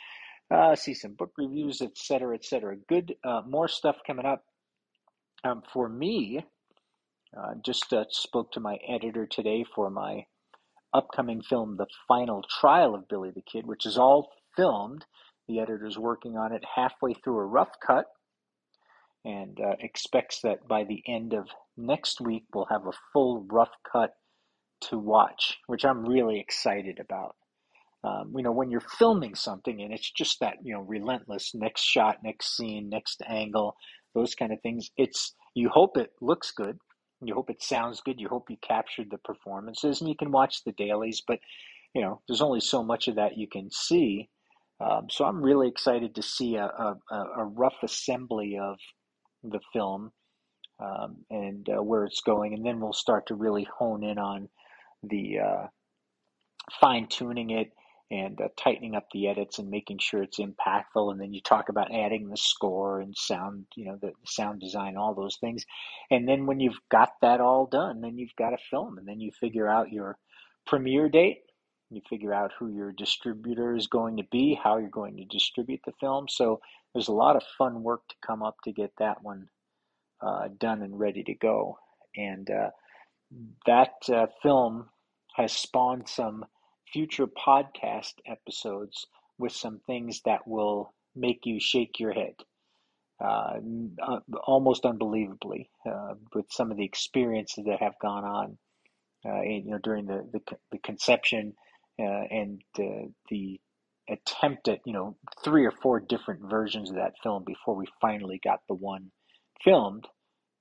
uh, 0.50 0.74
see 0.74 0.92
some 0.92 1.14
book 1.14 1.32
reviews, 1.38 1.80
etc., 1.80 2.34
etc. 2.34 2.76
Good, 2.86 3.14
uh, 3.24 3.40
more 3.46 3.68
stuff 3.68 3.96
coming 4.06 4.26
up. 4.26 4.44
Um, 5.42 5.62
for 5.72 5.88
me, 5.88 6.44
uh, 7.36 7.54
just 7.64 7.92
uh, 7.92 8.04
spoke 8.10 8.52
to 8.52 8.60
my 8.60 8.78
editor 8.88 9.26
today 9.26 9.64
for 9.74 9.90
my 9.90 10.26
upcoming 10.92 11.42
film, 11.42 11.76
The 11.76 11.86
Final 12.06 12.44
Trial 12.60 12.94
of 12.94 13.08
Billy 13.08 13.30
the 13.34 13.42
Kid, 13.42 13.66
which 13.66 13.86
is 13.86 13.98
all 13.98 14.30
filmed. 14.56 15.04
The 15.48 15.58
editor's 15.58 15.98
working 15.98 16.36
on 16.36 16.52
it 16.52 16.62
halfway 16.76 17.14
through 17.14 17.38
a 17.38 17.44
rough 17.44 17.72
cut 17.84 18.06
and 19.24 19.58
uh, 19.60 19.74
expects 19.80 20.40
that 20.42 20.68
by 20.68 20.84
the 20.84 21.02
end 21.06 21.32
of 21.32 21.48
next 21.76 22.20
week 22.20 22.44
we'll 22.54 22.66
have 22.70 22.86
a 22.86 22.92
full 23.12 23.46
rough 23.50 23.72
cut 23.90 24.14
to 24.82 24.98
watch, 24.98 25.58
which 25.66 25.84
I'm 25.84 26.06
really 26.06 26.38
excited 26.38 27.00
about. 27.00 27.36
Um, 28.04 28.34
you 28.36 28.42
know, 28.42 28.52
when 28.52 28.70
you're 28.70 28.80
filming 28.80 29.34
something 29.34 29.80
and 29.80 29.92
it's 29.92 30.10
just 30.10 30.40
that, 30.40 30.56
you 30.62 30.74
know, 30.74 30.82
relentless 30.82 31.52
next 31.54 31.82
shot, 31.82 32.18
next 32.22 32.54
scene, 32.56 32.90
next 32.90 33.22
angle, 33.26 33.76
those 34.14 34.34
kind 34.34 34.52
of 34.52 34.60
things, 34.60 34.90
it's, 34.96 35.34
you 35.54 35.70
hope 35.70 35.96
it 35.96 36.10
looks 36.20 36.50
good 36.50 36.78
you 37.28 37.34
hope 37.34 37.50
it 37.50 37.62
sounds 37.62 38.00
good. 38.00 38.20
You 38.20 38.28
hope 38.28 38.50
you 38.50 38.56
captured 38.62 39.10
the 39.10 39.18
performances, 39.18 40.00
and 40.00 40.08
you 40.08 40.16
can 40.16 40.32
watch 40.32 40.64
the 40.64 40.72
dailies. 40.72 41.22
But 41.26 41.40
you 41.94 42.02
know, 42.02 42.20
there's 42.28 42.42
only 42.42 42.60
so 42.60 42.82
much 42.82 43.08
of 43.08 43.16
that 43.16 43.38
you 43.38 43.46
can 43.48 43.70
see. 43.70 44.28
Um, 44.80 45.06
so 45.08 45.24
I'm 45.24 45.42
really 45.42 45.68
excited 45.68 46.16
to 46.16 46.22
see 46.22 46.56
a, 46.56 46.66
a, 46.66 46.96
a 47.38 47.44
rough 47.44 47.76
assembly 47.82 48.58
of 48.60 48.76
the 49.42 49.60
film 49.72 50.10
um, 50.80 51.18
and 51.30 51.68
uh, 51.68 51.82
where 51.82 52.04
it's 52.04 52.20
going, 52.20 52.54
and 52.54 52.64
then 52.66 52.80
we'll 52.80 52.92
start 52.92 53.28
to 53.28 53.34
really 53.34 53.66
hone 53.78 54.02
in 54.02 54.18
on 54.18 54.48
the 55.02 55.38
uh, 55.38 55.66
fine 56.80 57.06
tuning 57.08 57.50
it 57.50 57.72
and 58.14 58.40
uh, 58.40 58.48
tightening 58.56 58.94
up 58.94 59.06
the 59.12 59.26
edits 59.26 59.58
and 59.58 59.68
making 59.68 59.98
sure 59.98 60.22
it's 60.22 60.38
impactful. 60.38 61.10
And 61.10 61.20
then 61.20 61.32
you 61.32 61.40
talk 61.40 61.68
about 61.68 61.92
adding 61.92 62.28
the 62.28 62.36
score 62.36 63.00
and 63.00 63.16
sound, 63.16 63.66
you 63.74 63.86
know, 63.86 63.98
the, 64.00 64.12
sound 64.24 64.60
design, 64.60 64.96
all 64.96 65.14
those 65.14 65.36
things. 65.40 65.64
And 66.10 66.28
then 66.28 66.46
when 66.46 66.60
you've 66.60 66.78
got 66.90 67.10
that 67.22 67.40
all 67.40 67.66
done, 67.66 68.00
then 68.00 68.16
you've 68.16 68.36
got 68.36 68.52
a 68.52 68.58
film, 68.70 68.98
and 68.98 69.08
then 69.08 69.20
you 69.20 69.32
figure 69.40 69.68
out 69.68 69.92
your 69.92 70.16
premiere 70.66 71.08
date. 71.08 71.38
You 71.90 72.00
figure 72.08 72.32
out 72.32 72.52
who 72.58 72.68
your 72.68 72.92
distributor 72.92 73.74
is 73.74 73.86
going 73.86 74.16
to 74.16 74.24
be, 74.30 74.58
how 74.62 74.78
you're 74.78 74.88
going 74.88 75.16
to 75.16 75.24
distribute 75.24 75.80
the 75.84 75.92
film. 76.00 76.26
So 76.28 76.60
there's 76.92 77.08
a 77.08 77.12
lot 77.12 77.36
of 77.36 77.42
fun 77.58 77.82
work 77.82 78.02
to 78.08 78.14
come 78.26 78.42
up 78.42 78.56
to 78.64 78.72
get 78.72 78.92
that 78.98 79.22
one 79.22 79.48
uh, 80.20 80.48
done 80.58 80.82
and 80.82 80.98
ready 80.98 81.22
to 81.24 81.34
go. 81.34 81.78
And 82.16 82.50
uh, 82.50 82.70
that 83.66 83.94
uh, 84.12 84.26
film 84.42 84.88
has 85.36 85.52
spawned 85.52 86.08
some 86.08 86.44
future 86.94 87.26
podcast 87.26 88.14
episodes 88.24 89.08
with 89.36 89.50
some 89.52 89.80
things 89.84 90.20
that 90.24 90.46
will 90.46 90.94
make 91.16 91.40
you 91.44 91.58
shake 91.58 91.98
your 91.98 92.12
head. 92.12 92.34
Uh, 93.20 93.54
uh, 94.00 94.20
almost 94.44 94.86
unbelievably, 94.86 95.68
uh, 95.90 96.14
with 96.34 96.46
some 96.50 96.70
of 96.70 96.76
the 96.76 96.84
experiences 96.84 97.64
that 97.64 97.80
have 97.80 97.98
gone 98.00 98.24
on, 98.24 98.58
uh, 99.26 99.42
you 99.42 99.64
know, 99.64 99.78
during 99.82 100.06
the 100.06 100.24
the, 100.32 100.40
the 100.70 100.78
conception 100.78 101.54
uh, 101.98 102.24
and 102.30 102.62
the 102.76 103.60
attempt 104.08 104.68
at 104.68 104.80
you 104.84 104.92
know 104.92 105.16
three 105.42 105.64
or 105.64 105.72
four 105.82 105.98
different 105.98 106.42
versions 106.48 106.90
of 106.90 106.96
that 106.96 107.14
film 107.22 107.42
before 107.44 107.74
we 107.74 107.86
finally 108.00 108.40
got 108.42 108.60
the 108.68 108.74
one 108.74 109.10
filmed 109.64 110.06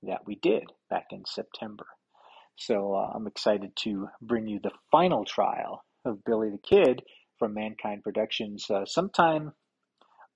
that 0.02 0.26
we 0.26 0.34
did 0.36 0.64
back 0.90 1.06
in 1.12 1.24
September. 1.26 1.86
So 2.56 2.94
uh, 2.94 3.12
I'm 3.14 3.26
excited 3.26 3.72
to 3.82 4.08
bring 4.20 4.48
you 4.48 4.60
the 4.62 4.72
final 4.90 5.24
trial 5.24 5.84
of 6.04 6.24
Billy 6.24 6.50
the 6.50 6.58
Kid 6.58 7.02
from 7.38 7.54
Mankind 7.54 8.02
Productions 8.02 8.66
uh, 8.70 8.84
sometime 8.86 9.52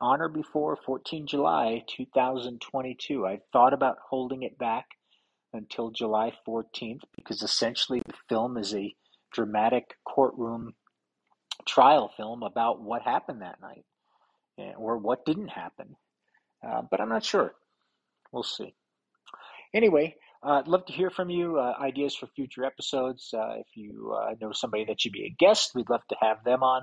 on 0.00 0.20
or 0.20 0.28
before 0.28 0.76
14 0.86 1.26
July 1.26 1.82
2022. 1.96 3.26
I 3.26 3.40
thought 3.52 3.72
about 3.74 3.98
holding 4.10 4.42
it 4.42 4.58
back 4.58 4.86
until 5.52 5.90
July 5.90 6.32
14th 6.46 7.00
because 7.16 7.42
essentially 7.42 8.02
the 8.06 8.14
film 8.28 8.56
is 8.56 8.74
a 8.74 8.94
dramatic 9.32 9.94
courtroom 10.06 10.74
trial 11.66 12.10
film 12.16 12.42
about 12.42 12.80
what 12.82 13.02
happened 13.02 13.42
that 13.42 13.60
night 13.60 13.84
eh, 14.58 14.72
or 14.76 14.98
what 14.98 15.24
didn't 15.24 15.48
happen. 15.48 15.96
Uh, 16.66 16.82
but 16.90 17.00
I'm 17.00 17.08
not 17.08 17.24
sure. 17.24 17.54
We'll 18.32 18.42
see. 18.42 18.74
Anyway, 19.74 20.16
I'd 20.42 20.68
love 20.68 20.86
to 20.86 20.92
hear 20.92 21.10
from 21.10 21.30
you. 21.30 21.58
Uh, 21.58 21.74
ideas 21.80 22.14
for 22.14 22.26
future 22.28 22.64
episodes. 22.64 23.34
Uh, 23.34 23.54
if 23.58 23.66
you 23.74 24.16
uh, 24.16 24.34
know 24.40 24.52
somebody 24.52 24.84
that 24.84 25.00
should 25.00 25.12
be 25.12 25.26
a 25.26 25.30
guest, 25.30 25.74
we'd 25.74 25.90
love 25.90 26.06
to 26.08 26.16
have 26.20 26.44
them 26.44 26.62
on. 26.62 26.82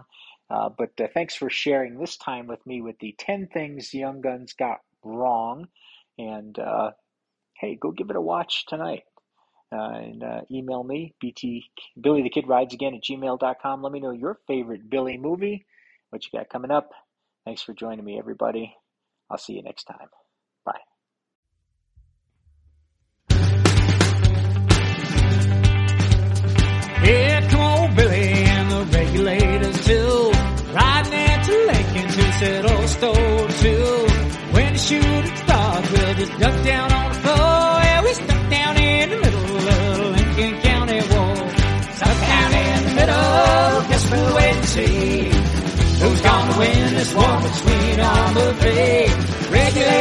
Uh, 0.49 0.69
but 0.69 0.91
uh, 0.99 1.07
thanks 1.13 1.35
for 1.35 1.49
sharing 1.49 1.97
this 1.97 2.17
time 2.17 2.47
with 2.47 2.65
me 2.65 2.81
with 2.81 2.99
the 2.99 3.15
10 3.17 3.47
things 3.47 3.93
Young 3.93 4.21
Guns 4.21 4.53
got 4.53 4.79
wrong. 5.03 5.67
And 6.17 6.57
hey, 7.57 7.75
go 7.75 7.91
give 7.91 8.09
it 8.09 8.15
a 8.15 8.21
watch 8.21 8.65
tonight. 8.65 9.03
and 9.71 10.23
email 10.51 10.83
me, 10.83 11.13
bt, 11.19 11.65
Billy 11.99 12.23
the 12.23 12.29
Kid 12.29 12.47
Rides 12.47 12.73
Again 12.73 12.93
at 12.93 13.03
gmail.com. 13.03 13.81
Let 13.81 13.91
me 13.91 13.99
know 13.99 14.11
your 14.11 14.39
favorite 14.47 14.89
Billy 14.89 15.17
movie, 15.17 15.65
what 16.09 16.23
you 16.25 16.37
got 16.37 16.49
coming 16.49 16.71
up. 16.71 16.91
Thanks 17.45 17.61
for 17.61 17.73
joining 17.73 18.03
me, 18.03 18.17
everybody. 18.17 18.75
I'll 19.29 19.37
see 19.37 19.53
you 19.53 19.63
next 19.63 19.85
time. 19.85 20.07
Store 32.97 33.47
too. 33.63 33.85
When 34.55 34.73
the 34.73 34.79
shooting 34.79 35.35
starts, 35.43 35.91
we'll 35.91 36.13
just 36.15 36.33
duck 36.39 36.55
down 36.63 36.91
on 36.93 37.07
the 37.13 37.19
floor. 37.23 37.67
Yeah, 37.87 38.01
we 38.03 38.13
stuck 38.13 38.43
down 38.49 38.77
in 38.77 39.09
the 39.09 39.17
middle 39.17 39.57
of 39.57 39.63
the 39.99 40.09
Lincoln 40.15 40.53
County 40.61 40.99
wall. 41.11 41.35
Stuck 41.99 42.19
down 42.31 42.51
in 42.63 42.79
the 42.87 42.93
middle, 42.99 43.75
guess 43.89 44.03
we'll 44.11 44.35
wait 44.35 44.55
and 44.55 44.69
see. 44.75 45.55
Who's 46.01 46.21
gonna 46.21 46.57
win 46.59 46.93
this 46.99 47.13
war 47.13 47.35
between 47.47 47.99
armor 47.99 48.53
bay? 48.61 49.07
Regulators 49.49 49.94